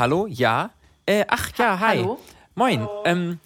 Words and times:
Hallo? 0.00 0.26
Ja? 0.26 0.70
Äh, 1.04 1.26
ach 1.28 1.50
ja, 1.58 1.78
hi. 1.78 1.98
Hallo? 1.98 2.18
Moin. 2.54 2.88
Ähm, 3.04 3.38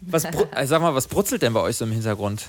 was 0.00 0.24
äh, 0.24 0.32
sag 0.64 0.80
mal, 0.80 0.94
was 0.94 1.06
brutzelt 1.06 1.42
denn 1.42 1.52
bei 1.52 1.60
euch 1.60 1.76
so 1.76 1.84
im 1.84 1.92
Hintergrund? 1.92 2.48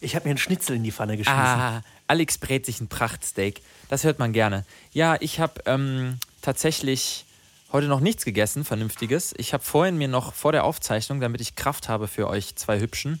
Ich 0.00 0.14
habe 0.14 0.26
mir 0.26 0.30
einen 0.30 0.38
Schnitzel 0.38 0.76
in 0.76 0.84
die 0.84 0.92
Pfanne 0.92 1.16
geschmissen. 1.16 1.42
Ah, 1.42 1.82
Alex 2.06 2.38
brät 2.38 2.66
sich 2.66 2.80
ein 2.80 2.86
Prachtsteak. 2.86 3.62
Das 3.88 4.04
hört 4.04 4.20
man 4.20 4.32
gerne. 4.32 4.64
Ja, 4.92 5.16
ich 5.18 5.40
habe 5.40 5.54
ähm, 5.66 6.20
tatsächlich 6.40 7.24
heute 7.72 7.88
noch 7.88 7.98
nichts 7.98 8.24
gegessen, 8.24 8.64
Vernünftiges. 8.64 9.34
Ich 9.36 9.52
habe 9.52 9.64
vorhin 9.64 9.98
mir 9.98 10.06
noch 10.06 10.34
vor 10.34 10.52
der 10.52 10.62
Aufzeichnung, 10.62 11.20
damit 11.20 11.40
ich 11.40 11.56
Kraft 11.56 11.88
habe 11.88 12.06
für 12.06 12.28
euch 12.28 12.54
zwei 12.54 12.78
Hübschen, 12.78 13.20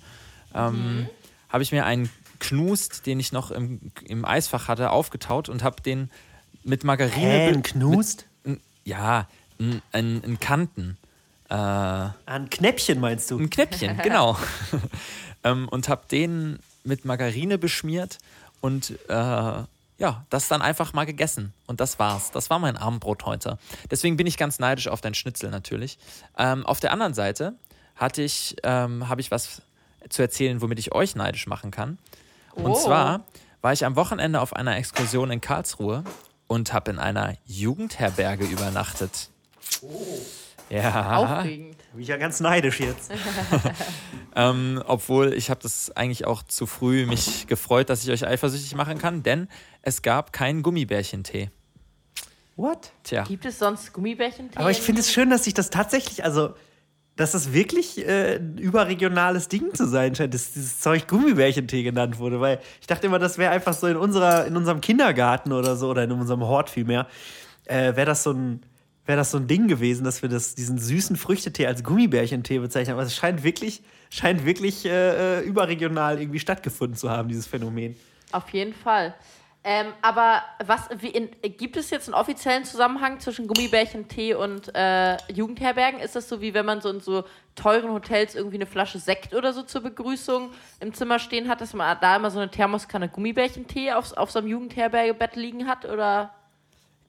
ähm, 0.54 1.08
habe 1.48 1.64
ich 1.64 1.72
mir 1.72 1.84
einen 1.84 2.10
Knust, 2.38 3.06
den 3.06 3.18
ich 3.18 3.32
noch 3.32 3.50
im, 3.50 3.90
im 4.04 4.24
Eisfach 4.24 4.68
hatte, 4.68 4.90
aufgetaut 4.90 5.48
und 5.48 5.64
habe 5.64 5.82
den 5.82 6.12
mit 6.62 6.84
Margarine. 6.84 7.26
Hä, 7.26 7.48
ein 7.48 7.64
Knust? 7.64 8.18
Mit, 8.18 8.33
ja, 8.84 9.28
ein, 9.58 9.82
ein, 9.92 10.22
ein 10.24 10.40
Kanten. 10.40 10.96
Äh, 11.48 11.54
Ein 11.54 12.48
Knäppchen 12.50 13.00
meinst 13.00 13.30
du? 13.30 13.38
ein 13.38 13.50
Knäppchen, 13.50 13.98
genau. 14.02 14.36
ähm, 15.44 15.68
und 15.68 15.88
habe 15.88 16.02
den 16.10 16.58
mit 16.84 17.04
Margarine 17.04 17.58
beschmiert 17.58 18.18
und 18.60 18.92
äh, 19.08 19.12
ja, 19.96 20.24
das 20.28 20.48
dann 20.48 20.60
einfach 20.62 20.92
mal 20.92 21.04
gegessen. 21.06 21.52
Und 21.66 21.80
das 21.80 21.98
war's. 21.98 22.30
Das 22.32 22.50
war 22.50 22.58
mein 22.58 22.76
Abendbrot 22.76 23.26
heute. 23.26 23.58
Deswegen 23.90 24.16
bin 24.16 24.26
ich 24.26 24.36
ganz 24.36 24.58
neidisch 24.58 24.88
auf 24.88 25.00
dein 25.00 25.14
Schnitzel 25.14 25.50
natürlich. 25.50 25.98
Ähm, 26.36 26.66
auf 26.66 26.80
der 26.80 26.92
anderen 26.92 27.14
Seite 27.14 27.54
hatte 27.94 28.22
ich, 28.22 28.56
ähm, 28.64 29.08
habe 29.08 29.20
ich 29.20 29.30
was 29.30 29.62
zu 30.08 30.20
erzählen, 30.22 30.60
womit 30.60 30.78
ich 30.80 30.92
euch 30.92 31.14
neidisch 31.14 31.46
machen 31.46 31.70
kann. 31.70 31.98
Und 32.52 32.72
Oh. 32.72 32.74
zwar 32.74 33.24
war 33.62 33.72
ich 33.72 33.84
am 33.84 33.96
Wochenende 33.96 34.40
auf 34.40 34.54
einer 34.54 34.76
Exkursion 34.76 35.30
in 35.30 35.40
Karlsruhe 35.40 36.02
und 36.46 36.72
habe 36.72 36.90
in 36.90 36.98
einer 36.98 37.34
Jugendherberge 37.44 38.44
übernachtet. 38.44 39.30
Ja. 40.70 41.16
Aufregend. 41.16 41.76
Bin 41.92 42.02
ich 42.02 42.08
ja 42.08 42.16
ganz 42.16 42.40
neidisch 42.40 42.80
jetzt. 42.80 43.10
Ähm, 44.36 44.82
obwohl 44.86 45.32
ich 45.32 45.48
habe 45.48 45.60
das 45.62 45.92
eigentlich 45.92 46.24
auch 46.24 46.42
zu 46.42 46.66
früh 46.66 47.06
mich 47.06 47.46
gefreut, 47.46 47.88
dass 47.88 48.02
ich 48.02 48.10
euch 48.10 48.26
eifersüchtig 48.26 48.74
machen 48.74 48.98
kann, 48.98 49.22
denn 49.22 49.48
es 49.82 50.02
gab 50.02 50.32
keinen 50.32 50.62
Gummibärchentee. 50.64 51.50
What? 52.56 52.90
Tja, 53.04 53.22
Gibt 53.22 53.44
es 53.44 53.58
sonst 53.58 53.92
Gummibärchen? 53.92 54.50
Aber 54.56 54.70
ich 54.70 54.80
finde 54.80 55.02
es 55.02 55.12
schön, 55.12 55.30
dass 55.30 55.44
sich 55.44 55.54
das 55.54 55.70
tatsächlich, 55.70 56.24
also, 56.24 56.54
dass 57.16 57.32
das 57.32 57.52
wirklich 57.52 58.06
äh, 58.06 58.36
ein 58.36 58.58
überregionales 58.58 59.48
Ding 59.48 59.72
zu 59.72 59.86
sein 59.86 60.14
scheint, 60.14 60.34
dass 60.34 60.52
dieses 60.52 60.80
Zeug 60.80 61.06
Gummibärchentee 61.06 61.82
genannt 61.82 62.18
wurde, 62.18 62.40
weil 62.40 62.60
ich 62.80 62.86
dachte 62.86 63.06
immer, 63.06 63.18
das 63.18 63.38
wäre 63.38 63.52
einfach 63.52 63.72
so 63.72 63.86
in 63.86 63.96
unserer, 63.96 64.46
in 64.46 64.56
unserem 64.56 64.80
Kindergarten 64.80 65.52
oder 65.52 65.76
so, 65.76 65.90
oder 65.90 66.04
in 66.04 66.12
unserem 66.12 66.42
Hort 66.42 66.70
vielmehr, 66.70 67.06
äh, 67.66 67.94
wäre 67.94 68.06
das 68.06 68.24
so 68.24 68.32
ein, 68.32 68.62
das 69.06 69.30
so 69.30 69.38
ein 69.38 69.46
Ding 69.46 69.68
gewesen, 69.68 70.04
dass 70.04 70.22
wir 70.22 70.28
das, 70.28 70.54
diesen 70.56 70.78
süßen 70.78 71.16
Früchtetee 71.16 71.66
als 71.66 71.84
Gummibärchentee 71.84 72.58
bezeichnen. 72.58 72.94
Aber 72.94 73.02
es 73.02 73.14
scheint 73.14 73.44
wirklich, 73.44 73.82
scheint 74.10 74.44
wirklich 74.44 74.84
äh, 74.84 75.38
äh, 75.38 75.40
überregional 75.42 76.20
irgendwie 76.20 76.40
stattgefunden 76.40 76.96
zu 76.96 77.10
haben, 77.10 77.28
dieses 77.28 77.46
Phänomen. 77.46 77.96
Auf 78.32 78.48
jeden 78.50 78.74
Fall. 78.74 79.14
Ähm, 79.66 79.86
aber 80.02 80.42
was, 80.64 80.88
in, 81.00 81.30
gibt 81.56 81.78
es 81.78 81.88
jetzt 81.88 82.06
einen 82.08 82.14
offiziellen 82.14 82.64
Zusammenhang 82.64 83.18
zwischen 83.18 83.46
Gummibärchentee 83.46 84.34
und 84.34 84.74
äh, 84.74 85.16
Jugendherbergen? 85.32 86.00
Ist 86.00 86.14
das 86.14 86.28
so, 86.28 86.42
wie 86.42 86.52
wenn 86.52 86.66
man 86.66 86.82
so 86.82 86.90
in 86.90 87.00
so 87.00 87.24
teuren 87.54 87.90
Hotels 87.90 88.34
irgendwie 88.34 88.56
eine 88.56 88.66
Flasche 88.66 88.98
Sekt 88.98 89.32
oder 89.34 89.54
so 89.54 89.62
zur 89.62 89.80
Begrüßung 89.80 90.50
im 90.80 90.92
Zimmer 90.92 91.18
stehen 91.18 91.48
hat, 91.48 91.62
dass 91.62 91.72
man 91.72 91.96
da 92.00 92.16
immer 92.16 92.30
so 92.30 92.40
eine 92.40 92.50
Thermoskanne 92.50 93.08
Gummibärchentee 93.08 93.92
auf, 93.92 94.12
auf 94.16 94.30
so 94.30 94.38
einem 94.38 94.48
Jugendherbergebett 94.48 95.34
liegen 95.36 95.66
hat? 95.66 95.86
Oder? 95.86 96.34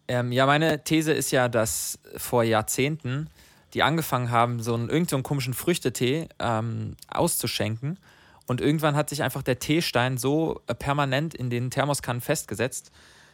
ähm, 0.08 0.32
ja, 0.32 0.46
meine 0.46 0.84
These 0.84 1.14
ist 1.14 1.32
ja, 1.32 1.48
dass 1.48 2.00
vor 2.18 2.44
Jahrzehnten 2.44 3.30
die 3.74 3.84
angefangen 3.84 4.32
haben, 4.32 4.62
so 4.62 4.74
einen 4.74 4.84
irgendeinen 4.84 5.08
so 5.10 5.16
einen 5.18 5.24
komischen 5.24 5.54
Früchtetee 5.54 6.30
ähm, 6.40 6.96
auszuschenken. 7.10 8.00
Und 8.48 8.62
irgendwann 8.62 8.96
hat 8.96 9.10
sich 9.10 9.24
einfach 9.24 9.42
der 9.42 9.60
Teestein 9.60 10.18
so 10.18 10.62
äh, 10.68 10.76
permanent 10.76 11.34
in 11.34 11.50
den 11.50 11.72
Thermoskannen 11.72 12.22
festgesetzt, 12.22 12.92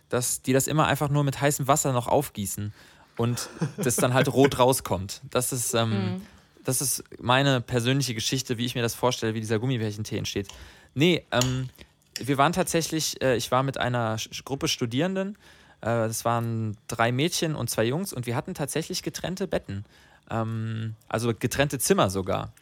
dass 0.10 0.42
die 0.42 0.54
das 0.54 0.68
immer 0.68 0.88
einfach 0.88 1.10
nur 1.10 1.24
mit 1.24 1.40
heißem 1.42 1.68
Wasser 1.68 1.92
noch 1.94 2.08
aufgießen 2.08 2.74
und 3.18 3.50
das 3.78 3.96
dann 3.96 4.14
halt 4.14 4.32
rot 4.34 4.60
rauskommt. 4.60 5.22
Das 5.30 5.52
ist, 5.52 5.74
ähm, 5.74 6.22
das 6.64 6.82
ist 6.82 7.04
meine 7.20 7.62
persönliche 7.62 8.14
Geschichte, 8.14 8.58
wie 8.58 8.66
ich 8.66 8.76
mir 8.76 8.82
das 8.82 8.96
vorstelle, 8.96 9.34
wie 9.34 9.40
dieser 9.40 9.60
Gummibärchentee 9.60 10.18
entsteht. 10.18 10.48
Nee, 10.94 11.26
ähm, 11.32 11.70
wir 12.20 12.38
waren 12.38 12.54
tatsächlich, 12.54 13.22
äh, 13.22 13.36
ich 13.36 13.52
war 13.52 13.64
mit 13.64 13.78
einer 13.78 14.18
Gruppe 14.46 14.68
Studierenden, 14.68 15.38
äh, 15.82 15.86
das 15.86 16.26
waren 16.26 16.78
drei 16.88 17.12
Mädchen 17.12 17.56
und 17.56 17.70
zwei 17.70 17.86
Jungs 17.86 18.14
und 18.14 18.26
wir 18.26 18.36
hatten 18.36 18.54
tatsächlich 18.54 19.04
getrennte 19.04 19.48
Betten. 19.48 19.86
Ähm, 20.30 20.96
also 21.08 21.34
getrennte 21.34 21.80
Zimmer 21.80 22.10
sogar. 22.10 22.54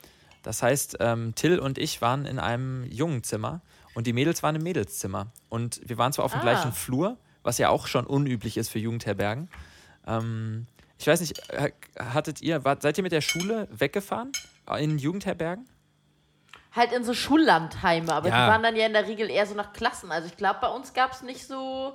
Das 0.43 0.63
heißt, 0.63 0.97
ähm, 0.99 1.33
Till 1.35 1.59
und 1.59 1.77
ich 1.77 2.01
waren 2.01 2.25
in 2.25 2.39
einem 2.39 2.83
Jungenzimmer 2.89 3.61
und 3.93 4.07
die 4.07 4.13
Mädels 4.13 4.41
waren 4.43 4.55
im 4.55 4.63
Mädelszimmer. 4.63 5.27
Und 5.49 5.81
wir 5.87 5.97
waren 5.97 6.13
zwar 6.13 6.25
auf 6.25 6.31
dem 6.31 6.39
Ah. 6.39 6.43
gleichen 6.43 6.71
Flur, 6.71 7.17
was 7.43 7.57
ja 7.57 7.69
auch 7.69 7.87
schon 7.87 8.05
unüblich 8.05 8.57
ist 8.57 8.69
für 8.69 8.79
Jugendherbergen. 8.79 9.49
Ähm, 10.07 10.65
ich 10.97 11.07
weiß 11.07 11.19
nicht, 11.21 11.41
hattet 11.97 12.41
ihr, 12.41 12.63
wart, 12.65 12.81
seid 12.81 12.97
ihr 12.97 13.03
mit 13.03 13.11
der 13.11 13.21
Schule 13.21 13.67
weggefahren 13.71 14.31
in 14.79 14.97
Jugendherbergen? 14.97 15.65
Halt 16.71 16.91
in 16.91 17.03
so 17.03 17.13
Schullandheime, 17.13 18.13
aber 18.13 18.29
Ja. 18.29 18.45
die 18.45 18.51
waren 18.51 18.61
dann 18.63 18.75
ja 18.75 18.85
in 18.85 18.93
der 18.93 19.07
Regel 19.07 19.29
eher 19.29 19.45
so 19.45 19.55
nach 19.55 19.73
Klassen. 19.73 20.11
Also 20.11 20.27
ich 20.27 20.37
glaube, 20.37 20.59
bei 20.61 20.67
uns 20.67 20.93
gab 20.93 21.11
es 21.13 21.21
nicht 21.23 21.45
so 21.47 21.93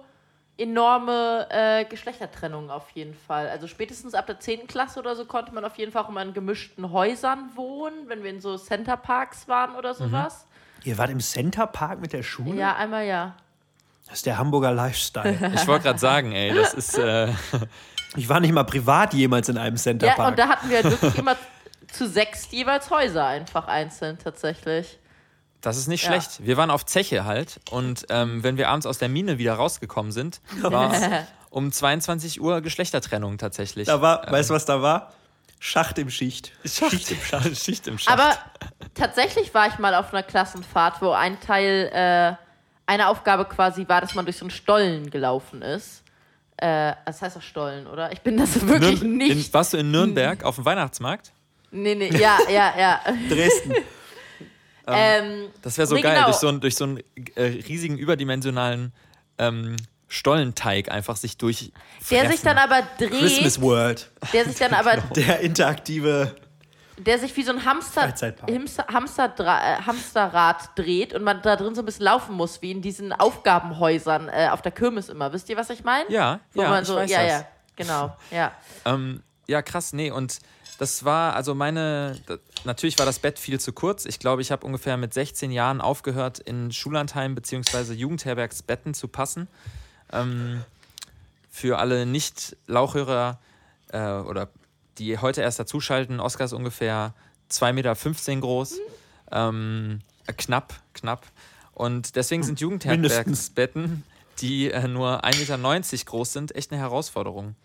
enorme 0.57 1.47
äh, 1.51 1.85
Geschlechtertrennung 1.85 2.71
auf 2.71 2.91
jeden 2.91 3.15
Fall. 3.15 3.49
Also 3.49 3.67
spätestens 3.67 4.15
ab 4.15 4.27
der 4.27 4.39
10. 4.39 4.67
Klasse 4.67 5.01
oder 5.01 5.17
so 5.17 5.25
konnte 5.25 5.53
man 5.55 5.65
auf 5.65 5.77
jeden 5.77 5.91
Fall 5.93 6.05
auch 6.05 6.09
immer 6.09 6.23
in 6.23 6.33
gemischten 6.33 6.93
Häusern 6.93 7.51
wohnen, 7.57 8.09
wenn 8.09 8.23
wir 8.23 8.31
in 8.31 8.41
so 8.41 8.57
Centerparks 8.57 9.49
waren 9.49 9.75
oder 9.75 9.95
sowas. 9.95 10.47
Ihr 10.85 10.97
wart 10.99 11.11
im 11.11 11.21
Centerpark 11.21 12.01
mit 12.01 12.13
der 12.13 12.23
Schule? 12.23 12.55
Ja, 12.57 12.77
einmal 12.77 13.05
ja. 13.07 13.35
Das 14.07 14.17
ist 14.17 14.27
der 14.27 14.39
Hamburger 14.39 14.71
Lifestyle. 14.73 15.53
Ich 15.55 15.67
wollte 15.67 15.85
gerade 15.85 15.99
sagen, 15.99 16.33
ey, 16.33 16.55
das 16.55 16.75
ist. 16.75 16.99
Äh, 16.99 17.29
Ich 18.17 18.29
war 18.29 18.39
nicht 18.39 18.53
mal 18.53 18.63
privat 18.63 19.13
jemals 19.13 19.49
in 19.49 19.59
einem 19.59 19.75
Ja, 19.75 19.83
Centerpark. 19.83 20.29
und 20.29 20.39
da 20.39 20.47
hatten 20.49 20.71
wir 20.71 20.85
wirklich 20.85 21.19
immer 21.19 21.35
zu 21.91 22.07
sechs 22.09 22.49
jeweils 22.53 22.89
Häuser 22.91 23.27
einfach 23.27 23.67
einzeln 23.67 24.19
tatsächlich. 24.23 25.01
Das 25.65 25.77
ist 25.77 25.87
nicht 25.89 26.03
Ja. 26.05 26.11
schlecht. 26.11 26.45
Wir 26.45 26.57
waren 26.57 26.71
auf 26.71 26.85
Zeche 26.87 27.25
halt 27.25 27.61
und 27.71 28.07
ähm, 28.11 28.43
wenn 28.43 28.57
wir 28.57 28.69
abends 28.69 28.87
aus 28.87 28.99
der 28.99 29.09
Mine 29.09 29.39
wieder 29.39 29.55
rausgekommen 29.55 30.13
sind, 30.13 30.41
war 30.63 30.93
es 30.93 31.03
um 31.51 31.71
22 31.73 32.41
Uhr 32.41 32.61
Geschlechtertrennung 32.61 33.39
tatsächlich. 33.39 33.87
da 33.87 34.01
war, 34.03 34.31
weißt 34.31 34.51
du, 34.51 34.55
was 34.55 34.65
da 34.65 34.83
war? 34.83 35.13
Schacht 35.61 35.99
im 35.99 36.11
Schicht. 36.11 36.53
Schicht 36.65 37.11
im 37.11 37.21
Schacht. 37.23 37.57
Schicht 37.57 37.87
im 37.87 37.99
Schacht. 37.99 38.13
Aber 38.21 38.37
tatsächlich 38.95 39.55
war 39.55 39.69
ich 39.69 39.79
mal 39.79 39.95
auf 39.95 40.13
einer 40.13 40.23
Klassenfahrt, 40.23 41.01
wo 41.01 41.11
ein 41.13 41.41
Teil, 41.41 41.91
äh, 41.93 42.37
eine 42.87 43.09
Aufgabe 43.09 43.47
quasi 43.47 43.89
war, 43.89 44.03
dass 44.03 44.15
man 44.15 44.27
durch 44.27 44.37
so 44.37 44.45
einen 44.45 44.51
Stollen 44.51 45.09
gelaufen 45.09 45.63
ist. 45.63 46.03
Äh, 46.59 46.93
das 47.07 47.23
heißt 47.23 47.37
auch 47.39 47.43
Stollen, 47.43 47.87
oder? 47.87 48.13
Ich 48.13 48.21
bin 48.21 48.37
das 48.37 48.61
wirklich 48.67 49.01
Nürn- 49.01 49.17
nicht. 49.17 49.47
In, 49.49 49.55
warst 49.55 49.73
du 49.73 49.79
in 49.79 49.91
Nürnberg 49.91 50.45
auf 50.45 50.57
dem 50.57 50.65
Weihnachtsmarkt? 50.67 51.33
nee, 51.71 51.95
nee, 51.95 52.11
ja, 52.17 52.39
ja, 52.49 52.73
ja. 52.79 53.01
Dresden. 53.31 53.73
ähm, 54.87 55.49
Das 55.63 55.77
wäre 55.79 55.87
so 55.87 55.95
Nee, 55.95 56.03
geil, 56.03 56.15
genau. 56.15 56.27
durch 56.27 56.37
so 56.37 56.49
einen, 56.49 56.61
durch 56.61 56.77
so 56.77 56.85
einen 56.85 57.01
äh, 57.37 57.43
riesigen 57.43 57.97
überdimensionalen 57.99 58.93
ähm, 59.39 59.77
Stollenteig 60.09 60.91
einfach 60.91 61.17
sich 61.17 61.37
durch. 61.39 61.73
der 62.11 62.31
sich 62.31 62.43
dann 62.43 62.59
aber 62.59 62.83
Christmas 62.99 63.55
dreht, 63.55 63.61
World. 63.63 64.11
der 64.33 64.45
sich 64.45 64.57
dann 64.59 64.75
aber, 64.75 64.97
Der 65.17 65.41
interaktive. 65.41 66.37
der 66.99 67.19
sich 67.19 67.37
wie 67.37 67.43
so 67.43 67.51
ein 67.53 67.65
Hamster. 67.65 68.03
Hamster, 68.03 68.87
Hamsterdra- 68.89 69.79
äh, 69.79 69.83
Hamsterrad 69.83 70.71
dreht 70.79 71.15
und 71.15 71.25
man 71.25 71.43
da 71.43 71.57
drin 71.57 71.75
so 71.75 71.83
ein 71.83 71.85
bisschen 71.87 72.05
laufen 72.05 72.37
muss, 72.37 72.63
wie 72.63 72.71
in 72.71 72.81
diesen 72.83 73.13
Aufgabenhäusern 73.13 74.29
äh, 74.29 74.49
auf 74.53 74.63
der 74.63 74.71
Kirmes 74.73 75.09
immer. 75.09 75.33
Wisst 75.33 75.49
ihr, 75.49 75.57
was 75.57 75.71
ich 75.71 75.83
meine? 75.83 76.09
Ja, 76.13 76.41
Wo 76.53 76.63
ja, 76.63 76.69
man 76.71 76.83
ich 76.83 76.89
so, 76.89 76.95
weiß 76.97 77.11
ja, 77.11 77.23
das. 77.23 77.31
ja, 77.33 77.47
genau, 77.77 78.17
ja. 78.31 78.53
Ähm, 78.85 79.23
ja, 79.49 79.63
krass, 79.63 79.93
nee, 79.93 80.11
und 80.13 80.39
das 80.79 81.05
war, 81.05 81.35
also 81.35 81.55
meine, 81.55 82.19
natürlich 82.65 82.99
war 82.99 83.07
das 83.07 83.19
Bett 83.19 83.39
viel 83.39 83.61
zu 83.61 83.73
kurz. 83.73 84.05
Ich 84.05 84.19
glaube, 84.19 84.43
ich 84.43 84.51
habe 84.51 84.67
ungefähr 84.67 84.97
mit 84.97 85.15
16 85.15 85.51
Jahren 85.51 85.81
aufgehört, 85.81 86.39
in 86.39 86.73
Schullandheim 86.73 87.35
bzw. 87.35 87.93
Jugendherbergsbetten 87.93 88.95
zu 88.95 89.09
passen. 89.09 89.49
Ähm, 90.13 90.65
für 91.51 91.79
alle 91.79 92.07
Nicht-Lauchhörer 92.07 93.39
äh, 93.93 94.01
oder 94.01 94.49
die 94.99 95.19
heute 95.19 95.41
erst 95.41 95.59
dazuschalten, 95.59 96.21
Oskar 96.21 96.47
ist 96.47 96.53
ungefähr 96.53 97.15
2,15 97.51 97.73
Meter 97.73 98.41
groß. 98.41 98.79
Ähm, 99.31 100.01
äh, 100.27 100.33
knapp, 100.33 100.75
knapp. 100.95 101.27
Und 101.73 102.17
deswegen 102.17 102.43
sind 102.43 102.61
Jugendherbergsbetten, 102.61 104.05
die 104.41 104.71
äh, 104.71 104.89
nur 104.89 105.25
1,90 105.25 105.93
Meter 105.93 106.05
groß 106.05 106.33
sind, 106.33 106.55
echt 106.55 106.73
eine 106.73 106.81
Herausforderung. 106.81 107.57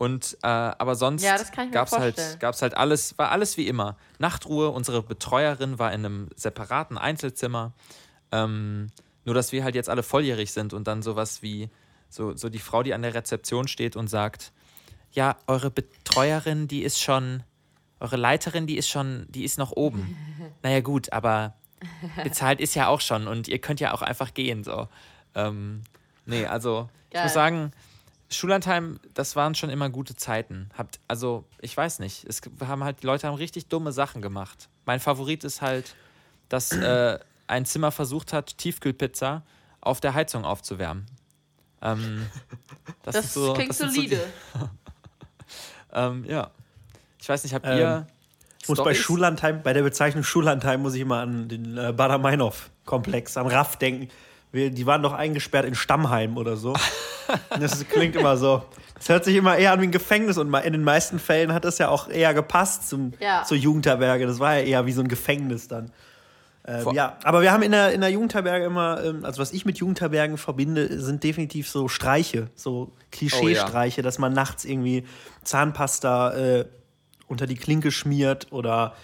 Und 0.00 0.38
äh, 0.42 0.46
aber 0.46 0.94
sonst 0.94 1.22
Ja, 1.22 1.34
ich 1.38 1.72
gab's 1.72 1.90
vorstellen. 1.90 2.14
halt, 2.16 2.40
gab's 2.40 2.62
halt 2.62 2.74
alles, 2.74 3.18
war 3.18 3.30
alles 3.32 3.58
wie 3.58 3.68
immer. 3.68 3.98
Nachtruhe, 4.18 4.70
unsere 4.70 5.02
Betreuerin 5.02 5.78
war 5.78 5.92
in 5.92 6.06
einem 6.06 6.28
separaten 6.36 6.96
Einzelzimmer. 6.96 7.74
Ähm, 8.32 8.86
nur 9.26 9.34
dass 9.34 9.52
wir 9.52 9.62
halt 9.62 9.74
jetzt 9.74 9.90
alle 9.90 10.02
volljährig 10.02 10.52
sind 10.52 10.72
und 10.72 10.86
dann 10.86 11.02
sowas 11.02 11.42
wie 11.42 11.68
so, 12.08 12.34
so 12.34 12.48
die 12.48 12.60
Frau, 12.60 12.82
die 12.82 12.94
an 12.94 13.02
der 13.02 13.12
Rezeption 13.12 13.68
steht 13.68 13.94
und 13.94 14.08
sagt, 14.08 14.52
ja, 15.12 15.36
eure 15.46 15.70
Betreuerin, 15.70 16.66
die 16.66 16.82
ist 16.82 16.98
schon, 16.98 17.42
eure 18.00 18.16
Leiterin, 18.16 18.66
die 18.66 18.78
ist 18.78 18.88
schon, 18.88 19.26
die 19.28 19.44
ist 19.44 19.58
noch 19.58 19.72
oben. 19.72 20.16
naja, 20.62 20.80
gut, 20.80 21.12
aber 21.12 21.52
bezahlt 22.24 22.58
ist 22.58 22.74
ja 22.74 22.86
auch 22.86 23.02
schon 23.02 23.28
und 23.28 23.48
ihr 23.48 23.58
könnt 23.58 23.80
ja 23.80 23.92
auch 23.92 24.00
einfach 24.00 24.32
gehen, 24.32 24.64
so. 24.64 24.88
Ähm, 25.34 25.82
nee, 26.24 26.46
also, 26.46 26.88
ich 27.08 27.14
Geil. 27.14 27.24
muss 27.24 27.34
sagen, 27.34 27.72
Schullandheim, 28.32 29.00
das 29.14 29.34
waren 29.36 29.54
schon 29.54 29.70
immer 29.70 29.90
gute 29.90 30.14
Zeiten. 30.16 30.70
Habt, 30.78 31.00
also, 31.08 31.44
ich 31.60 31.76
weiß 31.76 31.98
nicht. 31.98 32.24
Es 32.28 32.40
haben 32.66 32.84
halt, 32.84 33.02
die 33.02 33.06
Leute 33.06 33.26
haben 33.26 33.34
richtig 33.34 33.66
dumme 33.68 33.92
Sachen 33.92 34.22
gemacht. 34.22 34.68
Mein 34.86 35.00
Favorit 35.00 35.42
ist 35.44 35.62
halt, 35.62 35.94
dass 36.48 36.72
äh, 36.72 37.18
ein 37.48 37.64
Zimmer 37.66 37.90
versucht 37.90 38.32
hat, 38.32 38.56
Tiefkühlpizza 38.58 39.42
auf 39.80 40.00
der 40.00 40.14
Heizung 40.14 40.44
aufzuwärmen. 40.44 41.06
Ähm, 41.82 42.26
das, 43.02 43.14
Das 43.16 43.24
ist 43.26 43.34
so, 43.34 43.52
klingt 43.54 43.70
das 43.70 43.78
sind 43.78 43.92
so 43.94 44.00
die- 44.00 44.08
solide. 44.08 44.26
ähm, 45.92 46.24
ja. 46.28 46.50
Ich 47.20 47.28
weiß 47.28 47.42
nicht, 47.44 47.54
habt 47.54 47.66
Ähm, 47.66 47.78
ihr. 47.78 48.06
Ich 48.62 48.68
muss 48.68 48.82
bei? 48.82 48.92
Schullandheim, 48.94 49.62
bei 49.62 49.72
der 49.72 49.82
Bezeichnung 49.82 50.22
Schullandheim 50.22 50.82
muss 50.82 50.94
ich 50.94 51.00
immer 51.00 51.20
an 51.20 51.48
den 51.48 51.78
äh, 51.78 51.92
Bader-Meinhof-Komplex, 51.96 53.36
an 53.38 53.46
Raff 53.46 53.76
denken. 53.76 54.08
Wir, 54.52 54.70
die 54.70 54.84
waren 54.86 55.02
doch 55.02 55.14
eingesperrt 55.14 55.64
in 55.64 55.74
Stammheim 55.74 56.36
oder 56.36 56.56
so. 56.56 56.74
Das 57.58 57.86
klingt 57.88 58.16
immer 58.16 58.36
so. 58.36 58.62
Das 58.94 59.08
hört 59.08 59.24
sich 59.24 59.34
immer 59.36 59.56
eher 59.56 59.72
an 59.72 59.80
wie 59.80 59.84
ein 59.86 59.90
Gefängnis 59.92 60.36
und 60.36 60.52
in 60.52 60.72
den 60.72 60.84
meisten 60.84 61.18
Fällen 61.18 61.54
hat 61.54 61.64
das 61.64 61.78
ja 61.78 61.88
auch 61.88 62.08
eher 62.08 62.34
gepasst 62.34 62.88
zum, 62.88 63.12
Ja. 63.18 63.44
zur 63.44 63.56
Jugendherberge. 63.56 64.26
Das 64.26 64.38
war 64.38 64.56
ja 64.58 64.62
eher 64.64 64.86
wie 64.86 64.92
so 64.92 65.00
ein 65.00 65.08
Gefängnis 65.08 65.68
dann. 65.68 65.90
Ähm, 66.66 66.86
ja, 66.92 67.16
aber 67.24 67.40
wir 67.40 67.52
haben 67.52 67.62
in 67.62 67.72
der, 67.72 67.92
in 67.92 68.02
der 68.02 68.10
Jugendherberge 68.10 68.66
immer, 68.66 69.02
ähm, 69.02 69.24
also 69.24 69.40
was 69.40 69.52
ich 69.52 69.64
mit 69.64 69.78
Jugendherbergen 69.78 70.36
verbinde, 70.36 71.00
sind 71.00 71.24
definitiv 71.24 71.70
so 71.70 71.88
Streiche, 71.88 72.48
so 72.54 72.92
Klischeestreiche, 73.10 74.02
dass 74.02 74.18
man 74.18 74.34
nachts 74.34 74.66
irgendwie 74.66 75.04
Zahnpasta 75.42 76.32
äh, 76.34 76.64
unter 77.28 77.46
die 77.46 77.56
Klinke 77.56 77.90
schmiert 77.90 78.48
oder 78.50 78.94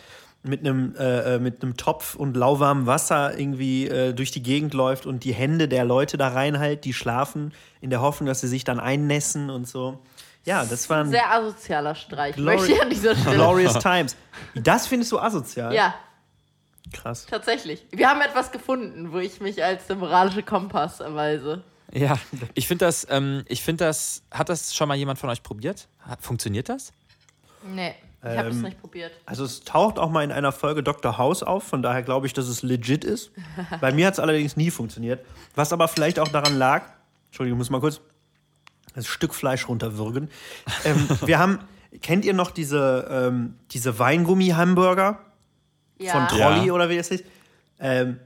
mit 0.48 0.60
einem 0.60 0.94
äh, 0.96 1.34
äh, 1.34 1.38
mit 1.38 1.62
einem 1.62 1.76
Topf 1.76 2.14
und 2.14 2.36
lauwarmem 2.36 2.86
Wasser 2.86 3.38
irgendwie 3.38 3.86
äh, 3.88 4.12
durch 4.12 4.30
die 4.30 4.42
Gegend 4.42 4.74
läuft 4.74 5.06
und 5.06 5.24
die 5.24 5.32
Hände 5.34 5.68
der 5.68 5.84
Leute 5.84 6.16
da 6.16 6.28
reinhält, 6.28 6.84
die 6.84 6.92
schlafen, 6.92 7.52
in 7.80 7.90
der 7.90 8.00
Hoffnung, 8.00 8.26
dass 8.26 8.40
sie 8.40 8.48
sich 8.48 8.64
dann 8.64 8.80
einnässen 8.80 9.50
und 9.50 9.66
so. 9.68 9.98
Ja, 10.44 10.64
das 10.64 10.88
waren 10.90 11.10
Sehr 11.10 11.30
asozialer 11.32 11.94
Streich, 11.94 12.36
Glory- 12.36 12.56
möchte 12.56 12.72
ich 12.72 12.82
an 12.82 12.90
dieser 12.90 13.16
Stelle. 13.16 13.34
glorious 13.36 13.74
times. 13.80 14.16
Das 14.54 14.86
findest 14.86 15.10
du 15.12 15.18
asozial? 15.18 15.74
Ja, 15.74 15.94
Krass. 16.92 17.26
tatsächlich. 17.26 17.84
Wir 17.90 18.08
haben 18.08 18.20
etwas 18.20 18.52
gefunden, 18.52 19.12
wo 19.12 19.18
ich 19.18 19.40
mich 19.40 19.62
als 19.64 19.86
der 19.88 19.96
moralische 19.96 20.42
Kompass 20.44 21.00
erweise. 21.00 21.64
Ja, 21.92 22.16
ich 22.54 22.68
finde 22.68 22.84
das, 22.84 23.06
ähm, 23.10 23.44
ich 23.48 23.62
finde 23.62 23.84
das, 23.86 24.22
hat 24.30 24.48
das 24.48 24.74
schon 24.74 24.86
mal 24.88 24.96
jemand 24.96 25.18
von 25.18 25.30
euch 25.30 25.42
probiert? 25.42 25.88
Hat, 26.00 26.22
funktioniert 26.22 26.68
das? 26.68 26.92
Nee, 27.68 27.94
ich 28.32 28.38
habe 28.38 28.48
es 28.48 28.56
Ähm, 28.56 28.62
nicht 28.62 28.80
probiert. 28.80 29.12
Also 29.26 29.44
es 29.44 29.62
taucht 29.64 29.98
auch 29.98 30.10
mal 30.10 30.22
in 30.24 30.32
einer 30.32 30.52
Folge 30.52 30.82
Dr. 30.82 31.18
House 31.18 31.42
auf, 31.42 31.64
von 31.64 31.82
daher 31.82 32.02
glaube 32.02 32.26
ich, 32.26 32.32
dass 32.32 32.48
es 32.48 32.62
legit 32.62 33.04
ist. 33.04 33.30
Bei 33.80 33.92
mir 33.92 34.06
hat 34.06 34.14
es 34.14 34.20
allerdings 34.20 34.56
nie 34.56 34.70
funktioniert. 34.70 35.24
Was 35.54 35.72
aber 35.72 35.88
vielleicht 35.88 36.18
auch 36.18 36.28
daran 36.28 36.56
lag, 36.58 36.82
Entschuldigung, 37.28 37.58
ich 37.58 37.60
muss 37.60 37.70
mal 37.70 37.80
kurz 37.80 38.00
das 38.94 39.06
Stück 39.06 39.34
Fleisch 39.34 39.68
runterwürgen. 39.68 40.30
Ähm, 40.84 41.08
wir 41.26 41.38
haben, 41.38 41.58
kennt 42.00 42.24
ihr 42.24 42.34
noch 42.34 42.50
diese, 42.50 43.06
ähm, 43.10 43.56
diese 43.72 43.98
Weingummi-Hamburger 43.98 45.18
Ja. 45.98 46.12
von 46.12 46.28
Trolli 46.28 46.66
Ja. 46.68 46.72
oder 46.72 46.88
wie 46.88 46.96
es 46.96 47.10
heißt? 47.10 47.24
Ähm, 47.78 48.18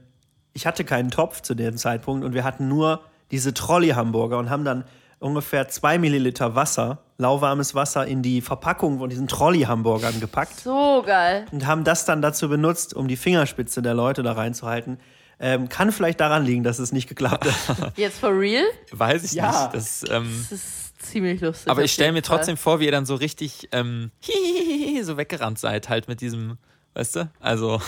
ich 0.53 0.65
hatte 0.67 0.83
keinen 0.85 1.11
Topf 1.11 1.41
zu 1.41 1.55
dem 1.55 1.77
Zeitpunkt 1.77 2.25
und 2.25 2.33
wir 2.33 2.43
hatten 2.43 2.67
nur 2.67 3.01
diese 3.31 3.53
Trolli-Hamburger 3.53 4.37
und 4.37 4.49
haben 4.49 4.65
dann 4.65 4.83
ungefähr 5.21 5.67
zwei 5.69 5.97
Milliliter 5.97 6.55
Wasser, 6.55 6.99
lauwarmes 7.17 7.75
Wasser, 7.75 8.05
in 8.07 8.21
die 8.21 8.41
Verpackung 8.41 8.99
von 8.99 9.09
diesen 9.09 9.27
Trolli-Hamburgern 9.27 10.19
gepackt 10.19 10.59
So 10.61 11.03
geil. 11.05 11.45
und 11.51 11.65
haben 11.65 11.83
das 11.83 12.05
dann 12.05 12.21
dazu 12.21 12.49
benutzt, 12.49 12.93
um 12.93 13.07
die 13.07 13.15
Fingerspitze 13.17 13.81
der 13.81 13.93
Leute 13.93 14.23
da 14.23 14.33
reinzuhalten. 14.33 14.99
Ähm, 15.39 15.69
kann 15.69 15.91
vielleicht 15.91 16.19
daran 16.19 16.45
liegen, 16.45 16.63
dass 16.63 16.77
es 16.79 16.91
nicht 16.91 17.07
geklappt 17.07 17.45
hat. 17.67 17.93
Jetzt 17.97 18.19
for 18.19 18.29
real? 18.37 18.63
Weiß 18.91 19.23
ich 19.23 19.31
Ja. 19.33 19.63
nicht. 19.63 19.75
Das, 19.75 20.03
ähm, 20.09 20.45
Das 20.49 20.59
ist 20.59 21.01
ziemlich 21.01 21.41
lustig. 21.41 21.69
aber 21.71 21.83
ich 21.83 21.91
stelle 21.93 22.11
mir 22.11 22.21
Fall. 22.23 22.37
trotzdem 22.37 22.57
vor, 22.57 22.79
wie 22.79 22.85
ihr 22.85 22.91
dann 22.91 23.05
so 23.07 23.15
richtig 23.15 23.69
ähm, 23.71 24.11
so 25.01 25.17
weggerannt 25.17 25.57
seid, 25.59 25.89
halt 25.89 26.07
mit 26.07 26.21
diesem, 26.21 26.57
weißt 26.93 27.15
du? 27.15 27.29
Also, 27.39 27.81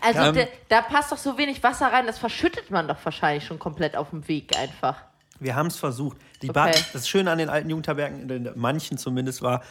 Also 0.00 0.20
Ähm, 0.20 0.34
da, 0.34 0.42
da 0.68 0.82
passt 0.82 1.12
doch 1.12 1.18
so 1.18 1.38
wenig 1.38 1.62
Wasser 1.62 1.86
rein, 1.92 2.06
das 2.06 2.18
verschüttet 2.18 2.70
man 2.72 2.88
doch 2.88 2.98
wahrscheinlich 3.04 3.44
schon 3.44 3.58
komplett 3.60 3.96
auf 3.96 4.10
dem 4.10 4.26
Weg 4.28 4.56
einfach. 4.56 4.96
Wir 5.40 5.54
haben 5.56 5.66
es 5.68 5.76
versucht. 5.76 6.16
Die 6.42 6.50
Okay. 6.50 6.72
Das 6.92 7.08
Schöne 7.08 7.30
an 7.30 7.38
den 7.38 7.48
alten 7.48 7.68
Jugendherbergen, 7.70 8.22
in 8.22 8.28
den 8.28 8.50
manchen 8.56 8.98
zumindest, 8.98 9.42
war, 9.42 9.62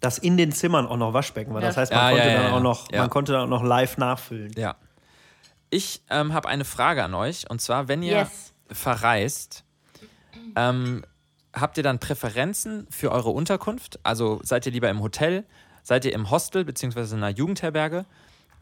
dass 0.00 0.18
in 0.18 0.36
den 0.36 0.52
Zimmern 0.52 0.86
auch 0.86 0.96
noch 0.96 1.12
Waschbecken 1.14 1.54
war. 1.54 1.60
Das 1.60 1.76
heißt, 1.76 1.92
man, 1.92 2.00
Ja, 2.00 2.10
konnte, 2.10 2.26
ja, 2.28 2.34
ja, 2.34 2.42
dann. 2.44 2.52
Auch 2.52 2.60
noch, 2.60 2.92
Ja. 2.92 3.00
man 3.00 3.10
konnte 3.10 3.32
dann 3.32 3.42
auch 3.42 3.48
noch 3.60 3.62
live 3.62 3.96
nachfüllen. 3.98 4.52
ja. 4.56 4.74
Ich 5.70 6.02
ähm, 6.08 6.32
habe 6.34 6.48
eine 6.48 6.64
Frage 6.64 7.02
an 7.02 7.14
euch. 7.14 7.50
Und 7.50 7.60
zwar, 7.60 7.88
wenn 7.88 8.02
ihr 8.02 8.18
Yes. 8.18 8.52
verreist, 8.70 9.64
ähm, 10.54 11.04
habt 11.52 11.76
ihr 11.78 11.82
dann 11.82 11.98
Präferenzen 11.98 12.86
für 12.90 13.10
eure 13.10 13.30
Unterkunft? 13.30 13.98
Also 14.04 14.40
seid 14.44 14.66
ihr 14.66 14.72
lieber 14.72 14.88
im 14.88 15.00
Hotel? 15.00 15.44
Seid 15.82 16.04
ihr 16.04 16.12
im 16.12 16.30
Hostel 16.30 16.64
beziehungsweise 16.64 17.16
in 17.16 17.22
einer 17.24 17.36
Jugendherberge? 17.36 18.04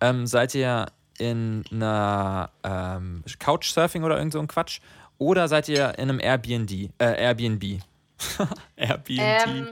Ähm, 0.01 0.27
seid 0.27 0.55
ihr 0.55 0.87
in 1.19 1.65
einer 1.71 2.51
ähm, 2.65 3.23
Couchsurfing 3.39 4.05
oder 4.05 4.17
irgend 4.17 4.33
so 4.33 4.41
ein 4.41 4.49
Quatsch? 4.49 4.81
Oder 5.23 5.47
seid 5.47 5.69
ihr 5.69 5.97
in 5.99 6.11
einem 6.11 6.19
Airbnb? 6.19 6.91
Äh, 6.99 7.23
Airbnb. 7.23 7.81
Airbnb. 8.77 9.21
Ähm, 9.21 9.69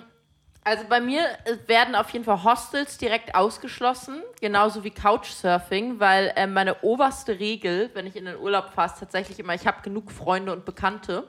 also 0.62 0.84
bei 0.88 1.00
mir 1.00 1.22
äh, 1.44 1.56
werden 1.66 1.96
auf 1.96 2.10
jeden 2.10 2.24
Fall 2.24 2.44
Hostels 2.44 2.98
direkt 2.98 3.34
ausgeschlossen, 3.34 4.22
genauso 4.40 4.84
wie 4.84 4.90
Couchsurfing, 4.90 5.98
weil 5.98 6.32
äh, 6.36 6.46
meine 6.46 6.80
oberste 6.82 7.40
Regel, 7.40 7.90
wenn 7.94 8.06
ich 8.06 8.14
in 8.14 8.26
den 8.26 8.36
Urlaub 8.36 8.70
fahre, 8.72 8.92
ist 8.92 9.00
tatsächlich 9.00 9.40
immer, 9.40 9.54
ich 9.54 9.66
habe 9.66 9.82
genug 9.82 10.12
Freunde 10.12 10.52
und 10.52 10.64
Bekannte 10.64 11.26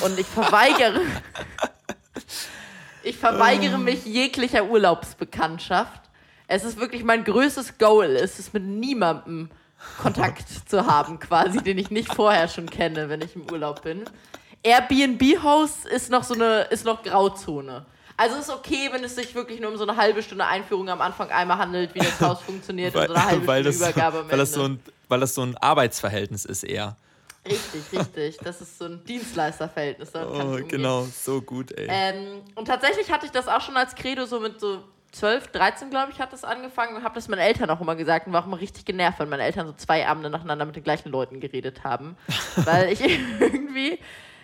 und 0.00 0.16
ich 0.16 0.26
verweigere, 0.26 1.00
ich 3.02 3.16
verweigere 3.16 3.78
mich 3.78 4.04
jeglicher 4.04 4.66
Urlaubsbekanntschaft. 4.66 6.02
Es 6.46 6.62
ist 6.62 6.78
wirklich 6.78 7.02
mein 7.02 7.24
größtes 7.24 7.78
Goal, 7.78 8.10
ist 8.10 8.38
es 8.38 8.52
mit 8.52 8.62
niemandem 8.62 9.50
Kontakt 10.00 10.44
zu 10.68 10.86
haben, 10.86 11.18
quasi, 11.18 11.58
den 11.62 11.78
ich 11.78 11.90
nicht 11.90 12.12
vorher 12.14 12.48
schon 12.48 12.68
kenne, 12.68 13.08
wenn 13.08 13.20
ich 13.20 13.36
im 13.36 13.50
Urlaub 13.50 13.82
bin. 13.82 14.04
Airbnb-Host 14.62 15.86
ist 15.86 16.10
noch 16.10 16.24
so 16.24 16.34
eine, 16.34 16.62
ist 16.70 16.84
noch 16.84 17.02
Grauzone. 17.02 17.86
Also 18.16 18.36
ist 18.36 18.50
okay, 18.50 18.90
wenn 18.92 19.02
es 19.02 19.14
sich 19.14 19.34
wirklich 19.34 19.60
nur 19.60 19.70
um 19.70 19.78
so 19.78 19.84
eine 19.86 19.96
halbe 19.96 20.22
Stunde 20.22 20.44
Einführung 20.44 20.90
am 20.90 21.00
Anfang 21.00 21.30
einmal 21.30 21.56
handelt, 21.56 21.94
wie 21.94 22.00
das 22.00 22.20
Haus 22.20 22.40
funktioniert 22.42 22.94
und 22.94 23.06
so 23.06 23.14
eine 23.14 23.24
halbe 23.24 23.46
weil, 23.46 23.62
Stunde 23.62 23.78
das, 23.78 23.88
Übergabe 23.88 24.18
am 24.18 24.30
weil, 24.30 24.38
das 24.38 24.52
so 24.52 24.64
Ende. 24.64 24.82
ein, 24.82 24.92
weil 25.08 25.20
das 25.20 25.34
so 25.34 25.42
ein 25.42 25.56
Arbeitsverhältnis 25.56 26.44
ist 26.44 26.62
eher. 26.62 26.96
Richtig, 27.46 27.98
richtig. 27.98 28.36
Das 28.44 28.60
ist 28.60 28.78
so 28.78 28.84
ein 28.84 29.02
Dienstleisterverhältnis. 29.04 30.10
Oh, 30.14 30.58
genau, 30.68 31.06
so 31.06 31.40
gut, 31.40 31.72
ey. 31.72 31.86
Ähm, 31.88 32.42
und 32.54 32.66
tatsächlich 32.66 33.10
hatte 33.10 33.24
ich 33.24 33.32
das 33.32 33.48
auch 33.48 33.62
schon 33.62 33.78
als 33.78 33.94
Credo, 33.94 34.26
so 34.26 34.38
mit 34.38 34.60
so 34.60 34.84
12, 35.12 35.48
13, 35.48 35.90
glaube 35.90 36.12
ich, 36.12 36.20
hat 36.20 36.32
das 36.32 36.44
angefangen 36.44 36.96
und 36.96 37.02
habe 37.02 37.16
das 37.16 37.28
meinen 37.28 37.40
Eltern 37.40 37.68
auch 37.70 37.80
immer 37.80 37.96
gesagt 37.96 38.26
und 38.26 38.32
war 38.32 38.42
auch 38.42 38.46
immer 38.46 38.60
richtig 38.60 38.84
genervt, 38.84 39.18
wenn 39.18 39.28
meine 39.28 39.42
Eltern 39.42 39.66
so 39.66 39.72
zwei 39.72 40.06
Abende 40.06 40.30
nacheinander 40.30 40.64
mit 40.64 40.76
den 40.76 40.84
gleichen 40.84 41.10
Leuten 41.10 41.40
geredet 41.40 41.82
haben. 41.82 42.16
Weil 42.56 42.92
ich 42.92 43.00
irgendwie, 43.40 43.98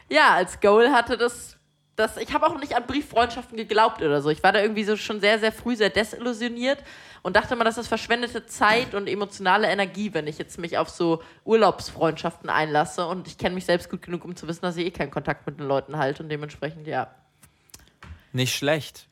ja, 0.08 0.34
als 0.34 0.60
Goal 0.60 0.90
hatte 0.90 1.16
das, 1.16 1.56
das 1.94 2.16
ich 2.16 2.34
habe 2.34 2.46
auch 2.46 2.58
nicht 2.58 2.74
an 2.74 2.84
Brieffreundschaften 2.84 3.56
geglaubt 3.56 4.02
oder 4.02 4.20
so. 4.20 4.30
Ich 4.30 4.42
war 4.42 4.52
da 4.52 4.60
irgendwie 4.60 4.82
so 4.82 4.96
schon 4.96 5.20
sehr, 5.20 5.38
sehr 5.38 5.52
früh 5.52 5.76
sehr 5.76 5.90
desillusioniert 5.90 6.78
und 7.22 7.36
dachte 7.36 7.54
immer, 7.54 7.64
das 7.64 7.78
ist 7.78 7.86
verschwendete 7.86 8.46
Zeit 8.46 8.94
und 8.94 9.08
emotionale 9.08 9.68
Energie, 9.68 10.14
wenn 10.14 10.26
ich 10.26 10.38
jetzt 10.38 10.58
mich 10.58 10.78
auf 10.78 10.88
so 10.88 11.22
Urlaubsfreundschaften 11.44 12.50
einlasse 12.50 13.06
und 13.06 13.28
ich 13.28 13.38
kenne 13.38 13.54
mich 13.54 13.66
selbst 13.66 13.88
gut 13.88 14.02
genug, 14.02 14.24
um 14.24 14.34
zu 14.34 14.48
wissen, 14.48 14.62
dass 14.62 14.76
ich 14.76 14.86
eh 14.86 14.90
keinen 14.90 15.12
Kontakt 15.12 15.46
mit 15.46 15.60
den 15.60 15.66
Leuten 15.68 15.96
halte 15.96 16.24
und 16.24 16.28
dementsprechend, 16.28 16.88
ja. 16.88 17.14
Nicht 18.36 18.54
schlecht. 18.54 19.08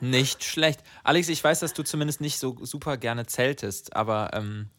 nicht 0.00 0.42
schlecht. 0.42 0.80
Alex, 1.04 1.28
ich 1.28 1.44
weiß, 1.44 1.60
dass 1.60 1.74
du 1.74 1.82
zumindest 1.82 2.20
nicht 2.22 2.38
so 2.38 2.56
super 2.64 2.96
gerne 2.96 3.26
zeltest, 3.26 3.94
aber 3.94 4.30
ähm, 4.32 4.70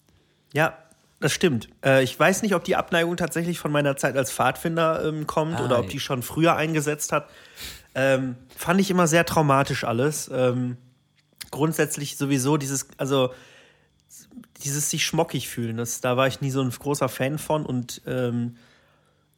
Ja, 0.53 0.77
das 1.19 1.31
stimmt. 1.33 1.69
Äh, 1.85 2.03
ich 2.03 2.19
weiß 2.19 2.41
nicht, 2.41 2.55
ob 2.55 2.63
die 2.63 2.75
Abneigung 2.75 3.15
tatsächlich 3.15 3.59
von 3.59 3.71
meiner 3.71 3.95
Zeit 3.95 4.17
als 4.17 4.31
Pfadfinder 4.31 5.05
ähm, 5.05 5.27
kommt 5.27 5.59
Ah, 5.59 5.65
oder 5.65 5.77
ob 5.77 5.85
ja. 5.85 5.91
die 5.91 5.99
schon 5.99 6.23
früher 6.23 6.55
eingesetzt 6.55 7.11
hat. 7.11 7.29
Ähm, 7.95 8.35
fand 8.57 8.81
ich 8.81 8.89
immer 8.89 9.05
sehr 9.05 9.23
traumatisch 9.23 9.83
alles. 9.83 10.31
Ähm, 10.33 10.77
grundsätzlich 11.51 12.17
sowieso 12.17 12.57
dieses, 12.57 12.87
also 12.97 13.31
dieses 14.63 14.89
sich 14.89 15.05
schmockig 15.05 15.47
fühlen, 15.47 15.77
das, 15.77 16.01
da 16.01 16.17
war 16.17 16.25
ich 16.25 16.41
nie 16.41 16.49
so 16.49 16.61
ein 16.61 16.71
großer 16.71 17.07
Fan 17.07 17.37
von 17.37 17.65
und 17.67 18.01
ähm, 18.07 18.55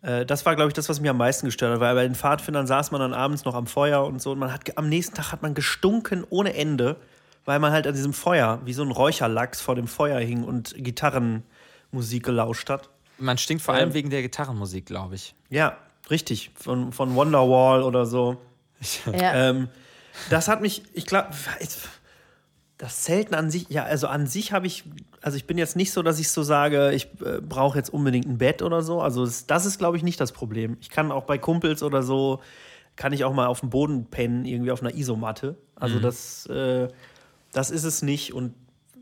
äh, 0.06 0.26
das 0.26 0.46
war, 0.46 0.56
glaube 0.56 0.70
ich, 0.70 0.74
das, 0.74 0.88
was 0.90 1.00
mich 1.00 1.10
am 1.10 1.18
meisten 1.18 1.46
gestört 1.48 1.74
hat, 1.74 1.80
weil 1.80 1.96
bei 1.96 2.04
den 2.04 2.16
Pfadfindern 2.16 2.68
saß 2.68 2.92
man 2.92 3.02
dann 3.02 3.14
abends 3.14 3.46
noch 3.46 3.56
am 3.56 3.68
Feuer 3.68 4.06
und 4.06 4.22
so 4.22 4.32
und 4.32 4.40
man 4.40 4.54
hat 4.54 4.78
am 4.78 4.88
nächsten 4.90 5.16
Tag 5.16 5.32
hat 5.32 5.42
man 5.42 5.54
gestunken 5.54 6.26
ohne 6.30 6.54
Ende, 6.56 6.98
weil 7.46 7.60
man 7.60 7.72
halt 7.72 7.88
an 7.88 7.94
diesem 7.94 8.14
Feuer 8.14 8.60
wie 8.66 8.74
so 8.74 8.84
ein 8.84 8.92
Räucherlachs 8.92 9.62
vor 9.62 9.76
dem 9.76 9.88
Feuer 9.88 10.20
hing 10.20 10.44
und 10.44 10.74
Gitarrenmusik 10.78 12.24
gelauscht 12.24 12.70
hat. 12.70 12.90
man 13.18 13.38
stinkt 13.38 13.64
vor 13.64 13.74
Ähm. 13.76 13.82
allem 13.82 13.94
wegen 13.94 14.10
der 14.10 14.22
Gitarrenmusik, 14.22 14.86
glaube 14.86 15.16
ich. 15.16 15.36
Ja, 15.50 15.78
richtig, 16.10 16.52
von, 16.56 16.92
von 16.92 17.16
Wonderwall 17.16 17.84
oder 17.84 18.06
so. 18.06 18.38
Ja. 19.12 19.50
Ähm, 19.50 19.70
das 20.30 20.48
hat 20.48 20.62
mich, 20.62 20.84
ich 20.94 21.06
glaube, 21.06 21.30
das 22.78 23.04
Zelten 23.04 23.34
an 23.36 23.50
sich, 23.50 23.70
ja, 23.70 23.84
also 23.84 24.08
an 24.08 24.28
sich 24.28 24.52
habe 24.52 24.68
ich, 24.68 24.84
also 25.26 25.38
ich 25.38 25.48
bin 25.48 25.58
jetzt 25.58 25.76
nicht 25.76 25.92
so, 25.92 26.04
dass 26.04 26.20
ich 26.20 26.30
so 26.30 26.44
sage, 26.44 26.92
ich 26.94 27.06
äh, 27.26 27.42
brauche 27.42 27.80
jetzt 27.80 27.90
unbedingt 27.92 28.28
ein 28.28 28.38
Bett 28.38 28.62
oder 28.62 28.84
so. 28.84 29.02
Also 29.02 29.26
das, 29.26 29.48
das 29.48 29.66
ist, 29.66 29.80
glaube 29.80 29.98
ich, 29.98 30.04
nicht 30.04 30.20
das 30.22 30.32
Problem. 30.32 30.78
Ich 30.82 30.92
kann 30.92 31.12
auch 31.12 31.24
bei 31.24 31.40
Kumpels 31.40 31.82
oder 31.82 32.04
so, 32.04 32.42
kann 32.96 33.12
ich 33.12 33.24
auch 33.26 33.34
mal 33.34 33.48
auf 33.48 33.62
dem 33.62 33.72
Boden 33.72 34.06
pennen, 34.06 34.46
irgendwie 34.46 34.70
auf 34.72 34.82
einer 34.82 34.94
Isomatte. 34.94 35.58
Also 35.76 35.98
das, 36.00 36.46
äh, 36.46 36.90
das 37.54 37.72
ist 37.72 37.86
es 37.86 38.04
nicht. 38.04 38.34
Und 38.36 38.54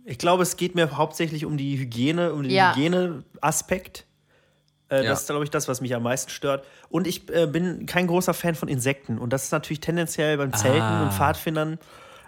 ich 0.05 0.17
glaube, 0.17 0.43
es 0.43 0.55
geht 0.55 0.75
mir 0.75 0.95
hauptsächlich 0.95 1.43
um 1.45 1.57
die 1.57 1.77
Hygiene, 1.77 2.31
um 2.31 2.43
den 2.43 2.51
Ja. 2.53 2.73
Hygieneaspekt. 2.73 4.05
Äh, 4.89 5.03
Ja. 5.03 5.09
Das 5.09 5.21
ist, 5.23 5.27
glaube 5.27 5.43
ich, 5.43 5.49
das, 5.49 5.67
was 5.67 5.81
mich 5.81 5.93
am 5.93 6.03
meisten 6.03 6.29
stört. 6.31 6.65
Und 6.87 7.05
ich 7.05 7.29
äh, 7.33 7.47
bin 7.47 7.85
kein 7.85 8.07
großer 8.07 8.33
Fan 8.33 8.55
von 8.55 8.69
Insekten. 8.69 9.17
Und 9.17 9.33
das 9.33 9.43
ist 9.43 9.51
natürlich 9.51 9.81
tendenziell 9.81 10.37
beim 10.37 10.53
Zelten 10.53 10.81
Ah. 10.81 11.03
und 11.03 11.11
Pfadfindern 11.13 11.79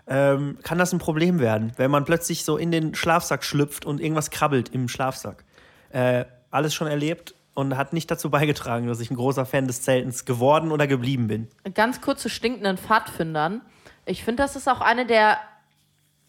ähm, 0.07 0.57
kann 0.63 0.77
das 0.77 0.93
ein 0.93 0.99
Problem 0.99 1.39
werden, 1.39 1.71
wenn 1.77 1.91
man 1.91 2.05
plötzlich 2.05 2.43
so 2.43 2.57
in 2.57 2.71
den 2.71 2.95
Schlafsack 2.95 3.43
schlüpft 3.43 3.85
und 3.85 3.99
irgendwas 3.99 4.29
krabbelt 4.29 4.69
im 4.69 4.87
Schlafsack. 4.87 5.43
Äh, 5.89 6.25
alles 6.51 6.73
schon 6.73 6.87
erlebt 6.87 7.35
und 7.53 7.77
hat 7.77 7.93
nicht 7.93 8.11
dazu 8.11 8.29
beigetragen, 8.29 8.87
dass 8.87 8.99
ich 8.99 9.09
ein 9.09 9.15
großer 9.15 9.45
Fan 9.45 9.67
des 9.67 9.81
Zeltens 9.81 10.25
geworden 10.25 10.71
oder 10.71 10.87
geblieben 10.87 11.27
bin. 11.27 11.47
Ganz 11.73 12.01
kurz 12.01 12.21
zu 12.21 12.29
stinkenden 12.29 12.77
Pfadfindern. 12.77 13.61
Ich 14.05 14.23
finde, 14.23 14.43
das 14.43 14.55
ist 14.55 14.67
auch 14.67 14.81
eine 14.81 15.05
der 15.05 15.39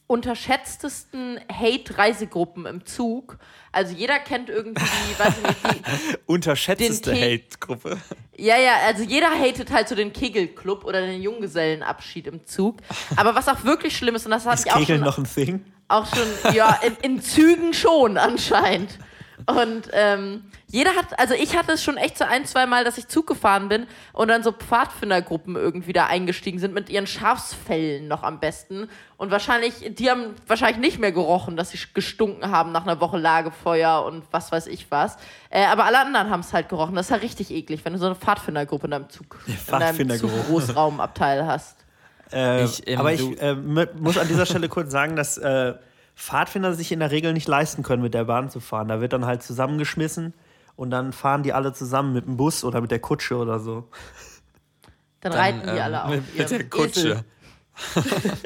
unterschätztesten 0.06 1.40
Hate-Reisegruppen 1.52 2.66
im 2.66 2.86
Zug. 2.86 3.38
Also 3.72 3.94
jeder 3.94 4.18
kennt 4.18 4.48
irgendwie, 4.48 4.80
weiß 5.18 5.34
ich 5.38 5.44
nicht, 5.44 5.86
die, 5.86 6.16
Unterschätzteste 6.26 7.12
Hate-Gruppe. 7.12 7.98
Ja, 8.36 8.56
ja, 8.58 8.72
also 8.86 9.02
jeder 9.02 9.30
hatet 9.30 9.70
halt 9.72 9.88
so 9.88 9.94
den 9.94 10.12
Kegelclub 10.12 10.84
oder 10.84 11.00
den 11.00 11.22
Junggesellenabschied 11.22 12.26
im 12.28 12.46
Zug. 12.46 12.76
Aber 13.16 13.34
was 13.34 13.48
auch 13.48 13.64
wirklich 13.64 13.96
schlimm 13.96 14.14
ist, 14.14 14.26
und 14.26 14.30
das 14.30 14.46
hatte 14.46 14.60
Ist 14.60 14.66
ich 14.66 14.72
auch 14.72 14.78
Kegeln 14.78 14.98
schon, 14.98 15.06
noch 15.06 15.18
ein 15.18 15.24
Thing? 15.24 15.64
auch 15.88 16.06
schon, 16.06 16.54
ja, 16.54 16.78
in, 16.82 16.96
in 17.14 17.22
Zügen 17.22 17.74
schon 17.74 18.16
anscheinend. 18.18 18.98
Und 19.48 19.88
ähm, 19.92 20.42
jeder 20.66 20.96
hat, 20.96 21.18
also 21.20 21.34
ich 21.34 21.56
hatte 21.56 21.70
es 21.72 21.82
schon 21.84 21.96
echt 21.96 22.18
so 22.18 22.24
ein, 22.24 22.44
zwei 22.46 22.66
Mal, 22.66 22.82
dass 22.84 22.98
ich 22.98 23.06
Zug 23.06 23.28
gefahren 23.28 23.68
bin 23.68 23.86
und 24.12 24.26
dann 24.26 24.42
so 24.42 24.50
Pfadfindergruppen 24.50 25.54
irgendwie 25.54 25.92
da 25.92 26.06
eingestiegen 26.06 26.58
sind 26.58 26.74
mit 26.74 26.90
ihren 26.90 27.06
Schafsfällen 27.06 28.08
noch 28.08 28.24
am 28.24 28.40
besten. 28.40 28.88
Und 29.16 29.30
wahrscheinlich, 29.30 29.74
die 29.94 30.10
haben 30.10 30.34
wahrscheinlich 30.48 30.78
nicht 30.78 30.98
mehr 30.98 31.12
gerochen, 31.12 31.56
dass 31.56 31.70
sie 31.70 31.78
gestunken 31.94 32.50
haben 32.50 32.72
nach 32.72 32.82
einer 32.82 33.00
Woche 33.00 33.18
Lagefeuer 33.18 34.04
und 34.04 34.24
was 34.32 34.50
weiß 34.50 34.66
ich 34.66 34.90
was. 34.90 35.16
Äh, 35.50 35.64
aber 35.66 35.84
alle 35.84 36.00
anderen 36.00 36.28
haben 36.28 36.40
es 36.40 36.52
halt 36.52 36.68
gerochen. 36.68 36.96
Das 36.96 37.06
ist 37.06 37.10
ja 37.10 37.16
richtig 37.18 37.52
eklig, 37.52 37.84
wenn 37.84 37.92
du 37.92 38.00
so 38.00 38.06
eine 38.06 38.16
Pfadfindergruppe 38.16 38.86
in 38.86 38.90
deinem 38.90 39.08
Zug, 39.08 39.38
in 39.46 39.54
deinem 39.54 39.58
Pfadfindergeruch. 39.80 40.46
Großraumabteil 40.48 41.46
hast. 41.46 41.76
Äh, 42.32 42.64
Ich, 42.64 42.86
ähm, 42.88 42.98
aber 42.98 43.14
du- 43.14 43.32
ich 43.32 43.40
äh, 43.40 43.54
muss 43.54 44.18
an 44.18 44.26
dieser 44.26 44.44
Stelle 44.46 44.68
kurz 44.68 44.90
sagen, 44.90 45.14
dass 45.14 45.38
äh, 45.38 45.74
Pfadfinder 46.16 46.74
sich 46.74 46.90
in 46.92 47.00
der 47.00 47.10
Regel 47.10 47.32
nicht 47.34 47.46
leisten 47.46 47.82
können, 47.82 48.02
mit 48.02 48.14
der 48.14 48.24
Bahn 48.24 48.50
zu 48.50 48.58
fahren. 48.60 48.88
Da 48.88 49.00
wird 49.00 49.12
dann 49.12 49.26
halt 49.26 49.42
zusammengeschmissen 49.42 50.32
und 50.74 50.90
dann 50.90 51.12
fahren 51.12 51.42
die 51.42 51.52
alle 51.52 51.72
zusammen 51.74 52.14
mit 52.14 52.24
dem 52.24 52.36
Bus 52.38 52.64
oder 52.64 52.80
mit 52.80 52.90
der 52.90 53.00
Kutsche 53.00 53.36
oder 53.36 53.60
so. 53.60 53.88
Dann, 55.20 55.32
Dann, 55.32 55.40
reiten 55.40 55.60
die 55.62 55.76
ähm, 55.76 55.82
alle 55.82 56.04
auf 56.04 56.10
mit, 56.10 56.38
mit 56.38 56.50
der 56.50 56.68
Kutsche. 56.68 57.24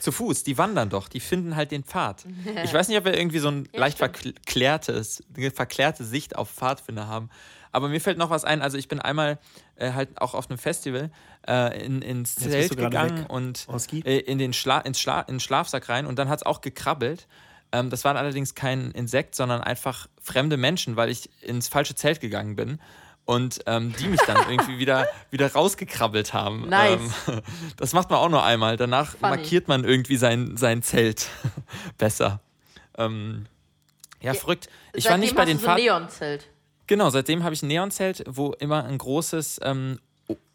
Zu 0.00 0.12
Fuß, 0.12 0.44
die 0.44 0.56
wandern 0.56 0.90
doch, 0.90 1.08
die 1.08 1.20
finden 1.20 1.56
halt 1.56 1.72
den 1.72 1.82
Pfad. 1.82 2.24
Ich 2.62 2.72
weiß 2.72 2.86
nicht, 2.88 2.98
ob 2.98 3.06
wir 3.06 3.16
irgendwie 3.16 3.38
so 3.38 3.48
ein 3.48 3.68
Ja, 3.72 3.80
leicht 3.80 3.98
verklärtes, 3.98 5.22
eine 5.36 5.50
verklärte 5.50 6.04
Sicht 6.04 6.36
auf 6.36 6.50
Pfadfinder 6.50 7.08
haben. 7.08 7.30
Aber 7.76 7.90
mir 7.90 8.00
fällt 8.00 8.16
noch 8.16 8.30
was 8.30 8.46
ein. 8.46 8.62
Also 8.62 8.78
ich 8.78 8.88
bin 8.88 9.00
einmal 9.00 9.38
äh, 9.74 9.92
halt 9.92 10.18
auch 10.18 10.32
auf 10.32 10.48
einem 10.48 10.56
Festival 10.56 11.10
äh, 11.46 11.84
in, 11.84 12.00
ins 12.00 12.34
Zelt 12.34 12.74
gegangen 12.74 13.18
weg, 13.18 13.30
und 13.30 13.66
äh, 14.06 14.16
in 14.20 14.38
den 14.38 14.54
Schla 14.54 14.78
ins, 14.78 14.98
Schla 14.98 15.20
ins 15.20 15.42
Schlafsack 15.42 15.90
rein 15.90 16.06
und 16.06 16.18
dann 16.18 16.30
hat 16.30 16.38
es 16.38 16.46
auch 16.46 16.62
gekrabbelt. 16.62 17.28
Ähm, 17.72 17.90
das 17.90 18.02
waren 18.06 18.16
allerdings 18.16 18.54
kein 18.54 18.92
Insekt, 18.92 19.34
sondern 19.34 19.60
einfach 19.60 20.06
fremde 20.22 20.56
Menschen, 20.56 20.96
weil 20.96 21.10
ich 21.10 21.28
ins 21.42 21.68
falsche 21.68 21.94
Zelt 21.94 22.22
gegangen 22.22 22.56
bin. 22.56 22.80
Und 23.26 23.60
ähm, 23.66 23.94
die 23.98 24.08
mich 24.08 24.22
dann 24.22 24.38
irgendwie 24.50 24.78
wieder, 24.78 25.06
wieder 25.30 25.52
rausgekrabbelt 25.52 26.32
haben. 26.32 26.70
Nice. 26.70 26.98
Ähm, 27.28 27.42
das 27.76 27.92
macht 27.92 28.08
man 28.08 28.20
auch 28.20 28.30
nur 28.30 28.42
einmal. 28.42 28.78
Danach 28.78 29.18
Funny. 29.18 29.36
markiert 29.36 29.68
man 29.68 29.84
irgendwie 29.84 30.16
sein, 30.16 30.56
sein 30.56 30.80
Zelt 30.80 31.28
besser. 31.98 32.40
Ähm, 32.96 33.44
ja, 34.22 34.32
verrückt. 34.32 34.70
Ich 34.94 35.10
war 35.10 35.18
nicht 35.18 35.36
bei 35.36 35.44
den 35.44 35.58
so 35.58 35.68
ein 35.68 35.78
Fahrten. 36.08 36.08
Genau, 36.86 37.10
seitdem 37.10 37.42
habe 37.42 37.54
ich 37.54 37.62
ein 37.62 37.68
Neonzelt, 37.68 38.24
wo 38.28 38.52
immer 38.52 38.84
ein 38.84 38.98
großes, 38.98 39.60
ähm, 39.62 39.98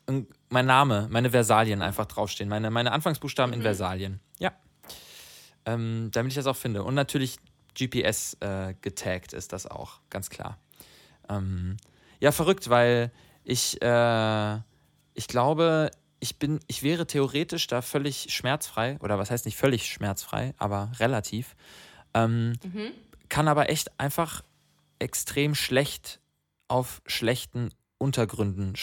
ein, 0.08 0.28
mein 0.50 0.66
Name, 0.66 1.08
meine 1.10 1.32
Versalien 1.32 1.82
einfach 1.82 2.06
draufstehen. 2.06 2.50
Meine, 2.50 2.72
meine 2.72 2.92
Anfangsbuchstaben 2.92 3.54
in 3.54 3.62
Versalien. 3.62 4.20
Ja. 4.40 4.54
Ähm, 5.66 6.10
damit 6.12 6.32
ich 6.32 6.36
das 6.36 6.48
auch 6.48 6.56
finde. 6.56 6.84
Und 6.84 6.96
natürlich 6.96 7.38
GPS 7.78 8.38
äh, 8.40 8.74
getaggt 8.82 9.34
ist 9.34 9.54
das 9.54 9.68
auch, 9.68 10.00
ganz 10.10 10.30
klar. 10.30 10.58
Ähm, 11.30 11.78
ja, 12.20 12.32
verrückt, 12.32 12.70
weil 12.70 13.12
ich, 13.44 13.82
äh, 13.82 14.56
ich 15.14 15.28
glaube, 15.28 15.92
ich 16.20 16.38
bin, 16.38 16.60
ich 16.68 16.84
wäre 16.84 17.08
theoretisch 17.08 17.68
da 17.68 17.82
völlig 17.82 18.28
schmerzfrei, 18.34 18.98
oder 19.02 19.18
was 19.18 19.32
heißt 19.32 19.46
nicht 19.46 19.58
völlig 19.58 19.88
schmerzfrei, 19.88 20.54
aber 20.58 20.92
relativ. 21.00 21.56
Ähm, 22.14 22.54
Kann 23.30 23.48
aber 23.48 23.70
echt 23.70 24.00
einfach 24.00 24.44
extrem 25.00 25.56
schlecht 25.56 26.21
auf 26.72 27.02
schlechten 27.06 27.70
Untergründen. 27.98 28.74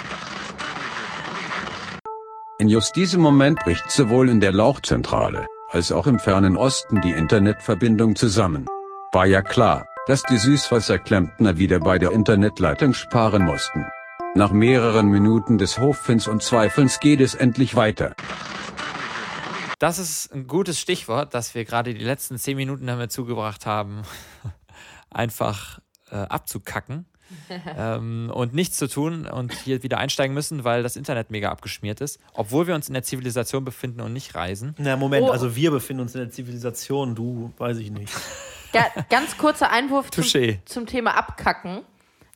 In 2.61 2.69
just 2.69 2.95
diesem 2.97 3.23
Moment 3.23 3.61
bricht 3.61 3.91
sowohl 3.91 4.29
in 4.29 4.41
der 4.41 4.53
Lauchzentrale 4.53 5.47
als 5.71 5.91
auch 5.91 6.07
im 6.07 6.19
fernen 6.19 6.57
Osten 6.57 7.01
die 7.01 7.13
Internetverbindung 7.13 8.15
zusammen. 8.15 8.67
War 9.13 9.27
ja 9.27 9.43
klar, 9.43 9.87
dass 10.07 10.23
die 10.23 10.37
Süßwasserklempner 10.37 11.57
wieder 11.57 11.81
bei 11.81 11.99
der 11.99 12.13
Internetleitung 12.13 12.95
sparen 12.95 13.45
mussten. 13.45 13.87
Nach 14.35 14.51
mehreren 14.51 15.09
Minuten 15.09 15.57
des 15.57 15.79
Hoffens 15.79 16.29
und 16.29 16.43
Zweifelns 16.43 17.01
geht 17.01 17.21
es 17.21 17.35
endlich 17.35 17.75
weiter. 17.75 18.15
Das 19.79 19.99
ist 19.99 20.33
ein 20.35 20.47
gutes 20.47 20.79
Stichwort, 20.79 21.33
dass 21.33 21.55
wir 21.55 21.65
gerade 21.65 21.95
die 21.95 22.05
letzten 22.05 22.37
zehn 22.37 22.57
Minuten 22.57 22.87
damit 22.87 23.13
zugebracht 23.13 23.65
haben, 23.65 24.03
einfach 25.11 25.79
äh, 26.11 26.17
abzukacken 26.17 27.07
ähm, 27.77 28.31
und 28.35 28.55
nichts 28.55 28.77
zu 28.77 28.89
tun 28.89 29.27
und 29.27 29.53
hier 29.53 29.83
wieder 29.83 29.99
einsteigen 29.99 30.35
müssen, 30.35 30.65
weil 30.65 30.83
das 30.83 30.97
Internet 30.97 31.31
mega 31.31 31.51
abgeschmiert 31.51 32.01
ist, 32.01 32.19
obwohl 32.33 32.67
wir 32.67 32.75
uns 32.75 32.89
in 32.89 32.95
der 32.95 33.03
Zivilisation 33.03 33.65
befinden 33.65 34.01
und 34.01 34.13
nicht 34.13 34.35
reisen. 34.35 34.75
Na, 34.79 34.97
Moment, 34.97 35.27
Oh. 35.27 35.31
also 35.31 35.55
wir 35.57 35.71
befinden 35.71 36.03
uns 36.03 36.15
in 36.15 36.21
der 36.23 36.31
Zivilisation, 36.31 37.15
du, 37.15 37.53
weiß 37.59 37.79
ich 37.79 37.91
nicht. 37.91 38.13
Ga 38.73 38.85
ganz 39.09 39.37
kurzer 39.39 39.71
Einwurf 39.71 40.11
zum, 40.11 40.25
zum 40.67 40.87
Thema 40.87 41.17
Abkacken. 41.17 41.81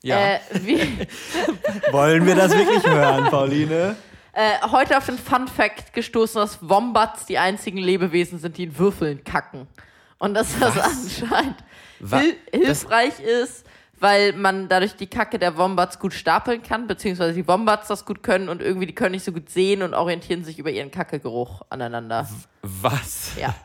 Ja. 0.01 0.17
Äh, 0.35 0.39
wie, 0.61 0.79
Wollen 1.91 2.25
wir 2.25 2.35
das 2.35 2.51
wirklich 2.55 2.85
hören, 2.85 3.25
Pauline? 3.29 3.95
äh, 4.33 4.67
heute 4.71 4.97
auf 4.97 5.05
den 5.05 5.17
Fun 5.17 5.47
Fact 5.47 5.93
gestoßen, 5.93 6.41
dass 6.41 6.57
Wombats 6.67 7.25
die 7.25 7.37
einzigen 7.37 7.77
Lebewesen 7.77 8.39
sind, 8.39 8.57
die 8.57 8.63
in 8.63 8.77
Würfeln 8.77 9.23
kacken. 9.23 9.67
Und 10.17 10.33
dass 10.33 10.57
das 10.59 10.77
anscheinend 10.79 11.57
Wa- 11.99 12.19
hil 12.19 12.35
das- 12.51 12.81
hilfreich 12.81 13.19
ist, 13.19 13.65
weil 14.03 14.33
man 14.33 14.67
dadurch 14.67 14.97
die 14.97 15.07
Kacke 15.07 15.39
der 15.39 15.55
Wombats 15.55 15.97
gut 15.97 16.13
stapeln 16.13 16.61
kann, 16.61 16.87
beziehungsweise 16.87 17.33
die 17.33 17.47
Wombats 17.47 17.87
das 17.87 18.03
gut 18.03 18.21
können 18.21 18.49
und 18.49 18.61
irgendwie 18.61 18.85
die 18.85 18.93
können 18.93 19.13
nicht 19.13 19.23
so 19.23 19.31
gut 19.31 19.49
sehen 19.49 19.81
und 19.81 19.93
orientieren 19.93 20.43
sich 20.43 20.59
über 20.59 20.69
ihren 20.69 20.91
Kackegeruch 20.91 21.61
aneinander. 21.69 22.27
Was? 22.61 23.31
Ja. 23.39 23.55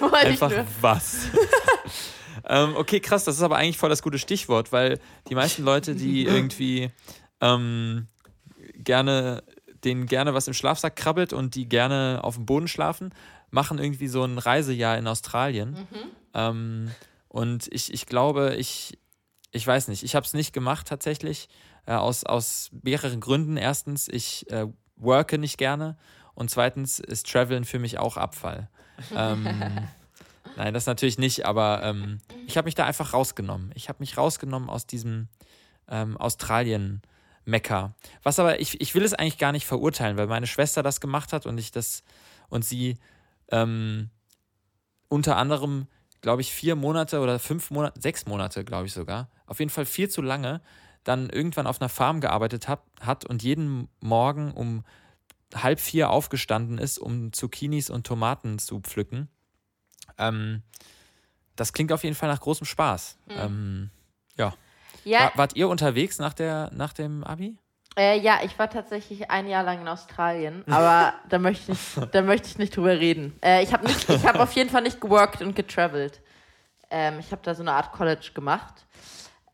Einfach 0.12 0.52
was? 0.80 1.26
ähm, 2.48 2.76
okay, 2.76 3.00
krass, 3.00 3.24
das 3.24 3.34
ist 3.34 3.42
aber 3.42 3.56
eigentlich 3.56 3.76
voll 3.76 3.90
das 3.90 4.02
gute 4.02 4.20
Stichwort, 4.20 4.70
weil 4.70 5.00
die 5.28 5.34
meisten 5.34 5.64
Leute, 5.64 5.96
die 5.96 6.22
irgendwie 6.26 6.92
ähm, 7.40 8.06
gerne, 8.76 9.42
denen 9.82 10.06
gerne 10.06 10.32
was 10.32 10.46
im 10.46 10.54
Schlafsack 10.54 10.94
krabbelt 10.94 11.32
und 11.32 11.56
die 11.56 11.68
gerne 11.68 12.20
auf 12.22 12.36
dem 12.36 12.46
Boden 12.46 12.68
schlafen, 12.68 13.12
machen 13.50 13.80
irgendwie 13.80 14.06
so 14.06 14.22
ein 14.22 14.38
Reisejahr 14.38 14.96
in 14.96 15.08
Australien. 15.08 15.88
Ähm, 16.34 16.92
und 17.26 17.66
ich, 17.72 17.92
ich 17.92 18.06
glaube, 18.06 18.54
ich, 18.58 18.96
ich 19.52 19.66
weiß 19.66 19.88
nicht, 19.88 20.02
ich 20.02 20.14
habe 20.14 20.26
es 20.26 20.34
nicht 20.34 20.52
gemacht 20.52 20.88
tatsächlich, 20.88 21.48
äh, 21.86 21.92
aus, 21.92 22.24
aus 22.24 22.70
mehreren 22.82 23.20
Gründen. 23.20 23.56
Erstens, 23.56 24.08
ich 24.08 24.50
äh, 24.50 24.66
worke 24.96 25.38
nicht 25.38 25.58
gerne 25.58 25.96
und 26.34 26.50
zweitens 26.50 26.98
ist 26.98 27.30
Traveln 27.30 27.64
für 27.64 27.78
mich 27.78 27.98
auch 27.98 28.16
Abfall. 28.16 28.68
Ähm, 29.16 29.48
nein, 30.56 30.74
das 30.74 30.86
natürlich 30.86 31.18
nicht, 31.18 31.44
aber 31.44 31.82
ähm, 31.82 32.20
ich 32.46 32.56
habe 32.56 32.66
mich 32.66 32.76
da 32.76 32.84
einfach 32.86 33.14
rausgenommen. 33.14 33.72
Ich 33.74 33.88
habe 33.88 33.96
mich 33.98 34.16
rausgenommen 34.16 34.70
aus 34.70 34.86
diesem 34.86 35.28
ähm, 35.88 36.16
Australien-Mekka. 36.18 37.94
Was 38.22 38.38
aber, 38.38 38.60
ich, 38.60 38.80
ich 38.80 38.94
will 38.94 39.02
es 39.02 39.14
eigentlich 39.14 39.38
gar 39.38 39.50
nicht 39.50 39.66
verurteilen, 39.66 40.18
weil 40.18 40.28
meine 40.28 40.46
Schwester 40.46 40.84
das 40.84 41.00
gemacht 41.00 41.32
hat 41.32 41.46
und 41.46 41.58
ich 41.58 41.72
das 41.72 42.04
und 42.48 42.64
sie 42.64 42.98
ähm, 43.50 44.10
unter 45.08 45.36
anderem, 45.36 45.88
glaube 46.22 46.40
ich, 46.40 46.52
vier 46.52 46.76
Monate 46.76 47.20
oder 47.20 47.38
fünf 47.38 47.70
Monate, 47.70 48.00
sechs 48.00 48.26
Monate, 48.26 48.64
glaube 48.64 48.86
ich 48.86 48.92
sogar, 48.92 49.28
auf 49.46 49.58
jeden 49.58 49.70
Fall 49.70 49.84
viel 49.84 50.08
zu 50.08 50.22
lange, 50.22 50.62
dann 51.04 51.28
irgendwann 51.28 51.66
auf 51.66 51.80
einer 51.80 51.88
Farm 51.88 52.20
gearbeitet 52.20 52.68
hab, 52.68 52.86
hat 53.00 53.24
und 53.26 53.42
jeden 53.42 53.88
Morgen 54.00 54.52
um 54.52 54.84
halb 55.54 55.80
vier 55.80 56.10
aufgestanden 56.10 56.78
ist, 56.78 56.98
um 56.98 57.32
Zucchinis 57.32 57.90
und 57.90 58.06
Tomaten 58.06 58.58
zu 58.58 58.80
pflücken. 58.80 59.28
Ähm, 60.16 60.62
das 61.56 61.72
klingt 61.72 61.92
auf 61.92 62.04
jeden 62.04 62.16
Fall 62.16 62.30
nach 62.30 62.40
großem 62.40 62.66
Spaß. 62.66 63.18
Ähm, 63.28 63.90
ja. 64.36 64.54
Ja, 65.04 65.20
War, 65.20 65.32
wart 65.36 65.56
ihr 65.56 65.68
unterwegs 65.68 66.18
nach, 66.18 66.32
der, 66.32 66.70
nach 66.72 66.92
dem 66.92 67.24
Abi? 67.24 67.58
Äh, 67.98 68.18
ja, 68.18 68.40
ich 68.44 68.58
war 68.58 68.70
tatsächlich 68.70 69.30
ein 69.30 69.48
Jahr 69.48 69.62
lang 69.62 69.80
in 69.80 69.88
Australien, 69.88 70.64
aber 70.70 71.14
da 71.28 71.38
möchte 71.38 71.72
ich, 71.72 71.78
da 72.10 72.22
möchte 72.22 72.48
ich 72.48 72.58
nicht 72.58 72.76
drüber 72.76 72.98
reden. 72.98 73.38
Äh, 73.42 73.62
ich 73.62 73.72
habe 73.72 73.88
habe 73.88 74.40
auf 74.40 74.52
jeden 74.52 74.70
Fall 74.70 74.82
nicht 74.82 75.00
geworkt 75.00 75.42
und 75.42 75.54
getravelt. 75.54 76.20
Ähm, 76.90 77.18
ich 77.18 77.32
habe 77.32 77.42
da 77.42 77.54
so 77.54 77.62
eine 77.62 77.72
Art 77.72 77.92
College 77.92 78.30
gemacht. 78.34 78.86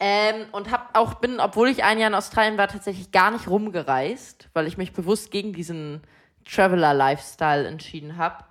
Ähm, 0.01 0.47
und 0.53 0.71
hab 0.71 0.97
auch 0.97 1.15
bin, 1.15 1.41
obwohl 1.41 1.69
ich 1.69 1.83
ein 1.83 1.99
Jahr 1.99 2.09
in 2.09 2.15
Australien 2.15 2.57
war, 2.57 2.69
tatsächlich 2.69 3.11
gar 3.11 3.33
nicht 3.33 3.49
rumgereist, 3.49 4.49
weil 4.53 4.69
ich 4.69 4.79
mich 4.79 4.93
bewusst 4.93 5.33
gegen 5.33 5.53
diesen 5.53 6.03
Traveler-Lifestyle 6.45 7.67
entschieden 7.67 8.17
habe. 8.17 8.45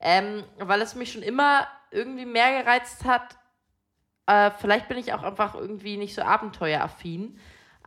Ähm, 0.00 0.42
weil 0.58 0.82
es 0.82 0.96
mich 0.96 1.12
schon 1.12 1.22
immer 1.22 1.68
irgendwie 1.90 2.26
mehr 2.26 2.62
gereizt 2.62 3.04
hat. 3.04 3.36
Äh, 4.26 4.50
vielleicht 4.58 4.88
bin 4.88 4.98
ich 4.98 5.12
auch 5.12 5.22
einfach 5.22 5.54
irgendwie 5.54 5.96
nicht 5.96 6.14
so 6.14 6.22
abenteueraffin. 6.22 7.38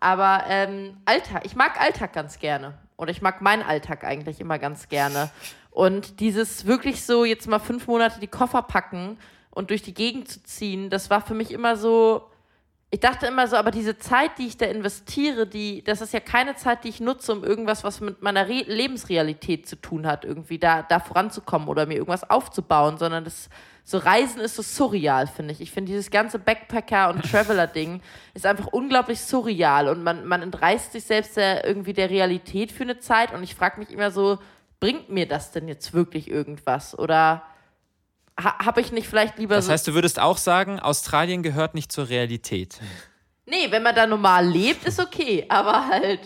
Aber 0.02 0.44
ähm, 0.48 0.98
Alltag, 1.06 1.46
ich 1.46 1.56
mag 1.56 1.80
Alltag 1.80 2.12
ganz 2.12 2.40
gerne. 2.40 2.74
Oder 2.98 3.12
ich 3.12 3.22
mag 3.22 3.42
meinen 3.42 3.62
Alltag 3.62 4.04
eigentlich 4.04 4.42
immer 4.42 4.60
ganz 4.60 4.90
gerne. 4.90 5.30
Und 5.70 6.20
dieses 6.20 6.66
wirklich 6.66 7.06
so 7.06 7.24
jetzt 7.24 7.48
mal 7.48 7.60
fünf 7.60 7.88
Monate 7.88 8.20
die 8.20 8.28
Koffer 8.28 8.64
packen 8.64 9.18
und 9.52 9.70
durch 9.70 9.84
die 9.84 9.94
Gegend 9.94 10.28
zu 10.28 10.44
ziehen, 10.44 10.90
das 10.90 11.10
war 11.10 11.22
für 11.22 11.34
mich 11.34 11.52
immer 11.52 11.78
so. 11.78 12.28
Ich 12.94 13.00
dachte 13.00 13.26
immer 13.26 13.48
so, 13.48 13.56
aber 13.56 13.72
diese 13.72 13.98
Zeit, 13.98 14.38
die 14.38 14.48
ich 14.48 14.58
da 14.58 14.66
investiere, 14.66 15.48
die, 15.48 15.82
das 15.82 16.02
ist 16.02 16.14
ja 16.14 16.20
keine 16.20 16.56
Zeit, 16.56 16.84
die 16.84 16.90
ich 16.90 17.00
nutze, 17.00 17.32
um 17.32 17.42
irgendwas, 17.42 17.86
was 17.86 18.02
mit 18.02 18.22
meiner 18.22 18.50
Re 18.50 18.66
Lebensrealität 18.68 19.66
zu 19.66 19.78
tun 19.78 20.06
hat, 20.06 20.26
irgendwie 20.26 20.60
da, 20.60 20.82
da 20.82 21.00
voranzukommen 21.00 21.70
oder 21.70 21.86
mir 21.86 21.94
irgendwas 21.94 22.30
aufzubauen, 22.30 22.98
sondern 22.98 23.24
das 23.24 23.50
so 23.84 23.98
Reisen 23.98 24.40
ist 24.42 24.56
so 24.56 24.62
surreal, 24.62 25.28
finde 25.28 25.54
ich. 25.54 25.62
Ich 25.62 25.72
finde 25.72 25.92
dieses 25.92 26.12
ganze 26.12 26.38
Backpacker- 26.40 27.10
und 27.10 27.24
Traveler-Ding 27.30 28.02
ist 28.34 28.46
einfach 28.46 28.68
unglaublich 28.68 29.20
surreal 29.22 29.88
und 29.90 30.04
man, 30.04 30.26
man 30.26 30.42
entreißt 30.42 30.92
sich 30.94 31.04
selbst 31.04 31.36
der, 31.38 31.66
irgendwie 31.66 31.94
der 31.94 32.10
Realität 32.10 32.72
für 32.72 32.84
eine 32.84 33.00
Zeit 33.00 33.34
und 33.34 33.44
ich 33.44 33.56
frage 33.56 33.80
mich 33.80 33.90
immer 33.90 34.12
so, 34.12 34.38
bringt 34.80 35.10
mir 35.10 35.28
das 35.28 35.52
denn 35.52 35.68
jetzt 35.68 35.94
wirklich 35.94 36.30
irgendwas? 36.30 36.98
Oder 36.98 37.44
ha, 38.40 38.66
habe 38.66 38.82
ich 38.82 38.92
nicht 38.92 39.08
vielleicht 39.08 39.38
lieber 39.38 39.56
Das 39.56 39.66
so. 39.66 39.72
heißt, 39.72 39.88
du 39.88 39.94
würdest 39.94 40.20
auch 40.20 40.38
sagen, 40.38 40.80
Australien 40.80 41.44
gehört 41.44 41.74
nicht 41.76 41.92
zur 41.92 42.10
Realität. 42.10 42.80
Nee, 43.48 43.70
wenn 43.70 43.84
man 43.84 43.94
da 43.94 44.08
normal 44.08 44.48
lebt, 44.48 44.86
ist 44.86 45.00
okay, 45.00 45.46
aber 45.50 45.88
halt. 45.88 46.22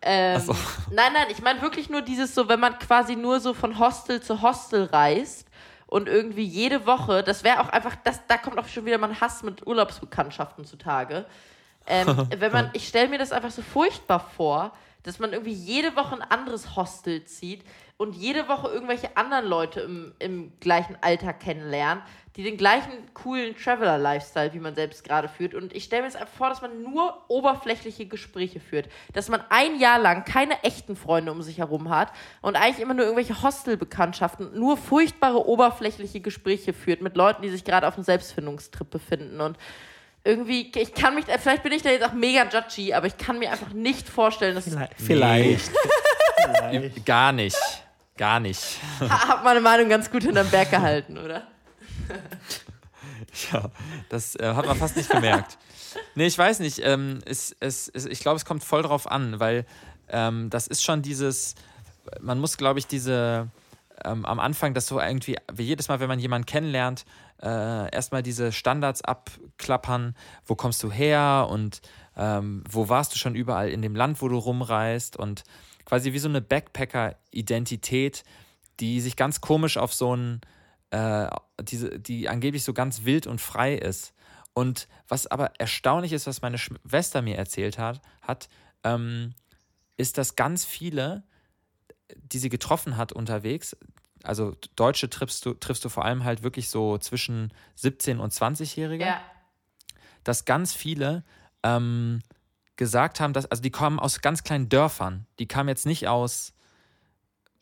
Ähm, 0.00 0.40
so. 0.40 0.56
Nein, 0.90 1.12
nein, 1.12 1.26
ich 1.28 1.42
meine 1.42 1.60
wirklich 1.60 1.90
nur 1.90 2.00
dieses 2.00 2.34
so, 2.34 2.48
wenn 2.48 2.60
man 2.60 2.78
quasi 2.78 3.14
nur 3.14 3.40
so 3.40 3.52
von 3.52 3.78
Hostel 3.78 4.22
zu 4.22 4.40
Hostel 4.40 4.84
reist 4.84 5.49
und 5.90 6.08
irgendwie 6.08 6.44
jede 6.44 6.86
Woche, 6.86 7.22
das 7.24 7.42
wäre 7.42 7.60
auch 7.60 7.68
einfach, 7.68 7.96
das, 8.04 8.20
da 8.28 8.38
kommt 8.38 8.58
auch 8.58 8.68
schon 8.68 8.86
wieder 8.86 8.96
mein 8.96 9.20
Hass 9.20 9.42
mit 9.42 9.66
Urlaubsbekanntschaften 9.66 10.64
zutage. 10.64 11.26
Ähm, 11.86 12.28
wenn 12.38 12.52
man, 12.52 12.70
ich 12.72 12.86
stelle 12.86 13.08
mir 13.08 13.18
das 13.18 13.32
einfach 13.32 13.50
so 13.50 13.60
furchtbar 13.60 14.20
vor, 14.20 14.72
dass 15.02 15.18
man 15.18 15.32
irgendwie 15.32 15.52
jede 15.52 15.96
Woche 15.96 16.14
ein 16.14 16.22
anderes 16.22 16.76
Hostel 16.76 17.24
zieht 17.24 17.64
und 17.96 18.14
jede 18.14 18.48
Woche 18.48 18.68
irgendwelche 18.68 19.16
anderen 19.16 19.46
Leute 19.46 19.80
im, 19.80 20.14
im 20.20 20.52
gleichen 20.60 20.96
Alter 21.00 21.32
kennenlernt, 21.32 22.02
die 22.36 22.44
den 22.44 22.56
gleichen 22.56 22.92
coolen 23.12 23.56
Traveler-Lifestyle, 23.56 24.52
wie 24.52 24.60
man 24.60 24.74
selbst 24.74 25.02
gerade 25.02 25.28
führt. 25.28 25.54
Und 25.54 25.74
ich 25.74 25.84
stelle 25.84 26.02
mir 26.02 26.08
jetzt 26.08 26.16
einfach 26.16 26.32
vor, 26.32 26.48
dass 26.48 26.62
man 26.62 26.82
nur 26.82 27.24
oberflächliche 27.28 28.06
Gespräche 28.06 28.60
führt. 28.60 28.88
Dass 29.12 29.28
man 29.28 29.42
ein 29.48 29.80
Jahr 29.80 29.98
lang 29.98 30.24
keine 30.24 30.62
echten 30.62 30.94
Freunde 30.94 31.32
um 31.32 31.42
sich 31.42 31.58
herum 31.58 31.90
hat 31.90 32.12
und 32.40 32.56
eigentlich 32.56 32.80
immer 32.80 32.94
nur 32.94 33.04
irgendwelche 33.04 33.42
Hostelbekanntschaften, 33.42 34.58
nur 34.58 34.76
furchtbare 34.76 35.46
oberflächliche 35.46 36.20
Gespräche 36.20 36.72
führt 36.72 37.00
mit 37.00 37.16
Leuten, 37.16 37.42
die 37.42 37.50
sich 37.50 37.64
gerade 37.64 37.88
auf 37.88 37.94
einem 37.94 38.04
Selbstfindungstrip 38.04 38.88
befinden. 38.88 39.40
Und 39.40 39.58
irgendwie, 40.22 40.70
ich 40.76 40.94
kann 40.94 41.16
mich, 41.16 41.24
vielleicht 41.24 41.62
bin 41.62 41.72
ich 41.72 41.82
da 41.82 41.90
jetzt 41.90 42.04
auch 42.04 42.12
mega 42.12 42.44
judgy, 42.44 42.94
aber 42.94 43.06
ich 43.06 43.16
kann 43.16 43.38
mir 43.38 43.50
einfach 43.50 43.72
nicht 43.72 44.08
vorstellen, 44.08 44.54
dass 44.54 44.64
Vielleicht. 44.64 44.94
Vielleicht. 45.00 45.70
Vielleicht. 46.44 47.06
Gar 47.06 47.32
nicht. 47.32 47.58
Gar 48.16 48.38
nicht. 48.38 48.78
hab 49.00 49.42
meine 49.44 49.60
Meinung 49.60 49.88
ganz 49.88 50.10
gut 50.10 50.22
hinterm 50.22 50.48
Berg 50.50 50.70
gehalten, 50.70 51.18
oder? 51.18 51.46
Ja, 53.52 53.70
das 54.08 54.34
äh, 54.36 54.54
hat 54.54 54.66
man 54.66 54.76
fast 54.76 54.96
nicht 54.96 55.08
gemerkt. 55.08 55.56
Nee, 56.14 56.26
ich 56.26 56.36
weiß 56.36 56.60
nicht. 56.60 56.80
Ähm, 56.82 57.20
es, 57.24 57.54
es, 57.60 57.88
es, 57.88 58.06
ich 58.06 58.20
glaube, 58.20 58.36
es 58.36 58.44
kommt 58.44 58.64
voll 58.64 58.82
drauf 58.82 59.10
an, 59.10 59.38
weil 59.38 59.66
ähm, 60.08 60.50
das 60.50 60.66
ist 60.66 60.82
schon 60.82 61.02
dieses, 61.02 61.54
man 62.20 62.40
muss, 62.40 62.56
glaube 62.56 62.78
ich, 62.78 62.86
diese 62.86 63.48
ähm, 64.04 64.24
am 64.24 64.40
Anfang 64.40 64.74
das 64.74 64.86
so 64.86 65.00
irgendwie, 65.00 65.36
wie 65.52 65.64
jedes 65.64 65.88
Mal, 65.88 66.00
wenn 66.00 66.08
man 66.08 66.18
jemanden 66.18 66.46
kennenlernt, 66.46 67.04
äh, 67.42 67.94
erstmal 67.94 68.22
diese 68.22 68.52
Standards 68.52 69.02
abklappern, 69.02 70.14
wo 70.46 70.54
kommst 70.54 70.82
du 70.82 70.90
her 70.90 71.48
und 71.50 71.80
ähm, 72.16 72.64
wo 72.68 72.88
warst 72.88 73.14
du 73.14 73.18
schon 73.18 73.34
überall 73.34 73.68
in 73.68 73.82
dem 73.82 73.94
Land, 73.94 74.20
wo 74.22 74.28
du 74.28 74.36
rumreist 74.36 75.16
und 75.16 75.44
quasi 75.84 76.12
wie 76.12 76.18
so 76.18 76.28
eine 76.28 76.40
Backpacker-Identität, 76.40 78.24
die 78.80 79.00
sich 79.00 79.16
ganz 79.16 79.40
komisch 79.40 79.76
auf 79.76 79.92
so 79.92 80.14
ein 80.14 80.40
äh, 80.90 81.28
diese, 81.62 81.98
die 81.98 82.28
angeblich 82.28 82.64
so 82.64 82.72
ganz 82.72 83.04
wild 83.04 83.26
und 83.26 83.40
frei 83.40 83.74
ist. 83.74 84.12
Und 84.52 84.88
was 85.08 85.26
aber 85.26 85.52
erstaunlich 85.58 86.12
ist, 86.12 86.26
was 86.26 86.42
meine 86.42 86.58
Schwester 86.58 87.22
mir 87.22 87.36
erzählt 87.36 87.78
hat, 87.78 88.00
hat 88.22 88.48
ähm, 88.84 89.34
ist, 89.96 90.18
dass 90.18 90.34
ganz 90.36 90.64
viele, 90.64 91.22
die 92.16 92.38
sie 92.38 92.48
getroffen 92.48 92.96
hat 92.96 93.12
unterwegs, 93.12 93.76
also 94.24 94.54
Deutsche 94.76 95.08
triffst 95.08 95.46
du, 95.46 95.54
triffst 95.54 95.84
du 95.84 95.88
vor 95.88 96.04
allem 96.04 96.24
halt 96.24 96.42
wirklich 96.42 96.68
so 96.68 96.98
zwischen 96.98 97.52
17 97.76 98.20
und 98.20 98.32
20-Jährige, 98.32 99.04
Ja. 99.06 99.20
dass 100.24 100.44
ganz 100.44 100.74
viele 100.74 101.24
ähm, 101.62 102.20
gesagt 102.76 103.20
haben, 103.20 103.32
dass, 103.32 103.46
also 103.46 103.62
die 103.62 103.70
kommen 103.70 103.98
aus 103.98 104.20
ganz 104.20 104.42
kleinen 104.42 104.68
Dörfern, 104.68 105.26
die 105.38 105.46
kamen 105.46 105.68
jetzt 105.68 105.86
nicht 105.86 106.08
aus 106.08 106.52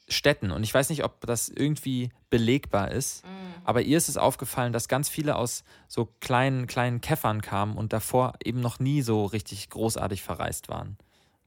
Städten 0.08 0.50
und 0.50 0.62
ich 0.62 0.72
weiß 0.72 0.90
nicht, 0.90 1.04
ob 1.04 1.20
das 1.26 1.48
irgendwie 1.48 2.10
belegbar 2.30 2.90
ist, 2.90 3.24
aber 3.64 3.82
ihr 3.82 3.98
ist 3.98 4.08
es 4.08 4.16
aufgefallen, 4.16 4.72
dass 4.72 4.88
ganz 4.88 5.08
viele 5.08 5.36
aus 5.36 5.64
so 5.88 6.08
kleinen, 6.20 6.66
kleinen 6.66 7.00
Käffern 7.00 7.42
kamen 7.42 7.76
und 7.76 7.92
davor 7.92 8.34
eben 8.42 8.60
noch 8.60 8.78
nie 8.78 9.02
so 9.02 9.26
richtig 9.26 9.68
großartig 9.68 10.22
verreist 10.22 10.68
waren. 10.68 10.96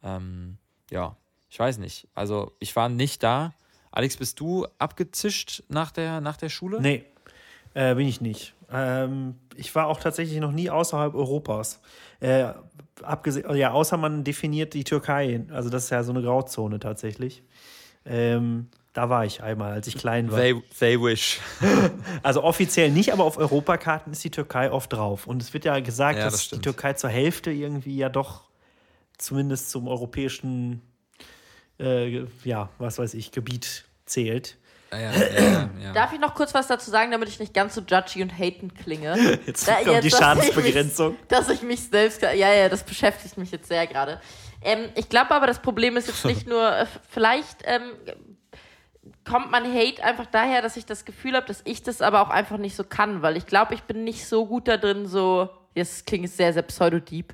Ähm, 0.04 0.58
ja, 0.92 1.16
ich 1.50 1.60
weiß 1.60 1.80
nicht. 1.80 2.08
Also 2.14 2.52
ich 2.60 2.76
war 2.76 2.90
nicht 2.90 3.24
da. 3.24 3.54
Alex, 3.92 4.18
bist 4.18 4.40
du 4.40 4.68
abgezischt 4.78 5.64
nach 5.68 5.92
der, 5.92 6.22
nach 6.22 6.38
der 6.38 6.50
Schule? 6.50 6.80
Nee, 6.80 7.06
äh, 7.74 7.96
bin 7.96 8.08
ich 8.08 8.22
nicht. 8.22 8.54
Ähm, 8.72 9.36
ich 9.56 9.74
war 9.76 9.88
auch 9.88 10.00
tatsächlich 10.00 10.40
noch 10.40 10.52
nie 10.52 10.70
außerhalb 10.70 11.14
Europas. 11.14 11.82
Äh, 12.20 12.54
abgesehen, 13.02 13.54
ja, 13.56 13.72
außer 13.72 13.98
man 13.98 14.24
definiert 14.24 14.74
die 14.74 14.84
Türkei. 14.84 15.44
Also 15.52 15.70
das 15.70 15.86
ist 15.86 15.90
ja 15.90 16.04
so 16.04 16.12
eine 16.12 16.22
Grauzone 16.22 16.80
tatsächlich. 16.80 17.44
Ähm, 18.06 18.68
da 18.94 19.10
war 19.10 19.26
ich 19.26 19.42
einmal, 19.42 19.72
als 19.72 19.88
ich 19.88 19.98
klein 19.98 20.32
war. 20.32 20.40
They, 20.40 20.62
they 20.80 21.02
wish. 21.02 21.40
Also 22.24 22.44
offiziell 22.44 22.92
nicht, 22.92 23.14
aber 23.14 23.24
auf 23.24 23.38
Europakarten 23.38 24.12
ist 24.12 24.24
die 24.24 24.32
Türkei 24.32 24.72
oft 24.72 24.92
drauf. 24.92 25.28
Und 25.28 25.42
es 25.42 25.54
wird 25.54 25.66
ja 25.66 25.80
gesagt, 25.80 26.18
Ja, 26.18 26.26
das 26.26 26.34
dass 26.34 26.42
die 26.42 26.48
stimmt. 26.48 26.64
Türkei 26.64 26.94
zur 26.94 27.10
Hälfte 27.10 27.52
irgendwie 27.52 27.96
ja 27.96 28.10
doch 28.10 28.50
zumindest 29.18 29.70
zum 29.70 29.88
europäischen, 29.88 30.82
äh, 31.80 32.26
ja, 32.44 32.70
was 32.80 33.00
weiß 33.00 33.14
ich, 33.14 33.32
Gebiet 33.32 33.86
zählt. 34.06 34.58
Ja, 34.94 35.00
ja, 35.00 35.12
ja, 35.12 35.70
ja. 35.84 35.94
Darf 35.94 36.12
ich 36.14 36.20
noch 36.20 36.34
kurz 36.36 36.54
was 36.54 36.68
dazu 36.68 36.92
sagen, 36.92 37.12
damit 37.12 37.30
ich 37.30 37.40
nicht 37.40 37.54
ganz 37.54 37.76
so 37.76 37.82
judgy 37.82 38.24
und 38.24 38.38
haten 38.38 38.74
klinge? 38.74 39.40
Jetzt 39.46 39.68
Da- 39.68 39.76
kommt 39.76 39.88
die 39.88 39.94
dass 39.94 40.06
ich 40.06 40.16
Schadensbegrenzung. 40.16 41.12
Mich, 41.14 41.28
dass 41.30 41.50
ich 41.50 41.62
mich 41.62 41.80
selbst. 41.90 42.22
Ja, 42.22 42.34
ja, 42.34 42.68
das 42.68 42.84
beschäftigt 42.84 43.38
mich 43.38 43.52
jetzt 43.52 43.68
sehr 43.70 43.88
gerade. 43.88 44.20
Ähm, 44.62 44.90
ich 44.96 45.08
glaube 45.08 45.32
aber, 45.32 45.48
das 45.48 45.60
Problem 45.60 45.96
ist 45.98 46.08
jetzt 46.08 46.26
nicht 46.26 46.46
nur, 46.50 46.76
äh, 46.76 46.86
vielleicht 47.10 47.60
ähm, 47.64 47.94
kommt 49.26 49.50
mein 49.52 49.66
Hate 49.74 50.04
einfach 50.04 50.26
daher, 50.26 50.62
dass 50.62 50.78
ich 50.78 50.86
das 50.86 51.06
Gefühl 51.06 51.36
habe, 51.36 51.46
dass 51.48 51.62
ich 51.64 51.84
das 51.84 52.02
aber 52.02 52.22
auch 52.22 52.30
einfach 52.30 52.58
nicht 52.58 52.76
so 52.76 52.84
kann, 52.84 53.22
weil 53.22 53.38
ich 53.38 53.46
glaube, 53.46 53.74
ich 53.74 53.84
bin 53.84 54.04
nicht 54.04 54.28
so 54.28 54.46
gut 54.46 54.68
da 54.68 54.78
drin, 54.78 55.08
so, 55.08 55.50
jetzt 55.74 56.06
klingt 56.06 56.26
es 56.26 56.38
sehr, 56.38 56.54
sehr 56.54 56.64
pseudodeep, 56.64 57.34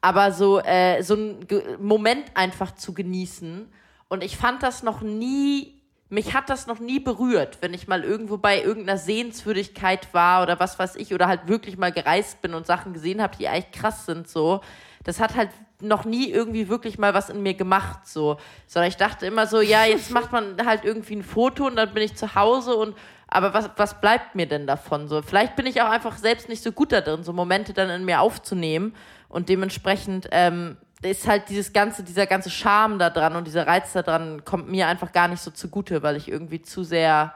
aber 0.00 0.32
so, 0.32 0.60
äh, 0.60 1.02
so 1.02 1.14
einen 1.14 1.46
Moment 1.80 2.24
einfach 2.34 2.74
zu 2.74 2.92
genießen. 2.92 3.72
Und 4.08 4.22
ich 4.22 4.36
fand 4.36 4.62
das 4.62 4.82
noch 4.82 5.00
nie, 5.00 5.75
mich 6.08 6.34
hat 6.34 6.48
das 6.50 6.66
noch 6.66 6.78
nie 6.78 7.00
berührt, 7.00 7.58
wenn 7.60 7.74
ich 7.74 7.88
mal 7.88 8.04
irgendwo 8.04 8.36
bei 8.36 8.62
irgendeiner 8.62 8.98
Sehenswürdigkeit 8.98 10.14
war 10.14 10.42
oder 10.42 10.60
was 10.60 10.78
weiß 10.78 10.96
ich, 10.96 11.12
oder 11.12 11.26
halt 11.26 11.48
wirklich 11.48 11.76
mal 11.76 11.92
gereist 11.92 12.42
bin 12.42 12.54
und 12.54 12.66
Sachen 12.66 12.92
gesehen 12.92 13.20
habe, 13.20 13.36
die 13.36 13.48
eigentlich 13.48 13.72
krass 13.72 14.06
sind, 14.06 14.28
so. 14.28 14.60
Das 15.02 15.20
hat 15.20 15.36
halt 15.36 15.50
noch 15.80 16.04
nie 16.04 16.30
irgendwie 16.30 16.68
wirklich 16.68 16.98
mal 16.98 17.14
was 17.14 17.28
in 17.28 17.42
mir 17.42 17.54
gemacht, 17.54 18.06
so. 18.06 18.38
Sondern 18.66 18.88
ich 18.88 18.96
dachte 18.96 19.26
immer 19.26 19.46
so, 19.46 19.60
ja, 19.60 19.84
jetzt 19.84 20.10
macht 20.10 20.32
man 20.32 20.64
halt 20.64 20.84
irgendwie 20.84 21.16
ein 21.16 21.22
Foto 21.22 21.66
und 21.66 21.76
dann 21.76 21.92
bin 21.92 22.02
ich 22.02 22.16
zu 22.16 22.34
Hause 22.34 22.76
und 22.76 22.96
aber 23.28 23.52
was, 23.54 23.70
was 23.76 24.00
bleibt 24.00 24.36
mir 24.36 24.46
denn 24.46 24.66
davon? 24.66 25.08
So, 25.08 25.20
vielleicht 25.20 25.56
bin 25.56 25.66
ich 25.66 25.82
auch 25.82 25.90
einfach 25.90 26.16
selbst 26.16 26.48
nicht 26.48 26.62
so 26.62 26.70
gut 26.70 26.92
da 26.92 27.00
drin, 27.00 27.24
so 27.24 27.32
Momente 27.32 27.72
dann 27.72 27.90
in 27.90 28.04
mir 28.04 28.20
aufzunehmen. 28.20 28.94
Und 29.28 29.48
dementsprechend, 29.48 30.28
ähm, 30.30 30.76
ist 31.02 31.26
halt 31.26 31.48
dieses 31.48 31.72
ganze, 31.72 32.02
dieser 32.02 32.26
ganze 32.26 32.50
Charme 32.50 32.98
da 32.98 33.10
dran 33.10 33.36
und 33.36 33.46
dieser 33.46 33.66
Reiz 33.66 33.92
da 33.92 34.02
dran 34.02 34.44
kommt 34.44 34.68
mir 34.68 34.88
einfach 34.88 35.12
gar 35.12 35.28
nicht 35.28 35.40
so 35.40 35.50
zugute, 35.50 36.02
weil 36.02 36.16
ich 36.16 36.28
irgendwie 36.28 36.62
zu 36.62 36.84
sehr, 36.84 37.34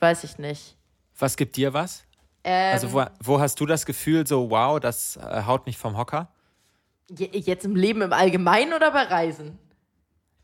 weiß 0.00 0.24
ich 0.24 0.38
nicht. 0.38 0.76
Was 1.18 1.36
gibt 1.36 1.56
dir 1.56 1.72
was? 1.72 2.04
Ähm, 2.44 2.72
Also 2.72 2.92
wo, 2.92 3.04
wo 3.20 3.40
hast 3.40 3.58
du 3.60 3.66
das 3.66 3.86
Gefühl, 3.86 4.26
so 4.26 4.50
wow, 4.50 4.78
das 4.80 5.16
äh, 5.16 5.42
haut 5.46 5.66
mich 5.66 5.78
vom 5.78 5.96
Hocker? 5.96 6.28
je- 7.10 7.30
jetzt 7.38 7.64
im 7.64 7.76
Leben 7.76 8.02
im 8.02 8.12
Allgemeinen 8.12 8.72
oder 8.72 8.90
bei 8.92 9.02
Reisen? 9.02 9.58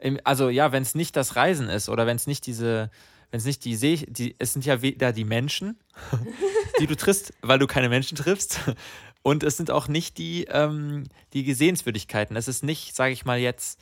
Im, 0.00 0.18
also 0.24 0.48
ja, 0.48 0.70
wenn 0.72 0.82
es 0.82 0.94
nicht 0.94 1.16
das 1.16 1.34
Reisen 1.36 1.68
ist 1.68 1.88
oder 1.88 2.06
wenn 2.06 2.16
es 2.16 2.26
nicht 2.26 2.46
diese, 2.46 2.90
wenn 3.30 3.38
es 3.38 3.44
nicht 3.46 3.64
die 3.64 3.74
See, 3.74 3.96
die, 4.08 4.36
es 4.38 4.52
sind 4.52 4.64
ja 4.64 4.80
weder 4.82 5.12
die 5.12 5.24
Menschen, 5.24 5.78
die 6.80 6.86
du 6.86 6.96
triffst, 6.96 7.32
weil 7.42 7.58
du 7.58 7.66
keine 7.66 7.88
Menschen 7.88 8.16
triffst, 8.16 8.60
und 9.28 9.42
es 9.42 9.58
sind 9.58 9.70
auch 9.70 9.88
nicht 9.88 10.16
die, 10.16 10.44
ähm, 10.44 11.04
die 11.34 11.52
Sehenswürdigkeiten. 11.52 12.34
Es 12.34 12.48
ist 12.48 12.64
nicht, 12.64 12.96
sage 12.96 13.12
ich 13.12 13.26
mal 13.26 13.38
jetzt, 13.38 13.78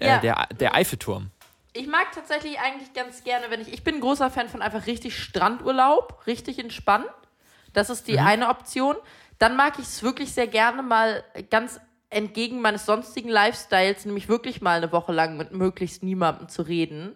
äh, 0.00 0.06
Ja. 0.06 0.18
der, 0.18 0.46
der 0.58 0.74
Eiffelturm. 0.74 1.30
Ich 1.74 1.86
mag 1.86 2.10
tatsächlich 2.14 2.58
eigentlich 2.58 2.94
ganz 2.94 3.22
gerne, 3.22 3.50
wenn 3.50 3.60
ich. 3.60 3.70
Ich 3.70 3.84
bin 3.84 3.96
ein 3.96 4.00
großer 4.00 4.30
Fan 4.30 4.48
von 4.48 4.62
einfach 4.62 4.86
richtig 4.86 5.18
Strandurlaub, 5.22 6.26
richtig 6.26 6.58
entspannt. 6.58 7.04
Das 7.74 7.90
ist 7.90 8.08
die 8.08 8.18
eine 8.18 8.48
Option. 8.48 8.96
Dann 9.38 9.54
mag 9.54 9.74
ich 9.78 9.84
es 9.84 10.02
wirklich 10.02 10.32
sehr 10.32 10.46
gerne 10.46 10.82
mal 10.82 11.22
ganz 11.50 11.78
entgegen 12.08 12.62
meines 12.62 12.86
sonstigen 12.86 13.28
Lifestyles, 13.28 14.06
nämlich 14.06 14.30
wirklich 14.30 14.62
mal 14.62 14.78
eine 14.78 14.92
Woche 14.92 15.12
lang 15.12 15.36
mit 15.36 15.52
möglichst 15.52 16.02
niemandem 16.02 16.48
zu 16.48 16.62
reden 16.62 17.14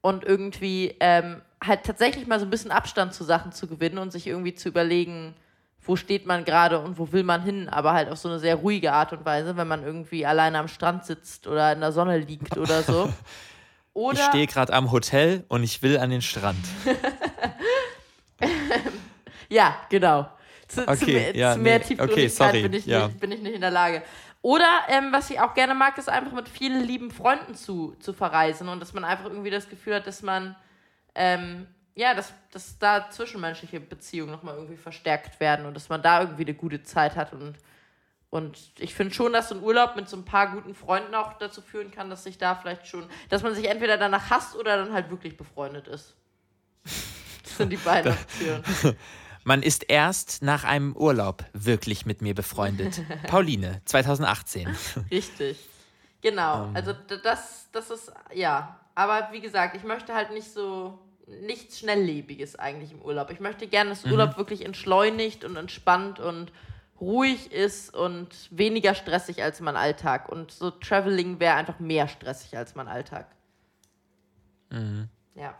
und 0.00 0.24
irgendwie 0.24 0.96
ähm, 0.98 1.42
halt 1.64 1.84
tatsächlich 1.84 2.26
mal 2.26 2.40
so 2.40 2.46
ein 2.46 2.50
bisschen 2.50 2.72
Abstand 2.72 3.14
zu 3.14 3.22
Sachen 3.22 3.52
zu 3.52 3.68
gewinnen 3.68 3.98
und 3.98 4.10
sich 4.10 4.26
irgendwie 4.26 4.54
zu 4.56 4.68
überlegen, 4.68 5.36
wo 5.82 5.96
steht 5.96 6.26
man 6.26 6.44
gerade 6.44 6.78
und 6.78 6.98
wo 6.98 7.12
will 7.12 7.22
man 7.22 7.42
hin, 7.42 7.68
aber 7.68 7.92
halt 7.92 8.08
auf 8.10 8.18
so 8.18 8.28
eine 8.28 8.38
sehr 8.38 8.56
ruhige 8.56 8.92
Art 8.92 9.12
und 9.12 9.24
Weise, 9.24 9.56
wenn 9.56 9.68
man 9.68 9.82
irgendwie 9.82 10.26
alleine 10.26 10.58
am 10.58 10.68
Strand 10.68 11.04
sitzt 11.04 11.46
oder 11.46 11.72
in 11.72 11.80
der 11.80 11.92
Sonne 11.92 12.18
liegt 12.18 12.56
oder 12.56 12.82
so. 12.82 13.12
Oder 13.92 14.20
Ich 14.20 14.24
stehe 14.26 14.46
gerade 14.46 14.72
am 14.72 14.92
Hotel 14.92 15.44
und 15.48 15.64
ich 15.64 15.82
will 15.82 15.98
an 15.98 16.10
den 16.10 16.22
Strand. 16.22 16.64
Ja, 19.50 19.76
genau. 19.90 20.30
Zu, 20.68 20.86
zu, 20.86 20.90
Okay, 20.92 21.12
mehr, 21.12 21.36
ja, 21.36 21.52
zu 21.54 21.58
mehr 21.58 21.78
nee, 21.78 21.84
Tiefgründigkeit 21.84 22.48
okay, 22.50 22.62
bin, 22.62 22.72
ich 22.72 22.86
ja. 22.86 23.08
nicht, 23.08 23.20
bin 23.20 23.32
ich 23.32 23.40
nicht 23.40 23.54
in 23.54 23.60
der 23.60 23.72
Lage. 23.72 24.02
Oder 24.42 24.68
ähm, 24.88 25.08
was 25.12 25.28
ich 25.28 25.40
auch 25.40 25.52
gerne 25.54 25.74
mag, 25.74 25.98
ist 25.98 26.08
einfach 26.08 26.32
mit 26.32 26.48
vielen 26.48 26.82
lieben 26.82 27.10
Freunden 27.10 27.54
zu, 27.54 27.94
zu 27.98 28.14
verreisen 28.14 28.68
und 28.68 28.80
dass 28.80 28.94
man 28.94 29.04
einfach 29.04 29.26
irgendwie 29.26 29.50
das 29.50 29.68
Gefühl 29.68 29.96
hat, 29.96 30.06
dass 30.06 30.22
man, 30.22 30.56
ähm, 31.14 31.66
ja, 32.00 32.14
dass, 32.14 32.32
dass 32.50 32.78
da 32.78 33.10
zwischenmenschliche 33.10 33.78
Beziehungen 33.78 34.32
nochmal 34.32 34.54
irgendwie 34.54 34.78
verstärkt 34.78 35.38
werden 35.38 35.66
und 35.66 35.74
dass 35.74 35.90
man 35.90 36.00
da 36.00 36.20
irgendwie 36.22 36.44
eine 36.44 36.54
gute 36.54 36.82
Zeit 36.82 37.14
hat 37.16 37.32
und 37.32 37.54
und 38.30 38.56
ich 38.78 38.94
finde 38.94 39.12
schon, 39.12 39.32
dass 39.32 39.48
so 39.48 39.56
ein 39.56 39.62
Urlaub 39.62 39.96
mit 39.96 40.08
so 40.08 40.16
ein 40.16 40.24
paar 40.24 40.52
guten 40.52 40.72
Freunden 40.76 41.16
auch 41.16 41.32
dazu 41.34 41.60
führen 41.62 41.90
kann, 41.90 42.10
dass 42.10 42.22
sich 42.22 42.38
da 42.38 42.54
vielleicht 42.54 42.86
schon, 42.86 43.04
dass 43.28 43.42
man 43.42 43.56
sich 43.56 43.68
entweder 43.68 43.98
danach 43.98 44.30
hasst 44.30 44.54
oder 44.54 44.76
dann 44.76 44.92
halt 44.92 45.10
wirklich 45.10 45.36
befreundet 45.36 45.88
ist. 45.88 46.14
Das 46.84 47.56
sind 47.56 47.70
die 47.70 47.76
beiden 47.76 48.12
Optionen. 48.22 48.64
Man 49.42 49.62
ist 49.64 49.90
erst 49.90 50.42
nach 50.42 50.62
einem 50.62 50.94
Urlaub 50.94 51.44
wirklich 51.54 52.06
mit 52.06 52.22
mir 52.22 52.34
befreundet. 52.36 53.02
Pauline, 53.26 53.80
2018. 53.86 54.68
Richtig. 55.10 55.58
Genau. 56.20 56.70
Also 56.72 56.92
d- 56.92 57.18
das, 57.24 57.68
das 57.72 57.90
ist, 57.90 58.12
ja. 58.32 58.78
Aber 58.94 59.30
wie 59.32 59.40
gesagt, 59.40 59.74
ich 59.74 59.82
möchte 59.82 60.14
halt 60.14 60.30
nicht 60.30 60.52
so 60.52 60.98
nichts 61.42 61.78
Schnelllebiges 61.78 62.56
eigentlich 62.56 62.92
im 62.92 63.02
Urlaub. 63.02 63.30
Ich 63.30 63.40
möchte 63.40 63.66
gerne, 63.66 63.90
dass 63.90 64.04
Urlaub 64.04 64.36
wirklich 64.36 64.64
entschleunigt 64.64 65.44
und 65.44 65.56
entspannt 65.56 66.20
und 66.20 66.52
ruhig 67.00 67.50
ist 67.52 67.94
und 67.94 68.28
weniger 68.50 68.94
stressig 68.94 69.42
als 69.42 69.60
mein 69.60 69.76
Alltag. 69.76 70.28
Und 70.28 70.50
so 70.50 70.70
Traveling 70.70 71.40
wäre 71.40 71.54
einfach 71.54 71.78
mehr 71.78 72.08
stressig 72.08 72.56
als 72.56 72.74
mein 72.74 72.88
Alltag. 72.88 73.26
Ja. 75.34 75.54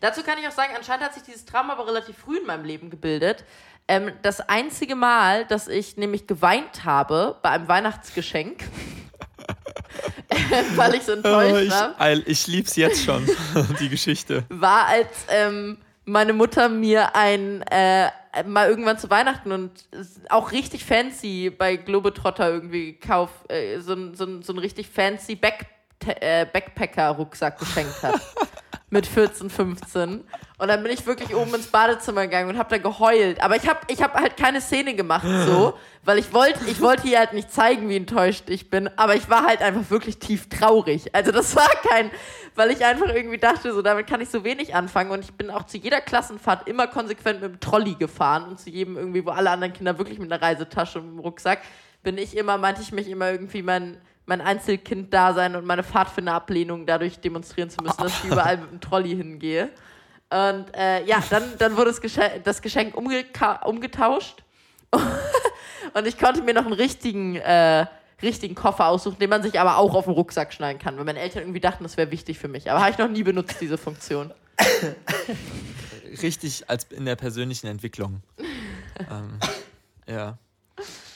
Dazu 0.00 0.22
kann 0.22 0.38
ich 0.38 0.46
auch 0.46 0.52
sagen, 0.52 0.72
anscheinend 0.76 1.04
hat 1.04 1.14
sich 1.14 1.22
dieses 1.22 1.44
Trauma 1.44 1.74
aber 1.74 1.86
relativ 1.86 2.16
früh 2.16 2.38
in 2.38 2.46
meinem 2.46 2.64
Leben 2.64 2.90
gebildet. 2.90 3.44
Ähm, 3.86 4.12
das 4.22 4.40
einzige 4.40 4.94
Mal, 4.94 5.46
dass 5.46 5.68
ich 5.68 5.96
nämlich 5.96 6.26
geweint 6.26 6.84
habe 6.84 7.38
bei 7.42 7.50
einem 7.50 7.68
Weihnachtsgeschenk, 7.68 8.64
weil 10.76 10.94
ich 10.94 11.02
so 11.02 11.12
enttäuscht 11.12 11.70
war, 11.70 11.94
Oh, 11.98 12.04
ich, 12.18 12.26
ich 12.26 12.46
lieb's 12.46 12.76
jetzt 12.76 13.02
schon, 13.04 13.26
die 13.80 13.88
Geschichte. 13.88 14.44
war, 14.50 14.86
als 14.86 15.08
ähm, 15.30 15.78
meine 16.04 16.32
Mutter 16.32 16.68
mir 16.68 17.14
ein 17.16 17.62
äh, 17.70 18.10
mal 18.46 18.68
irgendwann 18.68 18.98
zu 18.98 19.08
Weihnachten 19.10 19.52
und 19.52 19.70
auch 20.28 20.52
richtig 20.52 20.84
fancy 20.84 21.50
bei 21.50 21.76
Globetrotter 21.76 22.48
irgendwie 22.50 22.92
gekauft, 22.92 23.50
äh, 23.50 23.78
so, 23.80 23.94
ein- 23.94 24.14
so, 24.14 24.40
so 24.42 24.52
ein 24.52 24.58
richtig 24.58 24.88
fancy 24.88 25.34
Back, 25.34 25.66
äh, 26.06 26.46
Backpacker-Rucksack 26.46 27.58
geschenkt 27.58 28.02
hat. 28.02 28.20
mit 28.90 29.06
14, 29.06 29.50
15. 29.50 30.24
Und 30.58 30.68
dann 30.68 30.82
bin 30.82 30.90
ich 30.90 31.06
wirklich 31.06 31.34
oben 31.34 31.54
ins 31.54 31.66
Badezimmer 31.66 32.22
gegangen 32.22 32.48
und 32.48 32.58
habe 32.58 32.70
da 32.70 32.78
geheult. 32.78 33.40
Aber 33.40 33.56
ich 33.56 33.68
habe 33.68 33.80
ich 33.88 34.02
hab 34.02 34.14
halt 34.14 34.36
keine 34.36 34.60
Szene 34.60 34.94
gemacht 34.94 35.26
so, 35.46 35.74
weil 36.04 36.18
ich 36.18 36.32
wollte 36.32 36.64
ich 36.66 36.80
wollte 36.80 37.06
ihr 37.06 37.18
halt 37.18 37.32
nicht 37.32 37.52
zeigen, 37.52 37.88
wie 37.88 37.96
enttäuscht 37.96 38.44
ich 38.48 38.70
bin. 38.70 38.88
Aber 38.96 39.14
ich 39.14 39.28
war 39.28 39.44
halt 39.44 39.60
einfach 39.60 39.90
wirklich 39.90 40.18
tief 40.18 40.48
traurig. 40.48 41.14
Also 41.14 41.32
das 41.32 41.54
war 41.54 41.68
kein, 41.88 42.10
weil 42.54 42.70
ich 42.70 42.84
einfach 42.84 43.14
irgendwie 43.14 43.38
dachte, 43.38 43.72
so 43.72 43.82
damit 43.82 44.06
kann 44.06 44.20
ich 44.20 44.30
so 44.30 44.42
wenig 44.42 44.74
anfangen. 44.74 45.10
Und 45.10 45.20
ich 45.20 45.32
bin 45.32 45.50
auch 45.50 45.64
zu 45.64 45.76
jeder 45.76 46.00
Klassenfahrt 46.00 46.66
immer 46.66 46.86
konsequent 46.86 47.42
mit 47.42 47.52
dem 47.52 47.60
Trolley 47.60 47.94
gefahren 47.94 48.48
und 48.48 48.58
zu 48.58 48.70
jedem 48.70 48.96
irgendwie, 48.96 49.24
wo 49.24 49.30
alle 49.30 49.50
anderen 49.50 49.74
Kinder 49.74 49.98
wirklich 49.98 50.18
mit 50.18 50.32
einer 50.32 50.42
Reisetasche 50.42 50.98
und 50.98 51.08
einem 51.08 51.18
Rucksack, 51.18 51.60
bin 52.02 52.16
ich 52.16 52.36
immer, 52.36 52.58
meinte 52.58 52.80
ich 52.80 52.90
mich 52.90 53.08
immer 53.08 53.30
irgendwie 53.30 53.62
mein 53.62 53.98
mein 54.28 54.42
Einzelkind-Dasein 54.42 55.56
und 55.56 55.64
meine 55.64 55.82
Pfadfinderablehnung 55.82 56.84
dadurch 56.84 57.18
demonstrieren 57.18 57.70
zu 57.70 57.82
müssen, 57.82 58.02
dass 58.02 58.22
ich 58.22 58.24
überall 58.30 58.58
mit 58.58 58.70
dem 58.70 58.80
Trolley 58.80 59.16
hingehe. 59.16 59.70
Und 60.30 60.66
äh, 60.74 61.04
ja, 61.06 61.22
dann, 61.30 61.42
dann 61.58 61.76
wurde 61.76 61.86
das 61.86 62.00
Geschenk, 62.00 62.44
das 62.44 62.60
Geschenk 62.60 62.94
umgetauscht. 62.94 64.42
und 65.94 66.06
ich 66.06 66.18
konnte 66.18 66.42
mir 66.42 66.52
noch 66.52 66.66
einen 66.66 66.74
richtigen, 66.74 67.36
äh, 67.36 67.86
richtigen 68.20 68.54
Koffer 68.54 68.88
aussuchen, 68.88 69.18
den 69.18 69.30
man 69.30 69.42
sich 69.42 69.58
aber 69.58 69.78
auch 69.78 69.94
auf 69.94 70.04
den 70.04 70.12
Rucksack 70.12 70.52
schneiden 70.52 70.78
kann, 70.78 70.98
weil 70.98 71.04
meine 71.04 71.20
Eltern 71.20 71.44
irgendwie 71.44 71.60
dachten, 71.60 71.82
das 71.82 71.96
wäre 71.96 72.10
wichtig 72.10 72.38
für 72.38 72.48
mich. 72.48 72.70
Aber 72.70 72.80
habe 72.80 72.90
ich 72.90 72.98
noch 72.98 73.08
nie 73.08 73.22
benutzt, 73.22 73.56
diese 73.62 73.78
Funktion. 73.78 74.32
Richtig 76.22 76.68
als 76.68 76.84
in 76.90 77.06
der 77.06 77.16
persönlichen 77.16 77.68
Entwicklung. 77.68 78.22
ähm, 78.98 79.38
ja. 80.06 80.36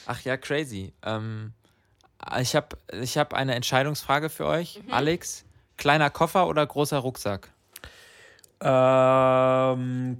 Ach 0.07 0.19
ja, 0.21 0.35
crazy. 0.37 0.93
Ähm, 1.03 1.53
ich 2.39 2.55
habe 2.55 2.77
ich 3.01 3.17
hab 3.17 3.33
eine 3.33 3.55
Entscheidungsfrage 3.55 4.29
für 4.29 4.45
euch. 4.45 4.81
Alex, 4.89 5.45
kleiner 5.77 6.09
Koffer 6.09 6.47
oder 6.47 6.65
großer 6.65 6.97
Rucksack? 6.99 7.49
Ähm, 8.61 10.17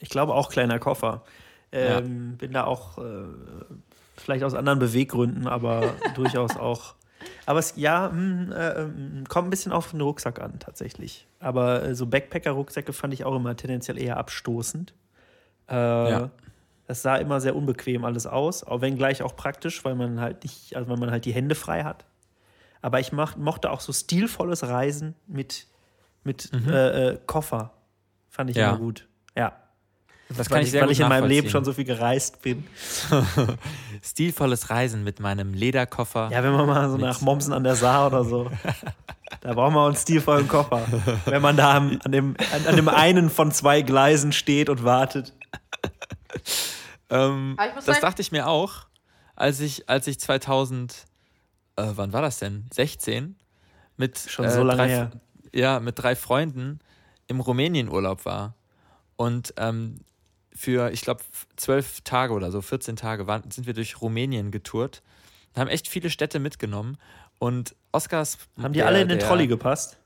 ich 0.00 0.08
glaube 0.08 0.34
auch 0.34 0.50
kleiner 0.50 0.78
Koffer. 0.78 1.22
Ähm, 1.72 2.36
Bin 2.36 2.52
da 2.52 2.64
auch 2.64 2.98
äh, 2.98 3.02
vielleicht 4.16 4.44
aus 4.44 4.54
anderen 4.54 4.78
Beweggründen, 4.78 5.46
aber 5.46 5.94
durchaus 6.14 6.56
auch. 6.56 6.94
Aber 7.46 7.58
es, 7.58 7.74
ja, 7.76 8.10
hm, 8.10 8.52
äh, 8.52 8.82
ähm, 8.82 9.24
kommt 9.28 9.48
ein 9.48 9.50
bisschen 9.50 9.72
auf 9.72 9.90
den 9.90 10.00
Rucksack 10.00 10.40
an, 10.40 10.58
tatsächlich. 10.60 11.26
Aber 11.40 11.82
äh, 11.82 11.94
so 11.94 12.06
Backpacker-Rucksäcke 12.06 12.92
fand 12.92 13.12
ich 13.14 13.24
auch 13.24 13.34
immer 13.34 13.56
tendenziell 13.56 13.98
eher 14.00 14.18
abstoßend. 14.18 14.94
Äh, 15.68 15.74
Ja. 15.74 16.30
Das 16.86 17.02
sah 17.02 17.16
immer 17.16 17.40
sehr 17.40 17.56
unbequem 17.56 18.04
alles 18.04 18.26
aus, 18.26 18.62
auch 18.62 18.80
wenn 18.82 18.96
gleich 18.96 19.22
auch 19.22 19.36
praktisch, 19.36 19.84
weil 19.84 19.94
man 19.94 20.20
halt 20.20 20.42
nicht, 20.44 20.76
also 20.76 20.88
weil 20.90 20.98
man 20.98 21.10
halt 21.10 21.24
die 21.24 21.32
Hände 21.32 21.54
frei 21.54 21.82
hat. 21.84 22.04
Aber 22.82 23.00
ich 23.00 23.12
mach, 23.12 23.36
mochte 23.36 23.70
auch 23.70 23.80
so 23.80 23.92
stilvolles 23.92 24.62
Reisen 24.64 25.14
mit, 25.26 25.66
mit 26.24 26.50
äh, 26.68 27.12
äh, 27.12 27.18
Koffer. 27.26 27.72
Fand 28.28 28.50
ich 28.50 28.56
Ja. 28.56 28.70
immer 28.70 28.78
gut. 28.78 29.06
Ja. 29.34 29.52
Das 30.28 30.38
weil 30.50 30.56
kann 30.56 30.62
ich 30.62 30.70
sehr 30.70 30.80
weil 30.82 30.88
gut 30.88 30.92
ich 30.92 31.00
in 31.00 31.08
meinem 31.08 31.28
Leben 31.28 31.48
schon 31.48 31.64
so 31.64 31.72
viel 31.72 31.84
gereist 31.84 32.42
bin. 32.42 32.66
Stilvolles 34.02 34.68
Reisen 34.70 35.04
mit 35.04 35.20
meinem 35.20 35.54
Lederkoffer. 35.54 36.28
Ja, 36.32 36.42
wenn 36.42 36.52
man 36.52 36.66
mal 36.66 36.90
so 36.90 36.96
nach 36.96 37.20
Mommsen 37.20 37.52
an 37.52 37.64
der 37.64 37.76
Saar 37.76 38.08
oder 38.08 38.24
so. 38.24 38.50
Da 39.40 39.52
braucht 39.52 39.74
man 39.74 39.88
einen 39.88 39.96
stilvollen 39.96 40.48
Koffer. 40.48 40.86
Wenn 41.26 41.42
man 41.42 41.56
da 41.56 41.72
an 41.72 42.00
dem, 42.12 42.34
an, 42.54 42.66
an 42.66 42.76
dem 42.76 42.88
einen 42.88 43.28
von 43.28 43.52
zwei 43.52 43.82
Gleisen 43.82 44.32
steht 44.32 44.70
und 44.70 44.84
wartet. 44.84 45.34
Ähm, 47.10 47.56
das 47.76 47.84
sagen- 47.86 48.00
dachte 48.00 48.22
ich 48.22 48.32
mir 48.32 48.46
auch, 48.48 48.86
als 49.36 49.60
ich, 49.60 49.88
als 49.88 50.06
ich 50.06 50.18
2000, 50.20 51.06
äh, 51.76 51.86
wann 51.94 52.12
war 52.12 52.22
das 52.22 52.38
denn? 52.38 52.66
16 52.72 53.36
mit 53.96 54.18
Schon 54.18 54.46
äh, 54.46 54.50
so 54.50 54.62
lange 54.62 54.78
drei, 54.78 54.88
her. 54.88 55.10
Ja, 55.52 55.80
mit 55.80 55.98
drei 55.98 56.16
Freunden 56.16 56.80
im 57.26 57.40
Rumänien-Urlaub 57.40 58.24
war. 58.24 58.54
Und 59.16 59.54
ähm, 59.56 59.96
für, 60.52 60.90
ich 60.92 61.00
glaube, 61.02 61.22
zwölf 61.56 62.00
Tage 62.02 62.32
oder 62.32 62.50
so, 62.50 62.60
14 62.60 62.96
Tage 62.96 63.26
waren, 63.26 63.50
sind 63.50 63.66
wir 63.66 63.74
durch 63.74 64.00
Rumänien 64.00 64.50
getourt. 64.50 65.02
Haben 65.56 65.68
echt 65.68 65.88
viele 65.88 66.10
Städte 66.10 66.38
mitgenommen. 66.40 66.96
Und 67.38 67.74
Oscars. 67.92 68.38
Haben 68.60 68.72
die 68.72 68.78
der- 68.78 68.86
alle 68.86 69.02
in 69.02 69.08
den 69.08 69.18
der- 69.18 69.28
Trolley 69.28 69.46
gepasst? 69.46 69.98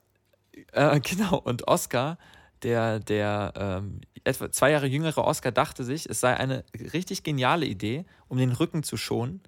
äh, 0.72 1.00
genau, 1.00 1.36
und 1.38 1.68
Oscar, 1.68 2.18
der, 2.62 2.98
der 3.00 3.52
ähm, 3.56 4.00
etwa 4.24 4.50
zwei 4.50 4.70
Jahre 4.70 4.86
jüngere 4.86 5.18
Oscar, 5.24 5.52
dachte 5.52 5.84
sich, 5.84 6.08
es 6.08 6.20
sei 6.20 6.36
eine 6.36 6.64
richtig 6.92 7.22
geniale 7.22 7.66
Idee, 7.66 8.04
um 8.28 8.38
den 8.38 8.52
Rücken 8.52 8.82
zu 8.82 8.96
schonen, 8.96 9.40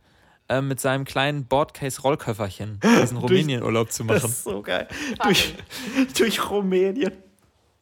äh, 0.48 0.60
mit 0.60 0.80
seinem 0.80 1.04
kleinen 1.04 1.46
Boardcase-Rollköfferchen 1.46 2.80
diesen 3.02 3.16
Rumänien-Urlaub 3.18 3.92
zu 3.92 4.04
Das 4.04 4.22
machen. 4.22 4.30
ist 4.30 4.44
so 4.44 4.62
geil. 4.62 4.88
Durch, 5.22 5.54
durch 6.18 6.50
Rumänien. 6.50 7.12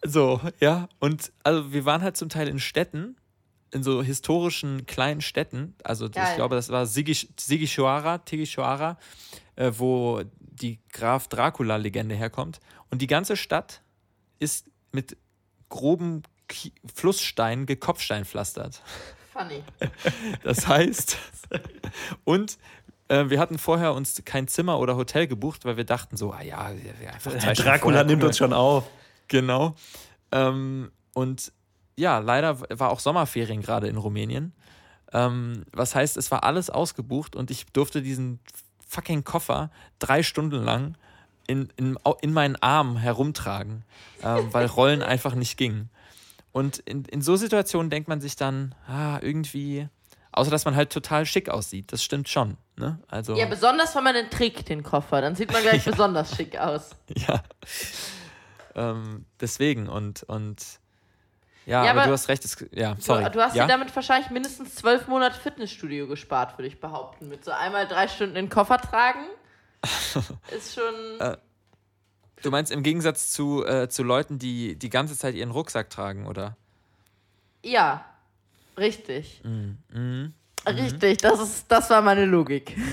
So, 0.05 0.41
ja. 0.61 0.89
Und 1.01 1.33
also 1.43 1.73
wir 1.73 1.85
waren 1.85 2.03
halt 2.03 2.17
zum 2.17 2.29
Teil 2.29 2.49
in 2.49 2.59
Städten, 2.61 3.17
in 3.73 3.83
so 3.83 4.03
historischen 4.03 4.87
kleinen 4.87 5.21
Städten. 5.21 5.75
Also 5.83 6.09
Geil. 6.09 6.27
ich 6.31 6.37
glaube, 6.37 6.57
das 6.57 6.69
war 6.71 6.85
Sigi- 6.87 7.29
Sigishuara, 7.39 8.19
Tigishuara, 8.19 8.97
äh, 9.57 9.73
wo 9.77 10.23
die 10.39 10.79
Graf 10.93 11.29
Dracula-Legende 11.29 12.15
herkommt. 12.15 12.61
Und 12.91 13.03
die 13.03 13.07
ganze 13.07 13.37
Stadt 13.37 13.83
ist 14.39 14.67
mit 14.93 15.17
groben 15.69 16.23
Ki 16.49 16.73
Flusssteinen 16.95 17.67
gekopfsteinpflastert. 17.67 18.83
Funny. 19.33 19.63
Das 20.43 20.67
heißt, 20.67 21.17
und 22.25 22.59
äh, 23.09 23.29
wir 23.31 23.39
hatten 23.41 23.59
vorher 23.59 23.95
uns 23.95 24.21
kein 24.25 24.49
Zimmer 24.49 24.79
oder 24.79 24.97
Hotel 24.97 25.27
gebucht, 25.27 25.65
weil 25.65 25.77
wir 25.77 25.85
dachten 25.85 26.17
so, 26.17 26.33
ah 26.33 26.43
ja, 26.43 26.71
wir- 26.75 26.99
wir 27.01 27.13
einfach 27.13 27.37
zwei 27.39 27.53
Dracula 27.53 28.05
nimmt 28.05 28.25
uns 28.25 28.39
schon 28.39 28.53
auf. 28.53 28.85
Genau. 29.29 29.75
Ähm, 30.33 30.91
und 31.15 31.53
ja, 31.97 32.19
leider 32.19 32.61
war 32.79 32.91
auch 32.91 33.01
Sommerferien 33.01 33.61
gerade 33.63 33.89
in 33.89 33.97
Rumänien. 33.97 34.53
Ähm, 35.13 35.65
was 35.73 35.95
heißt, 35.95 36.17
es 36.17 36.31
war 36.31 36.45
alles 36.45 36.71
ausgebucht 36.71 37.35
und 37.35 37.51
ich 37.51 37.67
durfte 37.67 38.03
diesen 38.03 38.41
fucking 38.87 39.25
Koffer 39.25 39.71
drei 39.99 40.23
Stunden 40.23 40.63
lang 40.65 40.97
in, 41.47 41.71
in, 41.77 41.99
in 42.21 42.33
meinen 42.33 42.57
Arm 42.57 42.97
herumtragen, 42.99 43.85
ähm, 44.23 44.53
weil 44.53 44.67
Rollen 44.67 45.03
einfach 45.03 45.35
nicht 45.35 45.57
gingen. 45.57 45.89
Und 46.59 46.79
in, 46.81 47.05
in 47.05 47.23
so 47.23 47.37
Situationen 47.37 47.89
denkt 47.89 48.09
man 48.09 48.21
sich 48.21 48.35
dann, 48.35 48.75
ah, 48.89 49.19
irgendwie, 49.23 49.89
außer 50.33 50.51
dass 50.51 50.65
man 50.65 50.75
halt 50.75 50.91
total 50.93 51.25
schick 51.25 51.49
aussieht, 51.49 51.93
das 51.93 52.03
stimmt 52.03 52.29
schon. 52.29 52.57
Ne? 52.77 52.99
Also, 53.07 53.37
Ja, 53.37 53.47
besonders 53.47 53.95
wenn 53.95 54.03
man 54.03 54.15
den 54.15 54.29
trägt, 54.29 54.69
den 54.69 54.83
Koffer. 54.83 55.21
Dann 55.21 55.37
sieht 55.37 55.53
man 55.53 55.63
gleich 55.63 55.85
besonders 55.87 56.35
schick 56.35 56.59
aus. 56.59 56.91
Ja. 57.15 57.43
Ähm, 58.75 59.25
deswegen 59.41 59.89
und, 59.89 60.25
und 60.25 60.81
ja, 61.65 61.85
Ja, 61.85 61.91
aber, 61.91 62.01
aber 62.01 62.09
du 62.09 62.13
hast 62.15 62.29
recht, 62.29 62.45
es, 62.45 62.57
ja, 62.73 62.97
sorry. 62.99 63.25
Du, 63.25 63.31
du 63.31 63.41
hast 63.41 63.55
ja? 63.55 63.65
dir 63.65 63.73
damit 63.73 63.95
wahrscheinlich 63.95 64.31
mindestens 64.31 64.75
zwölf 64.75 65.07
Monate 65.07 65.39
Fitnessstudio 65.39 66.09
gespart, 66.09 66.59
würde 66.59 66.67
ich 66.67 66.81
behaupten. 66.81 67.29
Mit 67.29 67.45
so 67.45 67.53
einmal 67.53 67.87
drei 67.87 68.09
Stunden 68.09 68.35
den 68.35 68.49
Koffer 68.49 68.79
tragen 68.79 69.27
ist 70.57 70.75
schon. 70.75 71.21
Äh, 71.21 71.37
du 72.43 72.51
meinst 72.51 72.73
im 72.73 72.83
Gegensatz 72.83 73.33
zu, 73.33 73.65
äh, 73.65 73.89
zu 73.89 74.03
Leuten, 74.03 74.39
die 74.39 74.77
die 74.77 74.91
ganze 74.91 75.17
Zeit 75.17 75.35
ihren 75.35 75.51
Rucksack 75.51 75.91
tragen, 75.91 76.27
oder? 76.27 76.57
ja, 77.63 78.05
richtig. 78.77 79.43
Mhm. 79.45 80.33
Richtig, 80.67 81.19
das, 81.19 81.41
ist, 81.41 81.65
das 81.69 81.89
war 81.91 82.03
meine 82.03 82.25
Logik. 82.25 82.77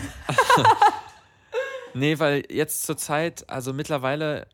Nee, 1.95 2.19
weil 2.19 2.43
jetzt 2.49 2.83
zur 2.83 2.97
Zeit, 2.97 3.49
also 3.49 3.71
mittlerweile, 3.71 4.47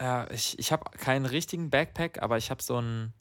ja, 0.00 0.28
ich, 0.32 0.58
ich 0.58 0.72
habe 0.72 0.90
keinen 0.98 1.24
richtigen 1.24 1.70
Backpack, 1.70 2.20
aber 2.20 2.38
ich 2.38 2.50
habe 2.50 2.60
so 2.60 2.78
einen, 2.78 3.14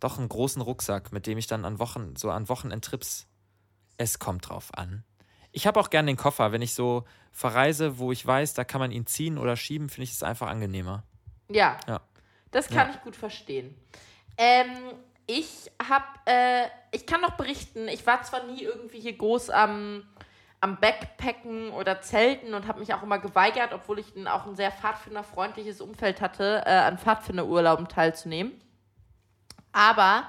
doch 0.00 0.18
einen 0.18 0.28
großen 0.28 0.60
Rucksack, 0.60 1.12
mit 1.12 1.28
dem 1.28 1.38
ich 1.38 1.46
dann 1.46 1.64
an 1.64 1.78
Wochen, 1.78 2.16
so 2.16 2.32
an 2.32 2.48
Wochenendtrips, 2.48 3.28
es 3.96 4.18
kommt 4.18 4.48
drauf 4.48 4.74
an. 4.74 5.04
Ich 5.58 5.66
habe 5.66 5.80
auch 5.80 5.90
gern 5.90 6.06
den 6.06 6.16
Koffer, 6.16 6.52
wenn 6.52 6.62
ich 6.62 6.72
so 6.72 7.02
verreise, 7.32 7.98
wo 7.98 8.12
ich 8.12 8.24
weiß, 8.24 8.54
da 8.54 8.62
kann 8.62 8.78
man 8.80 8.92
ihn 8.92 9.06
ziehen 9.06 9.38
oder 9.38 9.56
schieben, 9.56 9.88
finde 9.88 10.04
ich 10.04 10.12
es 10.12 10.22
einfach 10.22 10.46
angenehmer. 10.46 11.02
Ja, 11.50 11.76
Ja. 11.88 12.00
das 12.52 12.68
kann 12.68 12.90
Ja. 12.90 12.94
ich 12.94 13.00
gut 13.02 13.16
verstehen. 13.16 13.74
Ähm, 14.36 14.68
ich 15.26 15.72
habe, 15.82 16.04
äh, 16.26 16.66
ich 16.92 17.06
kann 17.06 17.20
noch 17.22 17.32
berichten, 17.32 17.88
ich 17.88 18.06
war 18.06 18.22
zwar 18.22 18.44
nie 18.44 18.62
irgendwie 18.62 19.00
hier 19.00 19.18
groß 19.18 19.50
am, 19.50 20.04
am 20.60 20.76
Backpacken 20.78 21.70
oder 21.72 22.02
Zelten 22.02 22.54
und 22.54 22.68
habe 22.68 22.78
mich 22.78 22.94
auch 22.94 23.02
immer 23.02 23.18
geweigert, 23.18 23.72
obwohl 23.72 23.98
ich 23.98 24.06
auch 24.28 24.46
ein 24.46 24.54
sehr 24.54 24.70
pfadfinderfreundliches 24.70 25.80
Umfeld 25.80 26.20
hatte, 26.20 26.62
äh, 26.66 26.70
an 26.70 26.98
Pfadfinderurlauben 26.98 27.88
teilzunehmen. 27.88 28.52
Aber 29.72 30.22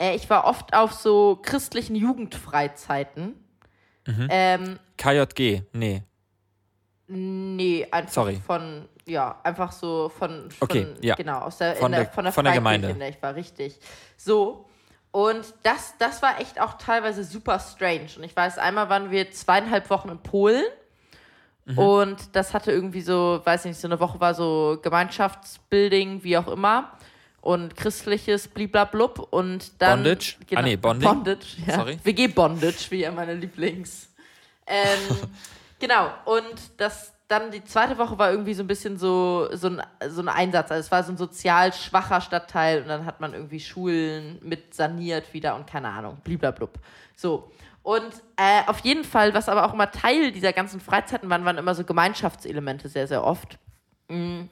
äh, 0.00 0.16
ich 0.16 0.30
war 0.30 0.46
oft 0.46 0.72
auf 0.72 0.94
so 0.94 1.38
christlichen 1.42 1.94
Jugendfreizeiten. 1.94 3.38
Mhm. 4.06 4.26
Ähm, 4.30 4.78
KJG, 4.96 5.62
nee. 5.72 6.02
Nee, 7.08 7.86
einfach 7.90 8.12
Sorry. 8.12 8.40
von, 8.46 8.88
ja, 9.06 9.38
einfach 9.42 9.72
so 9.72 10.08
von, 10.08 10.50
von 10.50 10.68
Okay, 10.68 10.86
ja. 11.00 11.14
genau, 11.14 11.40
aus 11.40 11.58
der, 11.58 11.76
Von 11.76 11.92
der, 11.92 12.04
der- 12.04 12.12
von 12.12 12.24
der, 12.24 12.32
von 12.32 12.44
der 12.44 12.54
Gemeinde. 12.54 12.88
in 12.90 12.98
der 12.98 13.08
ich 13.10 13.22
war, 13.22 13.34
richtig. 13.34 13.78
So. 14.16 14.68
Und 15.10 15.44
das, 15.62 15.94
das 15.98 16.22
war 16.22 16.40
echt 16.40 16.58
auch 16.58 16.74
teilweise 16.78 17.22
super 17.22 17.58
strange. 17.60 18.08
Und 18.16 18.24
ich 18.24 18.34
weiß, 18.34 18.56
einmal 18.58 18.88
waren 18.88 19.10
wir 19.10 19.30
zweieinhalb 19.30 19.90
Wochen 19.90 20.08
in 20.08 20.18
Polen. 20.18 20.64
Mhm. 21.66 21.78
Und 21.78 22.34
das 22.34 22.54
hatte 22.54 22.72
irgendwie 22.72 23.02
so, 23.02 23.40
weiß 23.44 23.66
nicht, 23.66 23.78
so 23.78 23.86
eine 23.88 24.00
Woche 24.00 24.18
war 24.20 24.32
so 24.34 24.78
Gemeinschaftsbuilding, 24.82 26.24
wie 26.24 26.38
auch 26.38 26.48
immer. 26.48 26.92
Und 27.42 27.76
christliches 27.76 28.48
bliblablub. 28.48 29.28
Und 29.30 29.82
dann. 29.82 30.02
Bondage? 30.02 30.36
Genau, 30.46 30.60
Ah, 30.60 30.64
nee, 30.64 30.76
Bonding. 30.76 31.08
Bondage, 31.08 31.56
ja. 31.66 31.74
Sorry. 31.74 31.98
WG 32.02 32.28
Bondage, 32.28 32.86
wie 32.90 33.00
ja 33.00 33.10
meine 33.10 33.34
Lieblings. 33.34 34.08
Ähm, 34.66 35.18
genau, 35.78 36.10
und 36.24 36.54
das 36.78 37.12
dann 37.32 37.50
die 37.50 37.64
zweite 37.64 37.96
Woche 37.96 38.18
war 38.18 38.30
irgendwie 38.30 38.52
so 38.52 38.62
ein 38.62 38.66
bisschen 38.66 38.98
so, 38.98 39.48
so, 39.52 39.68
ein, 39.68 39.82
so 40.08 40.20
ein 40.20 40.28
Einsatz. 40.28 40.70
Also 40.70 40.80
es 40.80 40.92
war 40.92 41.02
so 41.02 41.12
ein 41.12 41.16
sozial 41.16 41.72
schwacher 41.72 42.20
Stadtteil 42.20 42.82
und 42.82 42.88
dann 42.88 43.06
hat 43.06 43.20
man 43.20 43.32
irgendwie 43.32 43.58
Schulen 43.58 44.38
mit 44.42 44.74
saniert 44.74 45.32
wieder 45.32 45.56
und 45.56 45.66
keine 45.66 45.88
Ahnung, 45.88 46.18
bliblablub. 46.22 46.78
So. 47.16 47.50
Und 47.82 48.12
äh, 48.36 48.62
auf 48.66 48.80
jeden 48.80 49.02
Fall, 49.02 49.34
was 49.34 49.48
aber 49.48 49.64
auch 49.64 49.72
immer 49.72 49.90
Teil 49.90 50.30
dieser 50.30 50.52
ganzen 50.52 50.78
Freizeiten 50.78 51.30
waren, 51.30 51.44
waren 51.44 51.58
immer 51.58 51.74
so 51.74 51.84
Gemeinschaftselemente 51.84 52.88
sehr, 52.88 53.08
sehr 53.08 53.24
oft. 53.24 53.58
Mm. 54.08 54.42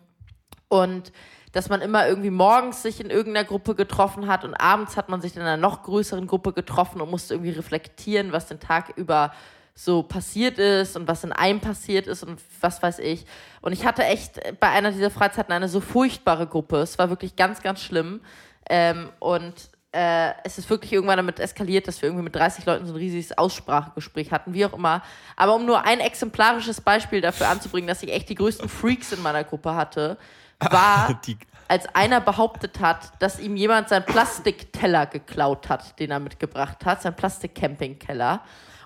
Und 0.68 1.12
dass 1.52 1.68
man 1.68 1.80
immer 1.80 2.06
irgendwie 2.06 2.30
morgens 2.30 2.82
sich 2.82 3.00
in 3.00 3.10
irgendeiner 3.10 3.46
Gruppe 3.46 3.74
getroffen 3.74 4.28
hat 4.28 4.44
und 4.44 4.54
abends 4.54 4.96
hat 4.96 5.08
man 5.08 5.20
sich 5.20 5.36
in 5.36 5.42
einer 5.42 5.56
noch 5.56 5.82
größeren 5.82 6.26
Gruppe 6.26 6.52
getroffen 6.52 7.00
und 7.00 7.10
musste 7.10 7.34
irgendwie 7.34 7.50
reflektieren, 7.50 8.32
was 8.32 8.46
den 8.46 8.60
Tag 8.60 8.92
über 8.96 9.32
so 9.74 10.02
passiert 10.02 10.58
ist 10.58 10.96
und 10.96 11.08
was 11.08 11.24
in 11.24 11.32
einem 11.32 11.60
passiert 11.60 12.06
ist 12.06 12.22
und 12.22 12.40
was 12.60 12.82
weiß 12.82 12.98
ich. 12.98 13.24
Und 13.62 13.72
ich 13.72 13.86
hatte 13.86 14.04
echt 14.04 14.40
bei 14.60 14.68
einer 14.68 14.92
dieser 14.92 15.10
Freizeiten 15.10 15.52
eine 15.52 15.68
so 15.68 15.80
furchtbare 15.80 16.46
Gruppe. 16.46 16.78
Es 16.78 16.98
war 16.98 17.08
wirklich 17.08 17.34
ganz, 17.34 17.62
ganz 17.62 17.80
schlimm. 17.80 18.20
Ähm, 18.68 19.08
und 19.20 19.54
äh, 19.92 20.32
es 20.44 20.58
ist 20.58 20.70
wirklich 20.70 20.92
irgendwann 20.92 21.16
damit 21.16 21.40
eskaliert, 21.40 21.88
dass 21.88 22.02
wir 22.02 22.08
irgendwie 22.08 22.24
mit 22.24 22.36
30 22.36 22.66
Leuten 22.66 22.86
so 22.86 22.92
ein 22.92 22.98
riesiges 22.98 23.36
Aussprachegespräch 23.36 24.30
hatten, 24.30 24.54
wie 24.54 24.64
auch 24.66 24.74
immer. 24.74 25.02
Aber 25.36 25.54
um 25.54 25.64
nur 25.66 25.84
ein 25.84 26.00
exemplarisches 26.00 26.80
Beispiel 26.80 27.20
dafür 27.20 27.48
anzubringen, 27.48 27.88
dass 27.88 28.02
ich 28.02 28.12
echt 28.12 28.28
die 28.28 28.34
größten 28.34 28.68
Freaks 28.68 29.12
in 29.12 29.22
meiner 29.22 29.44
Gruppe 29.44 29.74
hatte, 29.74 30.18
war, 30.60 31.20
Die, 31.26 31.38
als 31.68 31.86
einer 31.94 32.20
behauptet 32.20 32.80
hat, 32.80 33.12
dass 33.20 33.38
ihm 33.38 33.56
jemand 33.56 33.88
seinen 33.88 34.04
Plastikteller 34.04 35.06
geklaut 35.06 35.68
hat, 35.68 35.98
den 36.00 36.10
er 36.10 36.18
mitgebracht 36.20 36.84
hat, 36.84 37.02
sein 37.02 37.14
Plastikcampingkeller. 37.14 38.40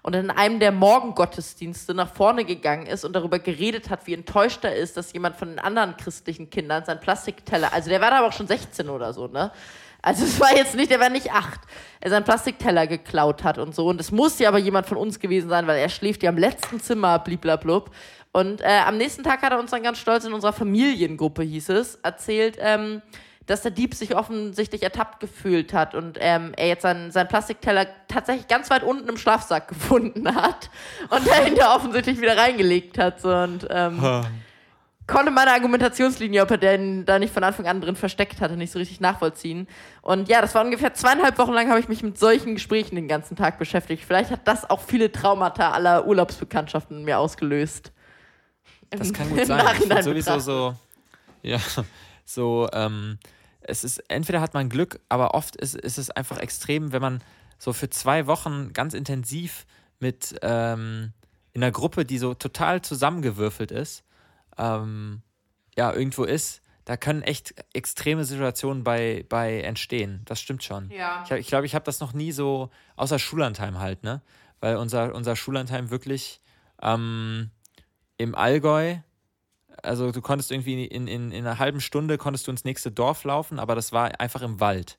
Und 0.05 0.15
in 0.15 0.31
einem 0.31 0.61
der 0.61 0.71
Morgengottesdienste 0.71 1.95
nach 1.95 2.13
vorne 2.13 2.45
gegangen 2.45 2.85
ist 2.85 3.07
und 3.07 3.15
darüber 3.15 3.39
geredet 3.39 3.89
hat, 3.89 4.07
wie 4.07 4.13
enttäuscht 4.13 4.63
er 4.63 4.77
ist, 4.77 4.99
dass 4.99 5.15
jemand 5.15 5.37
von 5.37 5.49
den 5.49 5.59
anderen 5.59 5.97
christlichen 5.97 6.51
Kindern 6.51 6.85
seinen 6.85 7.01
Plastikteller, 7.01 7.73
also 7.73 7.89
der 7.89 8.03
war 8.03 8.11
da 8.11 8.19
aber 8.19 8.29
auch 8.29 8.33
schon 8.35 8.47
16 8.47 8.91
oder 8.91 9.15
so, 9.15 9.29
ne? 9.29 9.51
Also 10.03 10.25
es 10.25 10.39
war 10.39 10.55
jetzt 10.55 10.75
nicht, 10.75 10.91
der 10.91 11.01
war 11.01 11.09
nicht 11.09 11.33
acht, 11.33 11.59
er 12.03 12.11
seinen 12.11 12.25
Plastikteller 12.25 12.87
geklaut 12.87 13.45
hat 13.45 13.57
und 13.57 13.75
so. 13.75 13.87
Und 13.87 13.99
es 13.99 14.13
muss 14.13 14.39
ja 14.39 14.49
aber 14.51 14.59
jemand 14.59 14.87
von 14.87 14.99
uns 14.99 15.19
gewesen 15.19 15.49
sein, 15.49 15.67
weil 15.67 15.79
er 15.79 15.89
schläft 15.89 16.23
ja 16.23 16.29
im 16.29 16.37
letzten 16.37 16.81
Zimmer, 16.81 17.19
bliblablub. 17.19 17.91
Und 18.31 18.61
äh, 18.61 18.81
am 18.87 18.99
nächsten 18.99 19.23
Tag 19.23 19.41
hat 19.41 19.53
er 19.53 19.59
uns 19.59 19.71
dann 19.71 19.83
ganz 19.83 19.97
stolz 19.97 20.27
in 20.27 20.35
unserer 20.35 20.53
Familiengruppe, 20.53 21.43
hieß 21.43 21.71
es, 21.71 21.95
erzählt, 22.03 22.59
ähm, 22.61 23.01
dass 23.47 23.63
der 23.63 23.71
Dieb 23.71 23.95
sich 23.95 24.17
offensichtlich 24.17 24.83
ertappt 24.83 25.21
gefühlt 25.21 25.73
hat 25.73 25.95
und 25.95 26.19
ähm, 26.21 26.53
er 26.57 26.69
jetzt 26.69 26.83
seinen, 26.83 27.11
seinen 27.11 27.29
Plastikteller 27.29 27.87
tatsächlich 28.09 28.49
ganz 28.49 28.71
weit 28.71 28.83
unten 28.83 29.09
im 29.09 29.17
Schlafsack 29.17 29.69
gefunden 29.75 30.35
hat 30.35 30.71
und 31.11 31.27
dahinter 31.27 31.75
offensichtlich 31.75 32.21
wieder 32.21 32.37
reingelegt 32.37 32.99
hat. 32.99 33.21
So, 33.21 33.35
und 33.35 33.67
ähm, 33.71 34.01
konnte 35.07 35.31
meine 35.31 35.53
Argumentationslinie, 35.53 36.43
ob 36.43 36.51
er 36.51 36.59
den 36.59 37.05
da 37.05 37.19
nicht 37.19 37.33
von 37.33 37.45
Anfang 37.45 37.67
an 37.67 37.81
drin 37.81 37.97
versteckt 37.97 38.41
hatte, 38.41 38.57
nicht 38.57 38.73
so 38.73 38.79
richtig 38.79 39.01
nachvollziehen. 39.01 39.69
Und 40.01 40.29
ja, 40.29 40.41
das 40.41 40.55
war 40.55 40.65
ungefähr 40.65 40.95
zweieinhalb 40.95 41.37
Wochen 41.39 41.53
lang, 41.53 41.69
habe 41.69 41.81
ich 41.81 41.89
mich 41.89 42.03
mit 42.03 42.19
solchen 42.19 42.55
Gesprächen 42.55 42.97
den 42.97 43.09
ganzen 43.09 43.37
Tag 43.37 43.59
beschäftigt. 43.59 44.05
Vielleicht 44.07 44.31
hat 44.31 44.49
das 44.49 44.69
auch 44.69 44.81
viele 44.81 45.13
Traumata 45.13 45.73
aller 45.73 46.07
Urlaubsbekanntschaften 46.07 46.99
in 46.99 47.05
mir 47.05 47.19
ausgelöst. 47.19 47.93
das 48.91 49.13
kann 49.13 49.29
gut 49.29 49.47
sein. 49.47 49.59
Ich 49.59 49.65
Nachhinein 49.65 50.03
find 50.03 50.05
sowieso 50.05 50.39
so, 50.39 50.75
ja, 51.43 51.59
so, 52.25 52.69
ähm, 52.73 53.19
es 53.61 53.85
ist, 53.85 53.99
entweder 54.09 54.41
hat 54.41 54.55
man 54.55 54.69
Glück, 54.69 55.01
aber 55.09 55.35
oft 55.35 55.57
ist, 55.57 55.75
ist 55.75 55.99
es 55.99 56.11
einfach 56.11 56.39
extrem, 56.39 56.93
wenn 56.93 57.03
man 57.03 57.23
so 57.59 57.73
für 57.73 57.91
zwei 57.91 58.27
Wochen 58.27 58.73
ganz 58.73 58.95
intensiv 58.95 59.67
mit 60.01 60.37
ähm, 60.43 61.13
in 61.53 61.63
einer 61.63 61.73
Gruppe, 61.73 62.05
die 62.05 62.19
so 62.19 62.35
total 62.35 62.83
zusammengewürfelt 62.83 63.71
ist, 63.71 64.05
ähm, 64.59 65.23
ja, 65.77 65.93
irgendwo 65.93 66.25
ist, 66.25 66.61
da 66.85 66.97
können 66.97 67.23
echt 67.23 67.55
extreme 67.73 68.25
Situationen 68.25 68.85
bei, 68.85 69.25
bei 69.29 69.61
entstehen. 69.63 70.23
Das 70.27 70.41
stimmt 70.41 70.63
schon. 70.63 70.91
Ja. 70.91 71.23
Ich 71.23 71.29
glaube, 71.29 71.41
ich, 71.41 71.47
glaub, 71.47 71.65
ich 71.65 71.75
habe 71.75 71.85
das 71.85 72.01
noch 72.01 72.13
nie 72.13 72.33
so, 72.33 72.71
außer 72.97 73.19
Schullandheim 73.19 73.79
halt, 73.79 74.03
ne? 74.03 74.21
weil 74.61 74.77
unser, 74.77 75.15
unser 75.15 75.37
Schullandheim 75.37 75.91
wirklich 75.91 76.41
ähm, 76.83 77.51
im 78.17 78.35
Allgäu, 78.35 78.97
also 79.85 80.11
du 80.13 80.21
konntest 80.23 80.51
irgendwie 80.51 80.85
in, 80.85 81.07
in, 81.07 81.31
in 81.31 81.47
einer 81.47 81.59
halben 81.59 81.81
Stunde 81.81 82.19
konntest 82.19 82.47
du 82.47 82.51
ins 82.51 82.65
nächste 82.65 82.91
Dorf 82.91 83.25
laufen, 83.25 83.59
aber 83.59 83.75
das 83.75 83.93
war 83.93 84.21
einfach 84.21 84.43
im 84.43 84.61
Wald. 84.61 84.99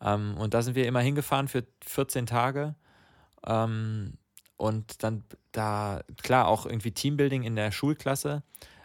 Ähm, 0.00 0.36
und 0.38 0.54
da 0.54 0.62
sind 0.62 0.74
wir 0.74 0.86
immer 0.86 1.00
hingefahren 1.00 1.48
für 1.48 1.66
14 1.84 2.26
Tage. 2.26 2.74
Ähm, 3.46 4.14
und 4.56 5.02
dann 5.02 5.24
da, 5.52 6.02
klar, 6.22 6.46
auch 6.46 6.66
irgendwie 6.66 6.92
Teambuilding 6.92 7.42
in 7.42 7.56
der 7.56 7.72
Schulklasse, 7.72 8.42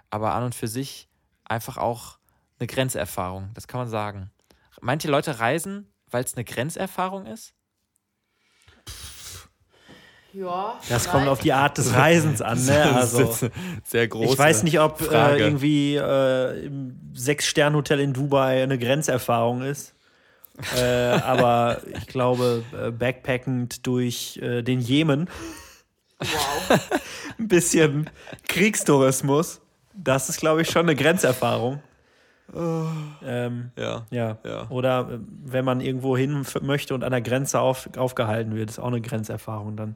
aber 0.10 0.34
an 0.34 0.44
und 0.44 0.56
für 0.56 0.68
sich 0.68 1.10
einfach 1.44 1.78
auch 1.78 2.18
eine 2.60 2.68
Grenzerfahrung, 2.68 3.52
das 3.54 3.68
kann 3.68 3.82
man 3.82 3.90
sagen. 3.90 4.32
Manche 4.82 5.10
Leute 5.10 5.40
reisen, 5.40 5.92
weil 6.10 6.24
es 6.24 6.36
eine 6.36 6.46
Grenzerfahrung 6.46 7.26
ist. 7.26 7.54
Ja. 10.36 10.76
Das 10.90 11.08
kommt 11.10 11.28
auf 11.30 11.40
die 11.40 11.54
Art 11.54 11.78
des 11.78 11.94
Reisens 11.94 12.42
an, 12.42 12.64
ne? 12.66 12.84
Also, 12.96 13.34
sehr 13.86 14.08
groß. 14.08 14.34
ich 14.34 14.38
weiß 14.38 14.64
nicht, 14.64 14.80
ob 14.82 15.02
äh, 15.12 15.38
irgendwie 15.40 15.96
äh, 15.96 16.66
im 16.66 17.00
Sechs-Stern-Hotel 17.14 18.00
in 18.02 18.14
Dubai 18.14 18.62
eine 18.62 18.78
Grenzerfahrung 18.78 19.62
ist. 19.62 19.94
äh, 20.78 20.82
aber 20.84 21.82
ich 21.98 22.08
glaube, 22.08 22.64
äh, 22.78 22.92
backpackend 22.92 23.88
durch 23.88 24.38
äh, 24.42 24.62
den 24.62 24.80
Jemen, 24.80 25.30
Wow. 26.20 26.80
ein 27.40 27.48
bisschen 27.50 28.10
Kriegstourismus, 28.48 29.60
das 29.94 30.30
ist, 30.30 30.40
glaube 30.40 30.62
ich, 30.62 30.70
schon 30.70 30.84
eine 30.84 30.96
Grenzerfahrung. 30.96 31.82
Ähm, 32.56 33.72
Ja. 33.78 34.06
ja. 34.12 34.38
Ja. 34.46 34.70
Oder 34.70 35.10
äh, 35.12 35.18
wenn 35.44 35.66
man 35.66 35.82
irgendwo 35.82 36.16
hin 36.16 36.46
möchte 36.62 36.94
und 36.94 37.04
an 37.04 37.12
der 37.12 37.22
Grenze 37.22 37.60
auf, 37.60 37.90
aufgehalten 37.98 38.56
wird, 38.56 38.70
ist 38.70 38.80
auch 38.80 38.88
eine 38.88 39.02
Grenzerfahrung 39.02 39.76
dann. 39.76 39.96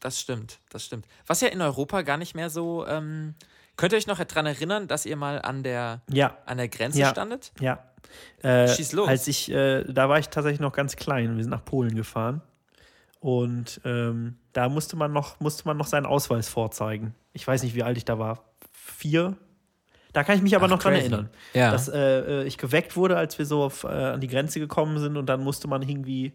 Das 0.00 0.20
stimmt, 0.20 0.58
das 0.70 0.84
stimmt. 0.84 1.06
Was 1.26 1.40
ja 1.40 1.48
in 1.48 1.60
Europa 1.60 2.02
gar 2.02 2.16
nicht 2.16 2.34
mehr 2.34 2.50
so. 2.50 2.86
Ähm, 2.86 3.34
könnt 3.76 3.92
ihr 3.92 3.96
euch 3.98 4.06
noch 4.06 4.18
daran 4.22 4.46
erinnern, 4.46 4.88
dass 4.88 5.06
ihr 5.06 5.16
mal 5.16 5.40
an 5.42 5.62
der, 5.62 6.02
Ja, 6.10 6.36
an 6.46 6.58
der 6.58 6.68
Grenze 6.68 7.00
Ja. 7.00 7.10
standet? 7.10 7.52
ja. 7.60 7.78
Äh, 8.42 8.68
Schieß 8.68 8.92
los. 8.92 9.08
Als 9.08 9.26
ich, 9.26 9.50
äh, 9.50 9.82
da 9.84 10.08
war 10.08 10.18
ich 10.18 10.28
tatsächlich 10.28 10.60
noch 10.60 10.72
ganz 10.72 10.94
klein. 10.96 11.36
Wir 11.36 11.42
sind 11.42 11.50
nach 11.50 11.64
Polen 11.64 11.94
gefahren. 11.96 12.40
Und 13.20 13.80
ähm, 13.84 14.36
da 14.52 14.68
musste 14.68 14.94
man, 14.96 15.12
noch, 15.12 15.40
musste 15.40 15.64
man 15.66 15.76
noch 15.76 15.86
seinen 15.86 16.06
Ausweis 16.06 16.48
vorzeigen. 16.48 17.14
Ich 17.32 17.46
weiß 17.46 17.62
nicht, 17.64 17.74
wie 17.74 17.82
alt 17.82 17.96
ich 17.96 18.04
da 18.04 18.18
war. 18.18 18.44
Vier? 18.72 19.36
Da 20.12 20.22
kann 20.22 20.36
ich 20.36 20.42
mich 20.42 20.54
aber 20.54 20.66
Ach, 20.66 20.70
noch 20.70 20.78
dran 20.78 20.92
crazy. 20.92 21.06
erinnern. 21.06 21.30
Ja. 21.52 21.72
Dass 21.72 21.88
äh, 21.88 22.42
äh, 22.42 22.44
ich 22.44 22.58
geweckt 22.58 22.94
wurde, 22.96 23.16
als 23.16 23.36
wir 23.38 23.44
so 23.46 23.64
auf, 23.64 23.82
äh, 23.84 23.88
an 23.88 24.20
die 24.20 24.28
Grenze 24.28 24.60
gekommen 24.60 24.98
sind. 24.98 25.16
Und 25.16 25.26
dann 25.26 25.42
musste 25.42 25.66
man 25.66 25.82
irgendwie 25.82 26.32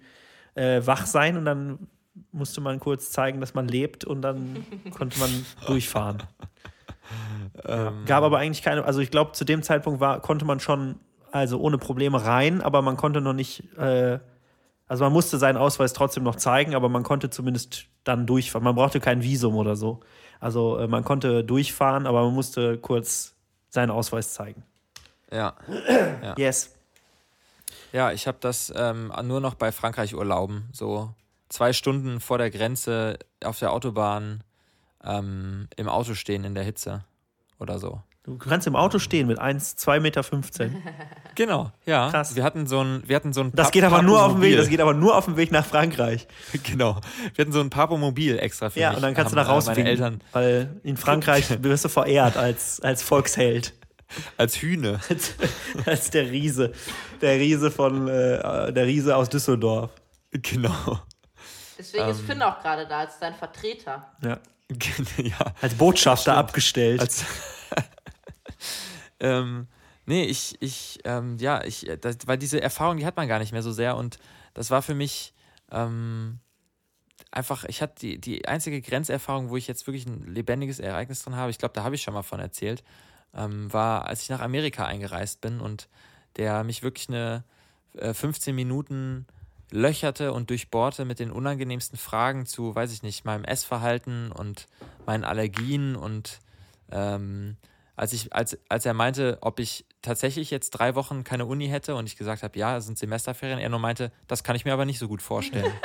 äh, 0.55 0.81
wach 0.85 1.05
sein. 1.05 1.37
Und 1.37 1.45
dann 1.45 1.87
musste 2.31 2.61
man 2.61 2.79
kurz 2.79 3.11
zeigen, 3.11 3.39
dass 3.39 3.53
man 3.53 3.67
lebt. 3.67 4.05
Und 4.05 4.21
dann 4.21 4.65
konnte 4.97 5.19
man 5.19 5.45
durchfahren. 5.65 6.23
Ähm, 7.65 8.05
Gab 8.05 8.23
aber 8.23 8.37
eigentlich 8.37 8.63
keine, 8.63 8.85
also 8.85 9.01
ich 9.01 9.11
glaube, 9.11 9.33
zu 9.33 9.43
dem 9.43 9.63
Zeitpunkt 9.63 9.99
war, 9.99 10.21
konnte 10.21 10.45
man 10.45 10.61
schon, 10.61 10.95
also 11.31 11.59
ohne 11.59 11.77
Probleme 11.77 12.23
rein, 12.23 12.61
aber 12.61 12.81
man 12.81 12.95
konnte 12.95 13.19
noch 13.19 13.33
nicht, 13.33 13.77
äh, 13.77 14.19
also 14.87 15.03
man 15.03 15.11
musste 15.11 15.37
seinen 15.37 15.57
Ausweis 15.57 15.91
trotzdem 15.91 16.23
noch 16.23 16.37
zeigen, 16.37 16.73
aber 16.73 16.87
man 16.87 17.03
konnte 17.03 17.29
zumindest 17.29 17.87
dann 18.05 18.25
durchfahren. 18.25 18.63
Man 18.63 18.75
brauchte 18.75 19.01
kein 19.01 19.23
Visum 19.23 19.55
oder 19.55 19.75
so. 19.75 19.99
Also 20.39 20.77
äh, 20.77 20.87
man 20.87 21.03
konnte 21.03 21.43
durchfahren, 21.43 22.07
aber 22.07 22.23
man 22.23 22.33
musste 22.33 22.77
kurz 22.77 23.35
seinen 23.69 23.91
Ausweis 23.91 24.33
zeigen. 24.33 24.63
ja. 25.31 25.53
Yes. 26.37 26.75
Ja, 27.91 28.11
ich 28.11 28.25
habe 28.27 28.37
das 28.39 28.71
ähm, 28.75 29.11
nur 29.23 29.41
noch 29.41 29.55
bei 29.55 29.71
Frankreich 29.71 30.15
Urlauben. 30.15 30.69
So 30.71 31.13
zwei 31.51 31.73
Stunden 31.73 32.19
vor 32.19 32.37
der 32.37 32.49
Grenze 32.49 33.19
auf 33.43 33.59
der 33.59 33.71
Autobahn 33.73 34.43
ähm, 35.03 35.67
im 35.75 35.89
Auto 35.89 36.13
stehen 36.13 36.43
in 36.43 36.55
der 36.55 36.63
Hitze 36.63 37.03
oder 37.59 37.77
so. 37.79 38.01
Du 38.23 38.37
kannst 38.37 38.67
im 38.67 38.75
Auto 38.75 38.99
stehen 38.99 39.25
mit 39.27 39.39
1, 39.39 39.77
2,15 39.77 39.99
Meter. 39.99 40.23
Genau, 41.33 41.71
ja. 41.85 42.09
Krass. 42.11 42.35
Wir 42.35 42.43
hatten 42.43 42.67
so 42.67 42.83
ein, 42.83 43.03
wir 43.07 43.15
hatten 43.15 43.31
so 43.31 43.39
ein 43.41 43.51
Das 43.53 43.67
Pap- 43.67 43.71
geht 43.71 43.83
aber 43.85 44.01
nur 44.01 44.21
auf 44.23 44.33
dem 44.33 44.41
Weg, 44.41 44.57
das 44.57 44.67
geht 44.67 44.81
aber 44.81 44.93
nur 44.93 45.15
auf 45.15 45.25
dem 45.25 45.37
Weg 45.37 45.51
nach 45.51 45.65
Frankreich. 45.65 46.27
Genau. 46.63 46.99
Wir 47.35 47.43
hatten 47.45 47.53
so 47.53 47.61
ein 47.61 47.69
Papomobil 47.69 48.37
extra 48.37 48.69
für 48.69 48.79
Ja, 48.81 48.89
mich. 48.89 48.97
und 48.97 49.03
dann 49.03 49.13
kannst 49.13 49.33
du 49.33 49.37
haben, 49.39 49.47
da 49.65 49.71
äh, 49.71 49.75
Meine 49.77 49.89
Eltern 49.89 50.21
weil 50.33 50.79
in 50.83 50.97
Frankreich 50.97 51.45
wirst 51.63 51.85
du 51.85 51.89
verehrt 51.89 52.35
als, 52.35 52.81
als 52.81 53.01
Volksheld. 53.01 53.73
als 54.37 54.57
Hühne. 54.61 54.99
als, 55.09 55.35
als 55.85 56.09
der 56.09 56.29
Riese. 56.29 56.73
Der 57.21 57.39
Riese 57.39 57.71
von 57.71 58.09
äh, 58.09 58.73
der 58.73 58.85
Riese 58.85 59.15
aus 59.15 59.29
Düsseldorf. 59.29 59.89
genau. 60.33 60.99
Deswegen 61.81 62.09
ist 62.09 62.21
Finn 62.21 62.41
auch 62.43 62.61
gerade 62.61 62.85
da 62.87 62.99
als 62.99 63.17
dein 63.17 63.33
Vertreter. 63.33 64.11
Ja. 64.23 64.37
ja. 65.17 65.53
Als 65.61 65.73
Botschafter 65.73 66.37
abgestellt. 66.37 67.01
Als 67.01 67.25
ähm, 69.19 69.67
nee, 70.05 70.25
ich, 70.25 70.61
ich, 70.61 70.99
ähm, 71.05 71.37
ja, 71.39 71.63
ich, 71.63 71.89
äh, 71.89 71.97
das, 71.97 72.17
weil 72.25 72.37
diese 72.37 72.61
Erfahrung, 72.61 72.97
die 72.97 73.05
hat 73.05 73.17
man 73.17 73.27
gar 73.27 73.39
nicht 73.39 73.51
mehr 73.51 73.63
so 73.63 73.71
sehr 73.71 73.97
und 73.97 74.19
das 74.53 74.69
war 74.69 74.83
für 74.83 74.93
mich 74.93 75.33
ähm, 75.71 76.39
einfach, 77.31 77.63
ich 77.65 77.81
hatte 77.81 77.95
die, 77.99 78.21
die 78.21 78.47
einzige 78.47 78.79
Grenzerfahrung, 78.79 79.49
wo 79.49 79.57
ich 79.57 79.67
jetzt 79.67 79.87
wirklich 79.87 80.05
ein 80.05 80.27
lebendiges 80.27 80.79
Ereignis 80.79 81.23
drin 81.23 81.35
habe, 81.35 81.49
ich 81.49 81.57
glaube, 81.57 81.73
da 81.73 81.83
habe 81.83 81.95
ich 81.95 82.03
schon 82.03 82.13
mal 82.13 82.21
von 82.21 82.39
erzählt, 82.39 82.83
ähm, 83.33 83.73
war, 83.73 84.05
als 84.05 84.21
ich 84.21 84.29
nach 84.29 84.41
Amerika 84.41 84.85
eingereist 84.85 85.41
bin 85.41 85.59
und 85.59 85.89
der 86.37 86.63
mich 86.63 86.83
wirklich 86.83 87.09
eine 87.09 87.43
äh, 87.97 88.13
15 88.13 88.55
Minuten 88.55 89.25
löcherte 89.71 90.33
und 90.33 90.49
durchbohrte 90.49 91.05
mit 91.05 91.19
den 91.19 91.31
unangenehmsten 91.31 91.97
Fragen 91.97 92.45
zu, 92.45 92.75
weiß 92.75 92.91
ich 92.93 93.03
nicht, 93.03 93.25
meinem 93.25 93.43
Essverhalten 93.45 94.31
und 94.31 94.67
meinen 95.05 95.23
Allergien 95.23 95.95
und 95.95 96.39
ähm, 96.91 97.55
als, 97.95 98.13
ich, 98.13 98.33
als, 98.33 98.57
als 98.69 98.85
er 98.85 98.93
meinte, 98.93 99.37
ob 99.41 99.59
ich 99.59 99.85
tatsächlich 100.01 100.51
jetzt 100.51 100.71
drei 100.71 100.95
Wochen 100.95 101.23
keine 101.23 101.45
Uni 101.45 101.67
hätte 101.67 101.95
und 101.95 102.05
ich 102.07 102.17
gesagt 102.17 102.43
habe, 102.43 102.57
ja, 102.57 102.77
es 102.77 102.85
sind 102.85 102.97
Semesterferien, 102.97 103.59
er 103.59 103.69
nur 103.69 103.79
meinte, 103.79 104.11
das 104.27 104.43
kann 104.43 104.55
ich 104.55 104.65
mir 104.65 104.73
aber 104.73 104.85
nicht 104.85 104.99
so 104.99 105.07
gut 105.07 105.21
vorstellen. 105.21 105.71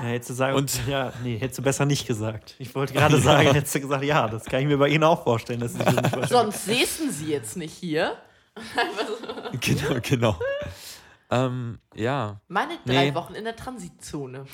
Ja, 0.00 0.04
hättest 0.04 0.30
du 0.30 0.34
sagen, 0.34 0.56
Und- 0.56 0.80
ja, 0.88 1.12
nee, 1.24 1.38
hättest 1.38 1.58
du 1.58 1.62
besser 1.64 1.84
nicht 1.84 2.06
gesagt. 2.06 2.54
Ich 2.60 2.72
wollte 2.76 2.92
gerade 2.92 3.16
sagen, 3.20 3.50
hättest 3.52 3.74
du 3.74 3.80
gesagt, 3.80 4.04
ja, 4.04 4.28
das 4.28 4.44
kann 4.44 4.60
ich 4.60 4.68
mir 4.68 4.78
bei 4.78 4.90
Ihnen 4.90 5.02
auch 5.02 5.24
vorstellen. 5.24 5.58
Das 5.58 5.72
ist 5.72 5.78
nicht 5.80 5.90
vorstellen. 5.92 6.28
Sonst 6.28 6.66
säßen 6.66 7.10
sie 7.10 7.32
jetzt 7.32 7.56
nicht 7.56 7.74
hier. 7.74 8.16
genau, 9.60 9.98
genau. 10.00 10.36
Ähm, 11.30 11.78
ja, 11.94 12.40
Meine 12.48 12.78
drei 12.86 13.10
Nee. 13.10 13.14
Wochen 13.14 13.34
in 13.34 13.44
der 13.44 13.54
Transitzone. 13.56 14.46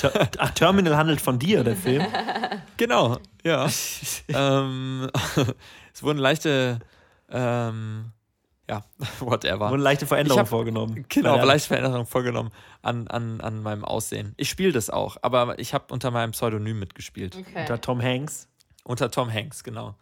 Terminal 0.54 0.96
handelt 0.96 1.20
von 1.20 1.38
dir, 1.38 1.62
der 1.64 1.76
Film. 1.76 2.04
genau, 2.76 3.18
ja. 3.42 3.66
ähm, 4.28 5.10
es 5.92 6.02
wurden 6.02 6.18
leichte, 6.18 6.78
ähm, 7.30 8.12
ja, 8.68 8.82
whatever. 9.20 9.70
Wurden 9.70 9.82
leichte 9.82 10.06
Veränderungen 10.06 10.40
hab- 10.40 10.48
vorgenommen. 10.48 11.04
Genau, 11.08 11.34
der- 11.36 11.44
leichte 11.44 11.68
Veränderungen 11.68 12.06
vorgenommen 12.06 12.50
an, 12.82 13.06
an, 13.08 13.40
an 13.40 13.62
meinem 13.62 13.84
Aussehen. 13.84 14.34
Ich 14.36 14.48
spiele 14.48 14.72
das 14.72 14.88
auch, 14.90 15.16
aber 15.22 15.58
ich 15.58 15.74
habe 15.74 15.92
unter 15.92 16.10
meinem 16.10 16.30
Pseudonym 16.32 16.78
mitgespielt. 16.78 17.36
Okay. 17.36 17.60
Unter 17.60 17.80
Tom 17.80 18.00
Hanks. 18.02 18.48
Unter 18.84 19.10
Tom 19.10 19.30
Hanks, 19.32 19.64
genau. 19.64 19.96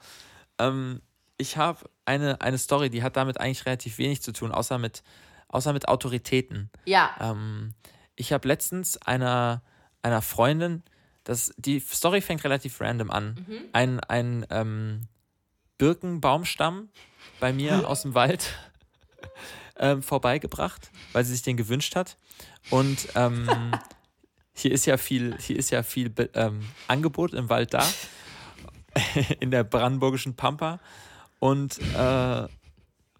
Ähm, 0.59 1.01
ich 1.39 1.57
habe 1.57 1.79
eine, 2.05 2.41
eine 2.41 2.59
Story, 2.59 2.89
die 2.91 3.03
hat 3.03 3.17
damit 3.17 3.41
eigentlich 3.41 3.67
relativ 3.67 3.99
wenig 3.99 4.23
zu 4.23 4.33
tun, 4.33 4.53
außer 4.53 4.79
mit, 4.79 5.03
außer 5.53 5.73
mit 5.73 5.87
Autoritäten. 5.89 6.71
Ja. 6.85 7.15
Ähm, 7.21 7.75
ich 8.17 8.33
habe 8.33 8.49
letztens 8.49 8.97
einer, 8.99 9.63
einer 10.03 10.23
Freundin, 10.23 10.83
das, 11.25 11.55
die 11.57 11.79
Story 11.79 12.21
fängt 12.21 12.43
relativ 12.43 12.81
random 12.81 13.11
an, 13.11 13.47
ein, 13.73 14.01
ein 14.01 14.45
ähm, 14.51 15.03
Birkenbaumstamm 15.79 16.89
bei 17.39 17.53
mir 17.53 17.89
aus 17.89 18.03
dem 18.03 18.15
Wald 18.15 18.55
ähm, 19.77 20.03
vorbeigebracht, 20.03 20.91
weil 21.13 21.25
sie 21.25 21.33
sich 21.33 21.43
den 21.43 21.57
gewünscht 21.57 21.95
hat. 21.95 22.17
Und 22.71 23.09
ähm, 23.15 23.49
hier 24.53 24.73
ist 24.73 24.87
ja 24.87 24.97
viel, 24.97 25.37
hier 25.39 25.57
ist 25.57 25.71
ja 25.71 25.83
viel 25.83 26.13
ähm, 26.35 26.69
Angebot 26.89 27.35
im 27.35 27.49
Wald 27.49 27.73
da, 27.75 27.87
in 29.41 29.51
der 29.51 29.65
brandenburgischen 29.65 30.35
Pampa. 30.35 30.81
Und 31.39 31.79
äh, 31.97 32.49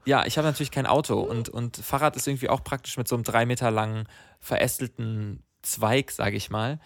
ja, 0.05 0.27
ich 0.27 0.37
habe 0.37 0.47
natürlich 0.47 0.71
kein 0.71 0.87
Auto 0.87 1.21
und, 1.21 1.49
und 1.49 1.77
Fahrrad 1.77 2.17
ist 2.17 2.27
irgendwie 2.27 2.49
auch 2.49 2.65
praktisch 2.65 2.97
mit 2.97 3.09
so 3.09 3.15
einem 3.15 3.25
drei 3.25 3.47
Meter 3.47 3.71
langen 3.71 4.09
verästelten 4.41 5.43
Zweig, 5.63 6.11
sage 6.11 6.37
ich 6.37 6.51
mal. 6.51 6.81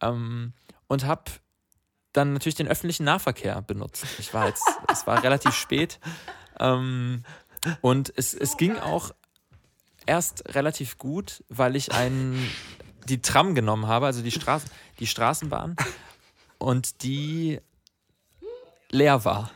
Ähm, 0.00 0.52
und 0.86 1.04
habe 1.04 1.24
dann 2.12 2.34
natürlich 2.34 2.54
den 2.54 2.68
öffentlichen 2.68 3.04
Nahverkehr 3.04 3.62
benutzt. 3.62 4.04
Ich 4.18 4.32
war 4.32 4.46
jetzt, 4.46 4.64
es 4.92 5.06
war 5.06 5.22
relativ 5.22 5.54
spät. 5.54 5.98
Ähm, 6.60 7.24
und 7.80 8.12
es, 8.16 8.34
es 8.34 8.56
ging 8.56 8.76
auch 8.76 9.10
erst 10.06 10.54
relativ 10.54 10.98
gut, 10.98 11.44
weil 11.48 11.76
ich 11.76 11.92
einen, 11.92 12.50
die 13.06 13.22
Tram 13.22 13.54
genommen 13.54 13.86
habe, 13.86 14.06
also 14.06 14.22
die, 14.22 14.30
Straßen, 14.30 14.70
die 14.98 15.06
Straßenbahn, 15.06 15.76
und 16.58 17.02
die 17.02 17.60
leer 18.90 19.24
war. 19.24 19.50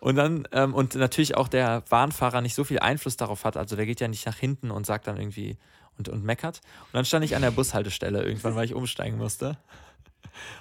Und 0.00 0.16
dann, 0.16 0.48
ähm, 0.52 0.74
und 0.74 0.94
natürlich 0.94 1.36
auch 1.36 1.48
der 1.48 1.82
Bahnfahrer 1.82 2.40
nicht 2.40 2.54
so 2.54 2.64
viel 2.64 2.78
Einfluss 2.78 3.16
darauf 3.16 3.44
hat. 3.44 3.56
Also 3.56 3.76
der 3.76 3.86
geht 3.86 4.00
ja 4.00 4.08
nicht 4.08 4.26
nach 4.26 4.36
hinten 4.36 4.70
und 4.70 4.86
sagt 4.86 5.06
dann 5.06 5.18
irgendwie, 5.18 5.58
und, 5.98 6.08
und 6.08 6.24
meckert. 6.24 6.60
Und 6.86 6.94
dann 6.94 7.04
stand 7.04 7.24
ich 7.24 7.36
an 7.36 7.42
der 7.42 7.50
Bushaltestelle 7.50 8.24
irgendwann, 8.24 8.54
weil 8.54 8.64
ich 8.64 8.74
umsteigen 8.74 9.18
musste. 9.18 9.58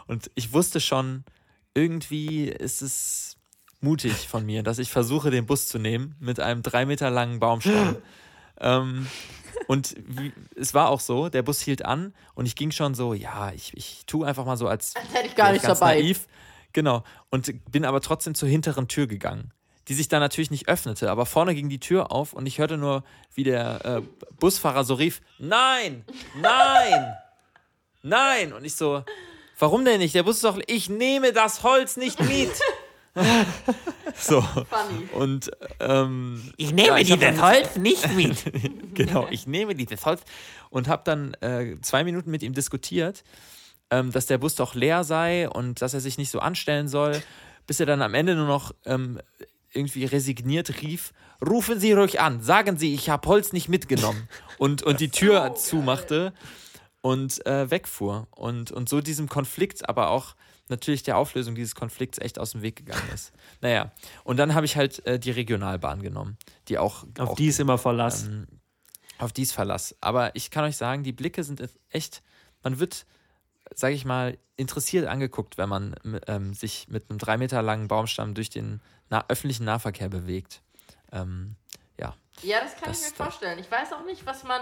Und 0.07 0.29
ich 0.35 0.53
wusste 0.53 0.81
schon, 0.81 1.23
irgendwie 1.73 2.49
ist 2.49 2.81
es 2.81 3.37
mutig 3.79 4.27
von 4.27 4.45
mir, 4.45 4.63
dass 4.63 4.79
ich 4.79 4.91
versuche, 4.91 5.31
den 5.31 5.45
Bus 5.45 5.67
zu 5.67 5.79
nehmen 5.79 6.15
mit 6.19 6.39
einem 6.39 6.61
drei 6.61 6.85
Meter 6.85 7.09
langen 7.09 7.39
Baumstamm. 7.39 7.95
ähm, 8.59 9.07
und 9.67 9.95
wie, 10.05 10.33
es 10.55 10.73
war 10.73 10.89
auch 10.89 10.99
so, 10.99 11.29
der 11.29 11.43
Bus 11.43 11.61
hielt 11.61 11.85
an 11.85 12.13
und 12.33 12.45
ich 12.45 12.55
ging 12.55 12.71
schon 12.71 12.93
so, 12.93 13.13
ja, 13.13 13.51
ich, 13.53 13.75
ich 13.77 14.03
tue 14.05 14.27
einfach 14.27 14.45
mal 14.45 14.57
so, 14.57 14.67
als, 14.67 14.95
Als 14.95 15.13
hätte 15.13 15.27
ich 15.27 15.35
gar 15.35 15.53
ganz 15.53 15.79
dabei. 15.79 16.01
Naiv. 16.01 16.27
Genau. 16.73 17.03
Und 17.29 17.51
bin 17.71 17.85
aber 17.85 18.01
trotzdem 18.01 18.35
zur 18.35 18.47
hinteren 18.49 18.87
Tür 18.87 19.07
gegangen, 19.07 19.51
die 19.87 19.93
sich 19.93 20.07
dann 20.07 20.19
natürlich 20.21 20.51
nicht 20.51 20.67
öffnete. 20.67 21.09
Aber 21.09 21.25
vorne 21.25 21.55
ging 21.55 21.69
die 21.69 21.79
Tür 21.79 22.11
auf 22.11 22.33
und 22.33 22.45
ich 22.45 22.59
hörte 22.59 22.77
nur, 22.77 23.03
wie 23.33 23.43
der 23.43 23.85
äh, 23.85 24.01
Busfahrer 24.39 24.83
so 24.83 24.93
rief: 24.93 25.21
Nein, 25.39 26.05
nein, 26.41 27.13
nein. 28.03 28.53
Und 28.53 28.65
ich 28.65 28.75
so: 28.75 29.03
Warum 29.57 29.83
denn 29.85 29.99
nicht? 29.99 30.13
Der 30.15 30.23
Bus 30.23 30.37
ist 30.37 30.43
doch. 30.45 30.59
Ich 30.67 30.89
nehme 30.89 31.33
das 31.33 31.63
Holz 31.63 31.97
nicht 31.97 32.19
mit. 32.21 32.51
so. 34.15 34.41
Funny. 34.41 35.09
Und 35.13 35.51
ähm, 35.79 36.53
Ich 36.57 36.71
nehme 36.71 36.87
Ja, 36.89 36.97
ich 36.97 37.11
dieses 37.11 37.41
Holz 37.41 37.75
nicht 37.75 38.13
mit. 38.15 38.95
genau, 38.95 39.27
ich 39.29 39.47
nehme 39.47 39.75
dieses 39.75 40.05
Holz 40.05 40.21
und 40.69 40.87
habe 40.87 41.01
dann 41.05 41.33
äh, 41.41 41.77
zwei 41.81 42.03
Minuten 42.03 42.31
mit 42.31 42.43
ihm 42.43 42.53
diskutiert, 42.53 43.23
ähm, 43.91 44.11
dass 44.11 44.25
der 44.25 44.37
Bus 44.37 44.55
doch 44.55 44.75
leer 44.75 45.03
sei 45.03 45.49
und 45.49 45.81
dass 45.81 45.93
er 45.93 46.01
sich 46.01 46.17
nicht 46.17 46.31
so 46.31 46.39
anstellen 46.39 46.87
soll, 46.87 47.21
bis 47.67 47.79
er 47.79 47.85
dann 47.85 48.01
am 48.01 48.13
Ende 48.13 48.35
nur 48.35 48.47
noch 48.47 48.73
ähm, 48.85 49.19
irgendwie 49.73 50.05
resigniert 50.05 50.81
rief, 50.81 51.13
rufen 51.45 51.79
Sie 51.79 51.93
ruhig 51.93 52.19
an, 52.19 52.41
sagen 52.41 52.77
Sie, 52.77 52.93
ich 52.93 53.09
habe 53.09 53.27
Holz 53.27 53.53
nicht 53.53 53.69
mitgenommen 53.69 54.27
und, 54.57 54.83
und 54.83 54.99
die 54.99 55.09
Tür 55.09 55.55
zumachte 55.55 56.33
und 57.01 57.45
äh, 57.45 57.69
wegfuhr 57.69 58.27
und, 58.31 58.71
und 58.71 58.89
so 58.89 59.01
diesem 59.01 59.29
Konflikt, 59.29 59.87
aber 59.87 60.09
auch 60.09 60.35
natürlich 60.67 61.03
der 61.03 61.17
Auflösung 61.17 61.55
dieses 61.55 61.75
Konflikts 61.75 62.19
echt 62.19 62.39
aus 62.39 62.51
dem 62.51 62.61
Weg 62.61 62.75
gegangen 62.75 63.09
ist. 63.13 63.31
Naja, 63.61 63.91
und 64.23 64.37
dann 64.37 64.53
habe 64.53 64.65
ich 64.65 64.75
halt 64.75 65.05
äh, 65.05 65.19
die 65.19 65.31
Regionalbahn 65.31 66.01
genommen, 66.01 66.37
die 66.67 66.77
auch, 66.77 67.05
Auf 67.17 67.29
auch 67.29 67.35
die 67.35 67.47
ist 67.47 67.59
immer 67.59 67.77
Verlass. 67.77 68.25
ähm, 68.25 68.47
auf 69.17 69.33
dies 69.33 69.51
Verlass. 69.51 69.95
Aber 70.01 70.35
ich 70.35 70.51
kann 70.51 70.63
euch 70.63 70.77
sagen, 70.77 71.03
die 71.03 71.11
Blicke 71.11 71.43
sind 71.43 71.61
echt, 71.89 72.21
man 72.63 72.79
wird, 72.79 73.05
sage 73.75 73.93
ich 73.95 74.05
mal, 74.05 74.37
interessiert 74.57 75.07
angeguckt, 75.07 75.57
wenn 75.57 75.69
man 75.69 75.95
ähm, 76.27 76.53
sich 76.53 76.87
mit 76.89 77.09
einem 77.09 77.19
drei 77.19 77.37
Meter 77.37 77.61
langen 77.61 77.87
Baumstamm 77.87 78.33
durch 78.33 78.49
den 78.49 78.81
nah 79.09 79.23
öffentlichen 79.29 79.65
Nahverkehr 79.65 80.09
bewegt. 80.09 80.61
Ähm, 81.11 81.55
ja, 81.99 82.13
Ja, 82.41 82.59
das 82.61 82.75
kann 82.75 82.89
Das- 82.89 83.01
ich 83.03 83.09
mir 83.11 83.15
vorstellen. 83.23 83.59
Ich 83.59 83.69
weiß 83.71 83.93
auch 83.93 84.05
nicht, 84.05 84.25
was 84.25 84.43
man. 84.43 84.61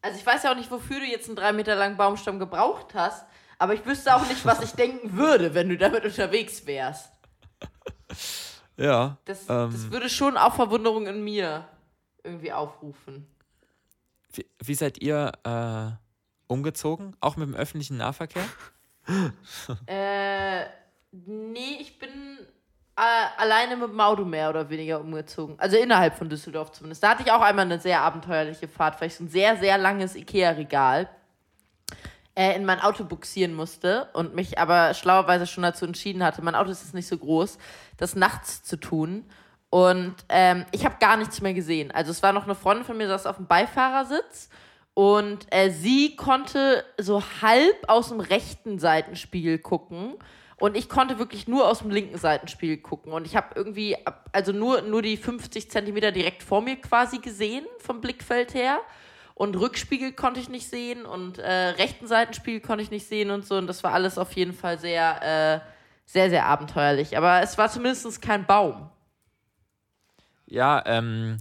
Also 0.00 0.18
ich 0.18 0.26
weiß 0.26 0.42
ja 0.42 0.52
auch 0.52 0.56
nicht, 0.56 0.70
wofür 0.70 0.98
du 1.00 1.06
jetzt 1.06 1.28
einen 1.28 1.36
drei 1.36 1.52
Meter 1.52 1.74
langen 1.76 1.96
Baumstamm 1.96 2.38
gebraucht 2.40 2.94
hast, 2.94 3.24
aber 3.58 3.74
ich 3.74 3.84
wüsste 3.86 4.14
auch 4.16 4.26
nicht, 4.26 4.44
was 4.44 4.60
ich 4.62 4.72
denken 4.72 5.16
würde, 5.16 5.54
wenn 5.54 5.68
du 5.68 5.76
damit 5.78 6.04
unterwegs 6.04 6.66
wärst. 6.66 7.12
ja. 8.76 9.16
Das, 9.24 9.42
ähm, 9.48 9.70
das 9.72 9.90
würde 9.90 10.08
schon 10.08 10.36
auch 10.36 10.54
Verwunderung 10.54 11.06
in 11.06 11.22
mir 11.22 11.66
irgendwie 12.24 12.52
aufrufen. 12.52 13.26
wie, 14.32 14.46
wie 14.60 14.74
seid 14.74 14.98
ihr 14.98 15.32
äh, 15.44 15.90
umgezogen? 16.52 17.16
Auch 17.20 17.36
mit 17.36 17.48
dem 17.48 17.54
öffentlichen 17.54 17.96
Nahverkehr? 17.96 18.44
Äh, 19.86 20.62
nee, 21.10 21.78
ich 21.80 21.98
bin 21.98 22.38
äh, 22.96 23.02
alleine 23.36 23.76
mit 23.76 23.90
dem 23.90 24.00
Auto 24.00 24.24
mehr 24.24 24.48
oder 24.48 24.70
weniger 24.70 25.00
umgezogen. 25.00 25.58
Also 25.58 25.76
innerhalb 25.76 26.14
von 26.14 26.28
Düsseldorf 26.28 26.72
zumindest. 26.72 27.02
Da 27.02 27.10
hatte 27.10 27.22
ich 27.24 27.32
auch 27.32 27.40
einmal 27.40 27.64
eine 27.64 27.80
sehr 27.80 28.00
abenteuerliche 28.00 28.68
Fahrt, 28.68 29.00
weil 29.00 29.08
ich 29.08 29.16
so 29.16 29.24
ein 29.24 29.28
sehr, 29.28 29.56
sehr 29.56 29.76
langes 29.76 30.14
Ikea-Regal 30.14 31.08
äh, 32.34 32.54
in 32.56 32.64
mein 32.64 32.80
Auto 32.80 33.04
buxieren 33.04 33.54
musste 33.54 34.08
und 34.12 34.34
mich 34.34 34.58
aber 34.58 34.94
schlauerweise 34.94 35.46
schon 35.46 35.62
dazu 35.62 35.84
entschieden 35.84 36.22
hatte, 36.22 36.42
mein 36.42 36.54
Auto 36.54 36.70
ist 36.70 36.82
jetzt 36.82 36.94
nicht 36.94 37.08
so 37.08 37.18
groß, 37.18 37.58
das 37.96 38.14
nachts 38.14 38.62
zu 38.62 38.76
tun. 38.76 39.24
Und 39.70 40.14
ähm, 40.28 40.66
ich 40.70 40.84
habe 40.84 40.96
gar 41.00 41.16
nichts 41.16 41.40
mehr 41.40 41.54
gesehen. 41.54 41.90
Also 41.90 42.10
es 42.10 42.22
war 42.22 42.32
noch 42.32 42.44
eine 42.44 42.54
Freundin 42.54 42.84
von 42.84 42.96
mir, 42.96 43.08
saß 43.08 43.26
auf 43.26 43.36
dem 43.36 43.46
Beifahrersitz 43.46 44.50
und 44.94 45.46
äh, 45.50 45.70
sie 45.70 46.16
konnte 46.16 46.84
so 46.98 47.22
halb 47.40 47.88
aus 47.88 48.08
dem 48.08 48.20
rechten 48.20 48.78
Seitenspiegel 48.78 49.58
gucken. 49.58 50.14
Und 50.58 50.76
ich 50.76 50.88
konnte 50.88 51.18
wirklich 51.18 51.48
nur 51.48 51.66
aus 51.66 51.80
dem 51.80 51.90
linken 51.90 52.18
Seitenspiegel 52.18 52.76
gucken. 52.76 53.12
Und 53.12 53.26
ich 53.26 53.34
habe 53.34 53.48
irgendwie, 53.56 53.96
also 54.32 54.52
nur, 54.52 54.82
nur 54.82 55.02
die 55.02 55.16
50 55.16 55.70
Zentimeter 55.70 56.12
direkt 56.12 56.42
vor 56.42 56.60
mir 56.60 56.76
quasi 56.76 57.18
gesehen, 57.18 57.64
vom 57.78 58.00
Blickfeld 58.00 58.54
her. 58.54 58.80
Und 59.34 59.56
Rückspiegel 59.56 60.12
konnte 60.12 60.38
ich 60.38 60.48
nicht 60.48 60.68
sehen 60.68 61.04
und 61.04 61.38
äh, 61.38 61.50
rechten 61.50 62.06
Seitenspiegel 62.06 62.60
konnte 62.60 62.84
ich 62.84 62.90
nicht 62.90 63.08
sehen 63.08 63.30
und 63.30 63.44
so. 63.44 63.56
Und 63.56 63.66
das 63.66 63.82
war 63.82 63.92
alles 63.92 64.18
auf 64.18 64.32
jeden 64.34 64.52
Fall 64.52 64.78
sehr, 64.78 65.62
äh, 65.64 65.68
sehr, 66.04 66.30
sehr 66.30 66.46
abenteuerlich. 66.46 67.16
Aber 67.16 67.40
es 67.40 67.56
war 67.58 67.68
zumindest 67.68 68.22
kein 68.22 68.46
Baum. 68.46 68.88
Ja, 70.46 70.84
ähm, 70.86 71.38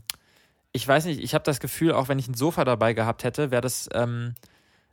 ich 0.73 0.87
weiß 0.87 1.05
nicht, 1.05 1.21
ich 1.21 1.33
habe 1.33 1.43
das 1.43 1.59
Gefühl, 1.59 1.93
auch 1.93 2.07
wenn 2.07 2.19
ich 2.19 2.27
ein 2.27 2.33
Sofa 2.33 2.63
dabei 2.63 2.93
gehabt 2.93 3.23
hätte, 3.23 3.51
wäre 3.51 3.61
das 3.61 3.89
ähm, 3.93 4.35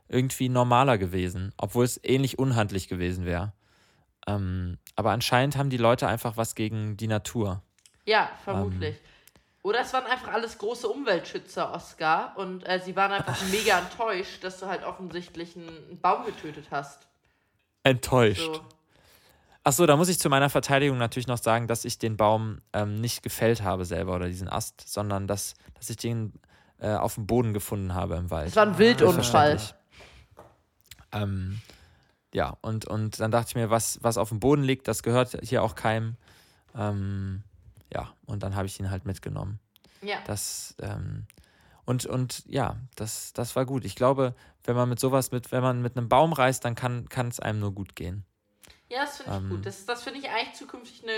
irgendwie 0.07 0.49
normaler 0.49 0.97
gewesen, 0.97 1.53
obwohl 1.57 1.85
es 1.85 1.99
ähnlich 2.03 2.39
unhandlich 2.39 2.87
gewesen 2.87 3.25
wäre. 3.25 3.53
Ähm, 4.27 4.77
aber 4.95 5.11
anscheinend 5.11 5.55
haben 5.57 5.69
die 5.69 5.77
Leute 5.77 6.07
einfach 6.07 6.35
was 6.35 6.55
gegen 6.55 6.97
die 6.97 7.07
Natur. 7.07 7.61
Ja, 8.05 8.29
vermutlich. 8.43 8.97
Oder 9.61 9.81
es 9.81 9.93
waren 9.93 10.05
einfach 10.05 10.29
alles 10.29 10.57
große 10.57 10.87
Umweltschützer, 10.87 11.73
Oscar. 11.73 12.33
Und 12.37 12.67
äh, 12.67 12.79
sie 12.83 12.95
waren 12.95 13.11
einfach 13.11 13.37
mega 13.51 13.79
enttäuscht, 13.79 14.43
dass 14.43 14.59
du 14.59 14.67
halt 14.67 14.83
offensichtlich 14.83 15.55
einen, 15.55 15.67
einen 15.67 16.01
Baum 16.01 16.25
getötet 16.25 16.67
hast. 16.71 17.07
Enttäuscht. 17.83 18.55
So. 18.55 18.61
Ach 19.69 19.73
so, 19.73 19.85
da 19.85 19.95
muss 19.95 20.09
ich 20.09 20.17
zu 20.17 20.29
meiner 20.29 20.49
Verteidigung 20.49 20.97
natürlich 20.97 21.27
noch 21.27 21.37
sagen, 21.37 21.67
dass 21.67 21.85
ich 21.85 21.99
den 21.99 22.17
Baum 22.17 22.59
ähm, 22.73 22.99
nicht 22.99 23.21
gefällt 23.21 23.61
habe 23.61 23.85
selber 23.85 24.15
oder 24.15 24.25
diesen 24.25 24.49
Ast, 24.49 24.81
sondern 24.87 25.27
dass, 25.27 25.53
dass 25.75 25.91
ich 25.91 25.97
den 25.97 26.33
äh, 26.79 26.95
auf 26.95 27.13
dem 27.13 27.27
Boden 27.27 27.53
gefunden 27.53 27.93
habe 27.93 28.15
im 28.15 28.31
Wald. 28.31 28.47
Es 28.47 28.55
war 28.55 28.65
ein 28.65 28.79
Wildunfall. 28.79 29.59
Ähm, 31.11 31.61
ja, 32.33 32.57
und, 32.61 32.85
und 32.85 33.19
dann 33.19 33.29
dachte 33.29 33.49
ich 33.49 33.55
mir, 33.55 33.69
was, 33.69 33.99
was 34.01 34.17
auf 34.17 34.29
dem 34.29 34.39
Boden 34.39 34.63
liegt, 34.63 34.87
das 34.87 35.03
gehört 35.03 35.37
hier 35.43 35.61
auch 35.61 35.75
keinem. 35.75 36.15
Ähm, 36.75 37.43
ja, 37.93 38.11
und 38.25 38.41
dann 38.41 38.55
habe 38.55 38.65
ich 38.65 38.79
ihn 38.79 38.89
halt 38.89 39.05
mitgenommen. 39.05 39.59
Ja. 40.01 40.17
Das, 40.25 40.73
ähm, 40.81 41.27
und, 41.85 42.07
und 42.07 42.43
ja, 42.47 42.77
das, 42.95 43.33
das 43.33 43.55
war 43.55 43.67
gut. 43.67 43.85
Ich 43.85 43.93
glaube, 43.93 44.33
wenn 44.63 44.75
man 44.75 44.89
mit 44.89 44.99
sowas, 44.99 45.31
mit, 45.31 45.51
wenn 45.51 45.61
man 45.61 45.83
mit 45.83 45.95
einem 45.95 46.09
Baum 46.09 46.33
reist, 46.33 46.65
dann 46.65 46.73
kann 46.73 47.05
es 47.27 47.39
einem 47.39 47.59
nur 47.59 47.75
gut 47.75 47.95
gehen. 47.95 48.25
Ja, 48.89 49.01
das 49.01 49.17
finde 49.17 49.31
ich 49.31 49.37
Ähm. 49.37 49.49
gut. 49.49 49.65
Das, 49.65 49.85
das 49.85 50.03
finde 50.03 50.19
ich 50.19 50.29
eigentlich 50.29 50.53
zukünftig 50.53 51.03
eine, 51.03 51.13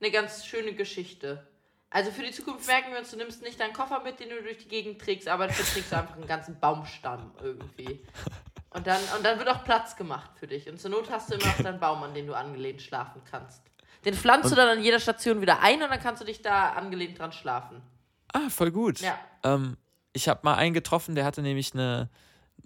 eine 0.00 0.10
ganz 0.10 0.46
schöne 0.46 0.72
Geschichte. 0.74 1.46
Also 1.90 2.12
für 2.12 2.22
die 2.22 2.30
Zukunft 2.30 2.66
merken 2.68 2.92
wir 2.92 3.00
uns, 3.00 3.10
du 3.10 3.16
nimmst 3.16 3.42
nicht 3.42 3.58
deinen 3.58 3.72
Koffer 3.72 4.00
mit, 4.04 4.20
den 4.20 4.28
du 4.30 4.40
durch 4.42 4.58
die 4.58 4.68
Gegend 4.68 5.00
trägst, 5.00 5.26
aber 5.26 5.48
dafür 5.48 5.64
trägst 5.64 5.90
du 5.90 5.96
einfach 5.98 6.14
einen 6.14 6.28
ganzen 6.28 6.58
Baumstamm 6.60 7.32
irgendwie. 7.42 8.00
Und 8.70 8.86
dann, 8.86 9.00
und 9.16 9.24
dann 9.24 9.38
wird 9.38 9.48
auch 9.48 9.64
Platz 9.64 9.96
gemacht 9.96 10.30
für 10.38 10.46
dich. 10.46 10.68
Und 10.70 10.80
zur 10.80 10.90
Not 10.90 11.10
hast 11.10 11.30
du 11.30 11.34
immer 11.34 11.46
noch 11.46 11.56
deinen 11.60 11.80
Baum, 11.80 12.00
an 12.04 12.14
den 12.14 12.28
du 12.28 12.34
angelehnt 12.34 12.80
schlafen 12.80 13.20
kannst. 13.28 13.60
Den 14.04 14.14
pflanzt 14.14 14.52
du 14.52 14.54
dann 14.54 14.68
an 14.68 14.82
jeder 14.82 15.00
Station 15.00 15.40
wieder 15.40 15.60
ein 15.60 15.82
und 15.82 15.90
dann 15.90 15.98
kannst 16.00 16.22
du 16.22 16.26
dich 16.26 16.40
da 16.40 16.70
angelehnt 16.70 17.18
dran 17.18 17.32
schlafen. 17.32 17.82
Ah, 18.32 18.48
voll 18.48 18.70
gut. 18.70 19.00
Ja. 19.00 19.18
Ähm, 19.42 19.76
ich 20.12 20.28
habe 20.28 20.40
mal 20.44 20.54
einen 20.54 20.72
getroffen, 20.72 21.16
der 21.16 21.24
hatte 21.24 21.42
nämlich 21.42 21.74
eine, 21.74 22.08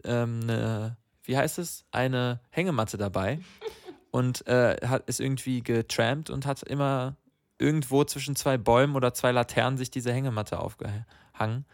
ähm, 0.04 0.40
eine 0.42 0.98
wie 1.22 1.36
heißt 1.38 1.58
es, 1.58 1.86
eine 1.90 2.40
Hängematte 2.50 2.98
dabei 2.98 3.40
und 4.14 4.46
äh, 4.46 4.76
hat, 4.86 5.08
ist 5.08 5.18
irgendwie 5.18 5.60
getrampt 5.60 6.30
und 6.30 6.46
hat 6.46 6.62
immer 6.62 7.16
irgendwo 7.58 8.04
zwischen 8.04 8.36
zwei 8.36 8.56
Bäumen 8.56 8.94
oder 8.94 9.12
zwei 9.12 9.32
Laternen 9.32 9.76
sich 9.76 9.90
diese 9.90 10.12
Hängematte 10.12 10.60
aufgehangen. 10.60 11.64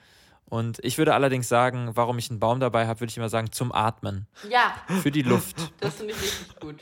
Und 0.47 0.79
ich 0.83 0.97
würde 0.97 1.13
allerdings 1.13 1.51
sagen, 1.51 1.91
warum 1.97 2.17
ich 2.17 2.31
einen 2.31 2.41
Baum 2.41 2.59
dabei 2.59 2.87
habe, 2.87 3.01
würde 3.01 3.11
ich 3.11 3.19
immer 3.19 3.29
sagen, 3.29 3.53
zum 3.53 3.73
Atmen, 3.73 4.27
Ja, 4.49 4.73
für 5.03 5.11
die 5.11 5.21
Luft. 5.21 5.71
das 5.81 5.97
finde 5.97 6.15
ich 6.15 6.23
richtig 6.23 6.61
gut. 6.61 6.77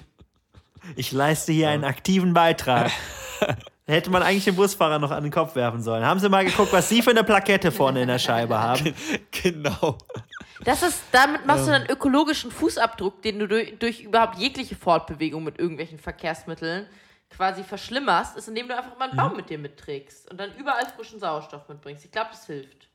Ich 0.94 1.10
leiste 1.10 1.50
hier 1.50 1.70
einen 1.70 1.82
aktiven 1.82 2.34
Beitrag. 2.34 2.92
Hätte 3.88 4.10
man 4.10 4.22
eigentlich 4.22 4.44
den 4.44 4.54
Busfahrer 4.54 5.00
noch 5.00 5.10
an 5.10 5.24
den 5.24 5.32
Kopf 5.32 5.56
werfen 5.56 5.82
sollen. 5.82 6.04
Haben 6.04 6.20
Sie 6.20 6.28
mal 6.28 6.44
geguckt, 6.44 6.72
was 6.72 6.88
Sie 6.88 7.02
für 7.02 7.10
eine 7.10 7.24
Plakette 7.24 7.72
vorne 7.72 8.02
in 8.02 8.08
der 8.08 8.20
Scheibe 8.20 8.60
haben? 8.60 8.94
genau. 9.32 9.98
Das 10.64 10.82
ist, 10.82 11.00
damit 11.12 11.46
machst 11.46 11.68
du 11.68 11.72
einen 11.72 11.88
ökologischen 11.88 12.50
Fußabdruck, 12.50 13.22
den 13.22 13.38
du 13.38 13.46
durch, 13.48 13.78
durch 13.78 14.00
überhaupt 14.00 14.36
jegliche 14.38 14.74
Fortbewegung 14.76 15.44
mit 15.44 15.58
irgendwelchen 15.58 15.98
Verkehrsmitteln 15.98 16.86
quasi 17.30 17.62
verschlimmerst, 17.62 18.36
ist, 18.36 18.48
indem 18.48 18.68
du 18.68 18.76
einfach 18.76 18.98
mal 18.98 19.08
einen 19.08 19.16
Baum 19.16 19.36
mit 19.36 19.50
dir 19.50 19.58
mitträgst 19.58 20.30
und 20.30 20.38
dann 20.40 20.54
überall 20.56 20.86
frischen 20.96 21.20
Sauerstoff 21.20 21.68
mitbringst. 21.68 22.04
Ich 22.04 22.10
glaube, 22.10 22.30
das 22.32 22.46
hilft. 22.46 22.88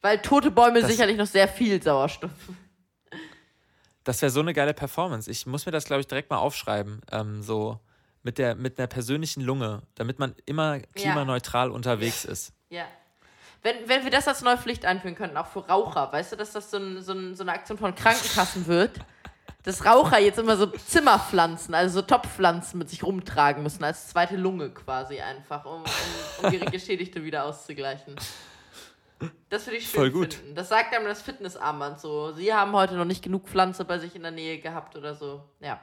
Weil 0.00 0.18
tote 0.20 0.50
Bäume 0.50 0.80
Das- 0.80 0.90
sicherlich 0.90 1.16
noch 1.16 1.26
sehr 1.26 1.48
viel 1.48 1.80
Sauerstoff. 1.82 2.30
Das 4.04 4.20
wäre 4.20 4.30
so 4.30 4.40
eine 4.40 4.52
geile 4.52 4.74
Performance. 4.74 5.30
Ich 5.30 5.46
muss 5.46 5.64
mir 5.64 5.70
das, 5.72 5.84
glaube 5.84 6.00
ich, 6.00 6.08
direkt 6.08 6.28
mal 6.28 6.38
aufschreiben. 6.38 7.02
Ähm, 7.12 7.42
so 7.42 7.78
mit, 8.24 8.36
der, 8.38 8.56
mit 8.56 8.78
einer 8.78 8.88
persönlichen 8.88 9.42
Lunge, 9.42 9.82
damit 9.94 10.18
man 10.18 10.34
immer 10.44 10.80
klimaneutral 10.80 11.70
unterwegs 11.70 12.24
ist. 12.24 12.52
Ja. 12.68 12.84
Wenn, 13.62 13.88
wenn 13.88 14.04
wir 14.04 14.10
das 14.10 14.26
als 14.26 14.42
neue 14.42 14.58
Pflicht 14.58 14.84
einführen 14.84 15.14
könnten, 15.14 15.36
auch 15.36 15.46
für 15.46 15.66
Raucher, 15.66 16.12
weißt 16.12 16.32
du, 16.32 16.36
dass 16.36 16.52
das 16.52 16.70
so, 16.70 16.78
ein, 16.78 17.00
so, 17.00 17.12
ein, 17.12 17.34
so 17.34 17.44
eine 17.44 17.52
Aktion 17.52 17.78
von 17.78 17.94
Krankenkassen 17.94 18.66
wird, 18.66 18.90
dass 19.62 19.84
Raucher 19.84 20.18
jetzt 20.18 20.38
immer 20.38 20.56
so 20.56 20.66
Zimmerpflanzen, 20.66 21.72
also 21.74 22.00
so 22.00 22.02
Topfpflanzen 22.02 22.78
mit 22.78 22.90
sich 22.90 23.04
rumtragen 23.04 23.62
müssen, 23.62 23.84
als 23.84 24.08
zweite 24.08 24.36
Lunge 24.36 24.70
quasi 24.70 25.20
einfach, 25.20 25.64
um, 25.64 25.82
um, 25.82 26.46
um 26.46 26.52
ihre 26.52 26.66
Geschädigte 26.66 27.22
wieder 27.22 27.44
auszugleichen. 27.44 28.16
Das 29.48 29.66
würde 29.66 29.76
ich 29.76 29.84
schön 29.88 30.00
Voll 30.00 30.10
gut. 30.10 30.34
finden. 30.34 30.56
Das 30.56 30.68
sagt 30.68 30.92
einem 30.92 31.04
das 31.04 31.22
Fitnessarmband 31.22 32.00
so. 32.00 32.32
Sie 32.32 32.52
haben 32.52 32.72
heute 32.72 32.94
noch 32.94 33.04
nicht 33.04 33.22
genug 33.22 33.48
Pflanze 33.48 33.84
bei 33.84 34.00
sich 34.00 34.16
in 34.16 34.22
der 34.22 34.32
Nähe 34.32 34.58
gehabt 34.58 34.96
oder 34.96 35.14
so. 35.14 35.44
Ja, 35.60 35.80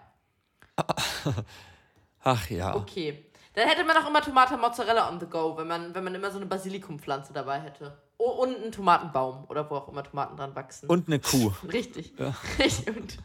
Ach 2.23 2.49
ja. 2.49 2.75
okay. 2.75 3.25
Dann 3.55 3.67
hätte 3.67 3.83
man 3.83 3.97
auch 3.97 4.07
immer 4.07 4.21
Tomate 4.21 4.57
Mozzarella 4.57 5.09
on 5.09 5.19
the 5.19 5.25
go, 5.25 5.57
wenn 5.57 5.67
man, 5.67 5.93
wenn 5.95 6.03
man 6.03 6.13
immer 6.15 6.29
so 6.31 6.37
eine 6.37 6.45
Basilikumpflanze 6.45 7.33
dabei 7.33 7.59
hätte. 7.59 7.97
Und 8.17 8.55
einen 8.57 8.71
Tomatenbaum 8.71 9.45
oder 9.47 9.69
wo 9.69 9.75
auch 9.75 9.87
immer 9.89 10.03
Tomaten 10.03 10.35
dran 10.37 10.55
wachsen. 10.55 10.89
Und 10.89 11.07
eine 11.07 11.19
Kuh. 11.19 11.51
Richtig. 11.71 12.13
Richtig. 12.59 12.87
Und 12.95 13.17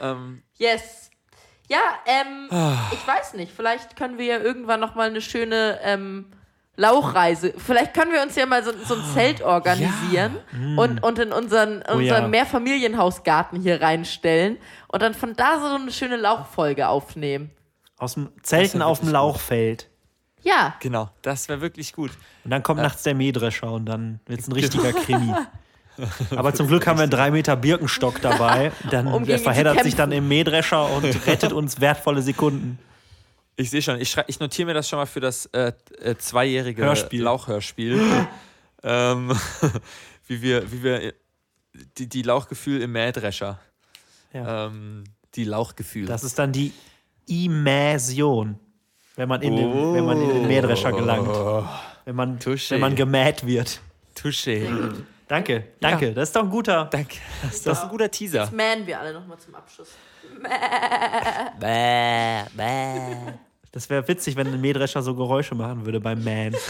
Ähm, 0.00 0.42
yes. 0.58 1.10
Ja, 1.68 1.78
ähm, 2.06 2.48
Ah. 2.50 2.90
ich 2.92 3.06
weiß 3.06 3.34
nicht. 3.34 3.52
Vielleicht 3.54 3.96
können 3.96 4.18
wir 4.18 4.26
ja 4.26 4.38
irgendwann 4.38 4.80
nochmal 4.80 5.08
eine 5.08 5.20
schöne 5.20 5.78
ähm, 5.82 6.30
Lauchreise. 6.76 7.54
Vielleicht 7.56 7.94
können 7.94 8.12
wir 8.12 8.20
uns 8.20 8.34
ja 8.34 8.44
mal 8.46 8.62
so, 8.64 8.72
so 8.84 8.96
ein 8.96 9.04
Zelt 9.14 9.40
organisieren 9.40 10.36
und, 10.76 11.02
und 11.02 11.18
in 11.20 11.32
unseren, 11.32 11.80
in 11.82 11.84
Oh 11.94 12.00
ja. 12.00 12.14
unseren 12.16 12.30
Mehrfamilienhausgarten 12.30 13.62
hier 13.62 13.80
reinstellen 13.80 14.58
und 14.88 15.00
dann 15.00 15.14
von 15.14 15.34
da 15.36 15.60
so 15.60 15.66
eine 15.76 15.92
schöne 15.92 16.16
Lauchfolge 16.16 16.88
aufnehmen. 16.88 17.50
Aus 18.04 18.14
dem 18.14 18.28
Zelten 18.42 18.82
auf 18.82 19.00
dem 19.00 19.08
Lauchfeld. 19.08 19.88
Ja, 20.42 20.74
genau, 20.80 21.08
das 21.22 21.48
wäre 21.48 21.62
wirklich 21.62 21.94
gut. 21.94 22.10
Und 22.44 22.50
dann 22.50 22.62
kommt 22.62 22.82
nachts 22.82 23.02
der 23.02 23.14
Mähdrescher 23.14 23.72
und 23.72 23.86
dann 23.86 24.20
wird 24.26 24.40
es 24.40 24.48
ein 24.48 24.52
richtiger 24.52 24.92
Krimi. 24.92 25.32
Aber 26.36 26.52
zum 26.52 26.66
Glück 26.66 26.86
haben 26.86 26.98
wir 26.98 27.04
einen 27.04 27.10
3 27.10 27.30
Meter 27.30 27.56
Birkenstock 27.56 28.20
dabei. 28.20 28.72
Dann 28.90 29.06
Um 29.06 29.24
der 29.24 29.38
verheddert 29.38 29.82
sich 29.82 29.94
dann 29.94 30.12
im 30.12 30.28
Mähdrescher 30.28 30.90
und 30.90 31.04
rettet 31.26 31.52
uns 31.52 31.80
wertvolle 31.80 32.20
Sekunden. 32.20 32.78
Ich 33.56 33.70
sehe 33.70 33.80
schon, 33.80 34.00
ich, 34.00 34.10
schrei- 34.10 34.24
ich 34.26 34.38
notiere 34.40 34.66
mir 34.66 34.74
das 34.74 34.88
schon 34.88 34.98
mal 34.98 35.06
für 35.06 35.20
das 35.20 35.46
äh, 35.46 35.72
äh, 36.00 36.16
zweijährige 36.16 36.82
Hörspiel. 36.82 37.22
Lauchhörspiel. 37.22 38.26
ähm, 38.82 39.32
wie 40.26 40.42
wir, 40.42 40.70
wie 40.72 40.82
wir 40.82 41.14
die, 41.96 42.08
die 42.08 42.22
Lauchgefühl 42.22 42.82
im 42.82 42.92
Mähdrescher. 42.92 43.60
Ja. 44.32 44.66
Ähm, 44.66 45.04
die 45.36 45.44
Lauchgefühl. 45.44 46.06
Das 46.06 46.24
ist 46.24 46.38
dann 46.38 46.52
die 46.52 46.72
Immersion. 47.26 48.58
Wenn 49.16 49.28
man 49.28 49.42
in, 49.42 49.56
den, 49.56 49.94
wenn 49.94 50.04
man 50.04 50.20
in 50.20 50.28
den 50.28 50.46
Mähdrescher 50.48 50.92
gelangt. 50.92 51.28
Wenn 52.04 52.16
man, 52.16 52.38
Touché. 52.38 52.72
wenn 52.72 52.80
man 52.80 52.96
gemäht 52.96 53.46
wird. 53.46 53.80
Touché. 54.16 54.68
Danke, 55.28 55.64
danke. 55.80 56.12
Das 56.12 56.28
ist 56.28 56.36
doch 56.36 56.42
ein 56.42 56.50
guter. 56.50 56.84
Danke. 56.86 57.16
Das 57.42 57.54
ist 57.54 57.66
ein 57.68 57.88
guter 57.88 58.10
Teaser. 58.10 58.42
jetzt 58.42 58.52
mähen 58.52 58.86
wir 58.86 59.00
alle 59.00 59.12
nochmal 59.14 59.38
zum 59.38 59.54
Abschluss. 59.54 59.88
Bäh, 61.60 62.42
bäh. 62.54 63.32
Das 63.72 63.88
wäre 63.88 64.06
witzig, 64.06 64.36
wenn 64.36 64.46
ein 64.48 64.60
Mähdrescher 64.60 65.02
so 65.02 65.14
Geräusche 65.14 65.54
machen 65.54 65.84
würde 65.86 66.00
beim 66.00 66.22
Mähen. 66.22 66.54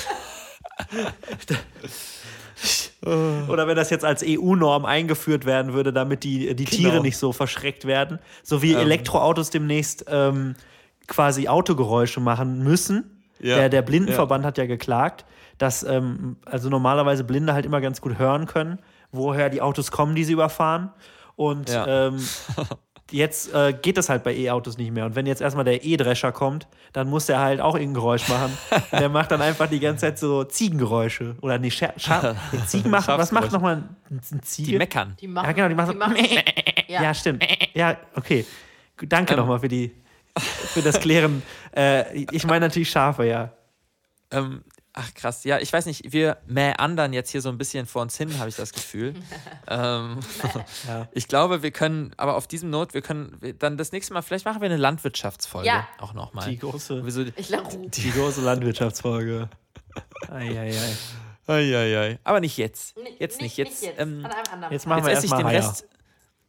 Oder 3.06 3.66
wenn 3.66 3.76
das 3.76 3.90
jetzt 3.90 4.04
als 4.04 4.24
EU-Norm 4.26 4.84
eingeführt 4.84 5.44
werden 5.44 5.72
würde, 5.74 5.92
damit 5.92 6.24
die, 6.24 6.54
die 6.54 6.64
Tiere 6.64 6.92
Genau. 6.92 7.02
nicht 7.02 7.16
so 7.18 7.32
verschreckt 7.32 7.84
werden. 7.86 8.18
So 8.42 8.62
wie 8.62 8.74
Elektroautos 8.74 9.50
demnächst 9.50 10.04
ähm, 10.08 10.54
quasi 11.06 11.48
Autogeräusche 11.48 12.20
machen 12.20 12.62
müssen. 12.62 13.22
Ja. 13.40 13.56
Der, 13.56 13.68
der 13.68 13.82
Blindenverband 13.82 14.44
hat 14.44 14.58
ja 14.58 14.66
geklagt, 14.66 15.24
dass 15.58 15.82
ähm, 15.82 16.36
also 16.46 16.70
normalerweise 16.70 17.24
Blinde 17.24 17.52
halt 17.52 17.66
immer 17.66 17.80
ganz 17.80 18.00
gut 18.00 18.18
hören 18.18 18.46
können, 18.46 18.78
woher 19.12 19.50
die 19.50 19.60
Autos 19.60 19.90
kommen, 19.90 20.14
die 20.14 20.24
sie 20.24 20.32
überfahren. 20.32 20.90
Und 21.36 21.68
Ja. 21.70 22.12
jetzt 23.10 23.52
äh, 23.54 23.72
geht 23.80 23.96
das 23.98 24.08
halt 24.08 24.24
bei 24.24 24.34
E-Autos 24.34 24.78
nicht 24.78 24.90
mehr. 24.92 25.04
Und 25.06 25.14
wenn 25.14 25.26
jetzt 25.26 25.40
erstmal 25.42 25.64
der 25.64 25.84
E-Drescher 25.84 26.32
kommt, 26.32 26.66
dann 26.92 27.08
muss 27.08 27.26
der 27.26 27.38
halt 27.40 27.60
auch 27.60 27.74
irgendein 27.74 27.94
Geräusch 27.94 28.28
machen. 28.28 28.56
Und 28.92 29.00
der 29.00 29.08
macht 29.08 29.30
dann 29.30 29.42
einfach 29.42 29.68
die 29.68 29.80
ganze 29.80 30.02
Zeit 30.06 30.18
so 30.18 30.44
Ziegengeräusche. 30.44 31.36
Oder 31.42 31.58
nee, 31.58 31.70
Scha 31.70 31.92
Scha 31.96 32.34
Ziegen 32.66 32.90
machen. 32.90 33.14
Was 33.18 33.32
macht 33.32 33.52
nochmal 33.52 33.76
ein, 34.10 34.20
ein 34.32 34.42
Ziege? 34.42 34.72
Die 34.72 34.78
meckern. 34.78 35.16
Die 35.20 35.28
machen, 35.28 35.46
Ja, 35.46 35.52
genau, 35.52 35.68
die 35.68 35.74
machen 35.74 35.98
so. 36.00 36.34
ja. 36.88 37.02
Ja, 37.02 37.14
stimmt. 37.14 37.44
Ja, 37.74 37.96
okay. 38.14 38.44
Danke 39.08 39.34
Ähm. 39.34 39.40
nochmal 39.40 39.58
für 39.60 39.68
die 39.68 39.92
für 40.38 40.82
das 40.82 40.98
Klären. 41.00 41.42
äh, 41.76 42.24
ich 42.32 42.44
meine 42.46 42.66
natürlich 42.66 42.90
Schafe, 42.90 43.24
ja. 43.26 43.52
Ähm, 44.30 44.62
ach 44.94 45.12
krass, 45.14 45.44
ja, 45.44 45.58
ich 45.58 45.72
weiß 45.72 45.86
nicht, 45.86 46.12
wir 46.12 46.38
mäandern 46.46 47.12
jetzt 47.12 47.30
hier 47.30 47.40
so 47.42 47.48
ein 47.50 47.58
bisschen 47.58 47.84
vor 47.86 48.00
uns 48.02 48.16
hin, 48.16 48.38
habe 48.38 48.48
ich 48.48 48.56
das 48.56 48.72
Gefühl. 48.72 49.14
ähm, 49.68 50.20
Ja. 50.88 51.08
Ich 51.12 51.28
glaube, 51.28 51.62
wir 51.62 51.70
können, 51.70 52.12
aber 52.16 52.36
auf 52.36 52.46
diesem 52.46 52.70
Not, 52.70 52.94
wir 52.94 53.02
können 53.02 53.36
wir- 53.40 53.54
dann 53.54 53.76
das 53.76 53.92
nächste 53.92 54.14
Mal, 54.14 54.22
vielleicht 54.22 54.44
machen 54.46 54.60
wir 54.62 54.66
eine 54.66 54.76
Landwirtschaftsfolge 54.78 55.66
Ja. 55.68 55.86
auch 55.98 56.14
nochmal. 56.14 56.48
Die 56.48 56.58
große, 56.58 57.04
Wieso? 57.04 57.22
Ich 57.36 57.48
lache. 57.50 57.76
die 57.76 58.10
große 58.10 58.40
Landwirtschaftsfolge. 58.40 59.48
Eieiei. 61.46 62.18
Aber 62.24 62.40
nicht 62.40 62.56
jetzt. 62.56 62.96
Jetzt 63.18 63.40
nicht. 63.40 63.56
nicht- 63.56 63.56
Jetzt, 63.58 63.82
nicht 63.82 63.82
jetzt. 63.82 64.00
ähm, 64.00 64.26
Jetzt 64.70 64.86
machen 64.86 65.04
wir 65.04 65.10
jetzt 65.10 65.18
esse 65.24 65.26
ich 65.26 65.32
den. 65.32 65.46
Rest. 65.46 65.86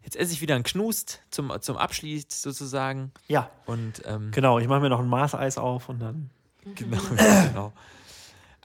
Jetzt 0.03 0.15
esse 0.15 0.33
ich 0.33 0.41
wieder 0.41 0.55
einen 0.55 0.63
Knust 0.63 1.21
zum, 1.31 1.51
zum 1.61 1.77
Abschied 1.77 2.31
sozusagen. 2.31 3.11
Ja, 3.27 3.49
Und 3.65 4.03
ähm, 4.05 4.29
genau. 4.31 4.59
Ich 4.59 4.67
mache 4.67 4.81
mir 4.81 4.89
noch 4.89 4.99
ein 4.99 5.07
Maßeis 5.07 5.57
auf 5.57 5.89
und 5.89 5.99
dann. 5.99 6.29
genau, 6.75 7.01
genau. 7.47 7.73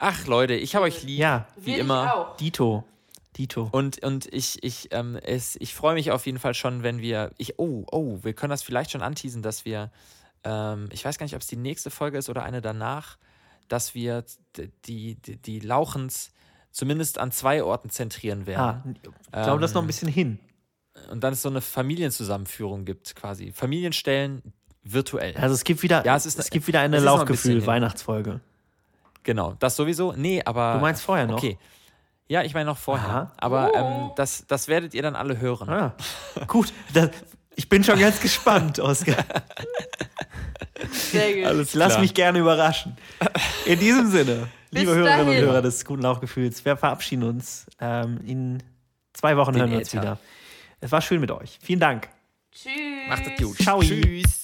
Ach 0.03 0.25
Leute, 0.25 0.55
ich 0.55 0.75
habe 0.75 0.85
euch 0.85 1.03
lieb, 1.03 1.19
Ja, 1.19 1.47
wie 1.57 1.75
immer. 1.75 2.13
Auch. 2.15 2.37
Dito. 2.37 2.83
Dito. 3.37 3.69
Und, 3.71 4.03
und 4.03 4.25
ich, 4.33 4.61
ich, 4.63 4.89
ähm, 4.91 5.15
es, 5.15 5.55
ich 5.61 5.73
freue 5.75 5.93
mich 5.93 6.11
auf 6.11 6.25
jeden 6.25 6.39
Fall 6.39 6.53
schon, 6.55 6.81
wenn 6.83 6.99
wir. 6.99 7.31
Ich, 7.37 7.59
oh, 7.59 7.85
oh, 7.91 8.17
wir 8.23 8.33
können 8.33 8.49
das 8.49 8.63
vielleicht 8.63 8.91
schon 8.91 9.01
anteasen, 9.03 9.41
dass 9.41 9.63
wir. 9.63 9.91
Ähm, 10.43 10.89
ich 10.91 11.05
weiß 11.05 11.17
gar 11.19 11.25
nicht, 11.25 11.35
ob 11.35 11.41
es 11.41 11.47
die 11.47 11.55
nächste 11.55 11.91
Folge 11.91 12.17
ist 12.17 12.29
oder 12.29 12.41
eine 12.43 12.61
danach, 12.61 13.17
dass 13.67 13.93
wir 13.93 14.25
die, 14.85 15.15
die, 15.15 15.37
die 15.37 15.59
Lauchens 15.59 16.31
zumindest 16.71 17.19
an 17.19 17.31
zwei 17.31 17.63
Orten 17.63 17.89
zentrieren 17.91 18.41
Ah, 18.43 18.47
werden. 18.47 18.95
ich 19.25 19.31
glaube, 19.43 19.61
das 19.61 19.69
ist 19.71 19.75
noch 19.75 19.81
ein 19.81 19.85
Ähm, 19.85 19.87
bisschen 19.87 20.07
hin. 20.09 20.39
Und 21.11 21.23
dann 21.23 21.33
es 21.33 21.41
so 21.43 21.49
eine 21.49 21.61
Familienzusammenführung 21.61 22.85
gibt, 22.85 23.15
quasi. 23.15 23.51
Familienstellen 23.51 24.41
virtuell. 24.83 25.37
Also 25.37 25.53
es 25.53 25.63
gibt 25.63 25.83
wieder, 25.83 26.03
Ja, 26.05 26.15
es 26.15 26.25
ist- 26.25 26.39
es 26.39 26.49
gibt 26.49 26.65
wieder 26.67 26.79
eine 26.81 26.97
noch 27.01 27.21
ein. 27.21 28.41
Genau, 29.23 29.53
das 29.59 29.75
sowieso. 29.75 30.13
Nee, 30.13 30.41
aber. 30.43 30.75
Du 30.75 30.79
meinst 30.79 31.03
vorher 31.03 31.27
noch? 31.27 31.37
Okay. 31.37 31.57
Ja, 32.27 32.43
ich 32.43 32.53
meine 32.53 32.65
noch 32.67 32.77
vorher. 32.77 33.09
Aha. 33.09 33.31
Aber 33.37 33.73
ähm, 33.75 34.11
das, 34.15 34.45
das 34.47 34.67
werdet 34.69 34.93
ihr 34.93 35.01
dann 35.01 35.15
alle 35.15 35.39
hören. 35.39 35.69
Ah, 35.69 35.93
gut. 36.47 36.71
Das, 36.93 37.09
ich 37.55 37.67
bin 37.67 37.83
schon 37.83 37.99
ganz 37.99 38.21
gespannt, 38.21 38.79
Oskar. 38.79 39.17
Sehr 40.91 41.33
gut. 41.35 41.45
Alles 41.45 41.73
Lass 41.73 41.89
klar. 41.93 42.01
mich 42.01 42.13
gerne 42.13 42.39
überraschen. 42.39 42.95
In 43.65 43.79
diesem 43.79 44.09
Sinne, 44.09 44.47
liebe 44.71 44.95
Hörerinnen 44.95 45.27
und. 45.27 45.41
Hörer 45.41 45.61
des 45.61 45.83
guten 45.83 46.01
Lauchgefühls, 46.03 46.63
wir 46.63 46.77
verabschieden 46.77 47.23
uns. 47.23 47.65
Ähm, 47.79 48.19
in 48.25 48.63
zwei 49.13 49.35
Wochen 49.37 49.51
Den 49.53 49.61
hören 49.61 49.71
wir 49.71 49.77
uns 49.79 49.89
Äther. 49.89 50.01
wieder. 50.01 50.17
Es 50.79 50.91
war 50.91 51.01
schön 51.01 51.19
mit 51.19 51.31
euch. 51.31 51.59
Vielen 51.61 51.81
Dank. 51.81 52.09
Tschüss. 52.51 52.71
Macht 53.09 53.23
es 53.27 53.43
gut. 53.43 53.57
Ciao. 53.57 53.81
Tschüss. 53.81 54.40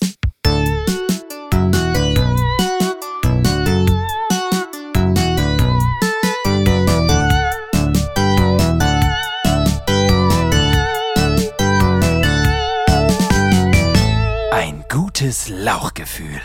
Gutes 14.97 15.47
Lauchgefühl. 15.49 16.41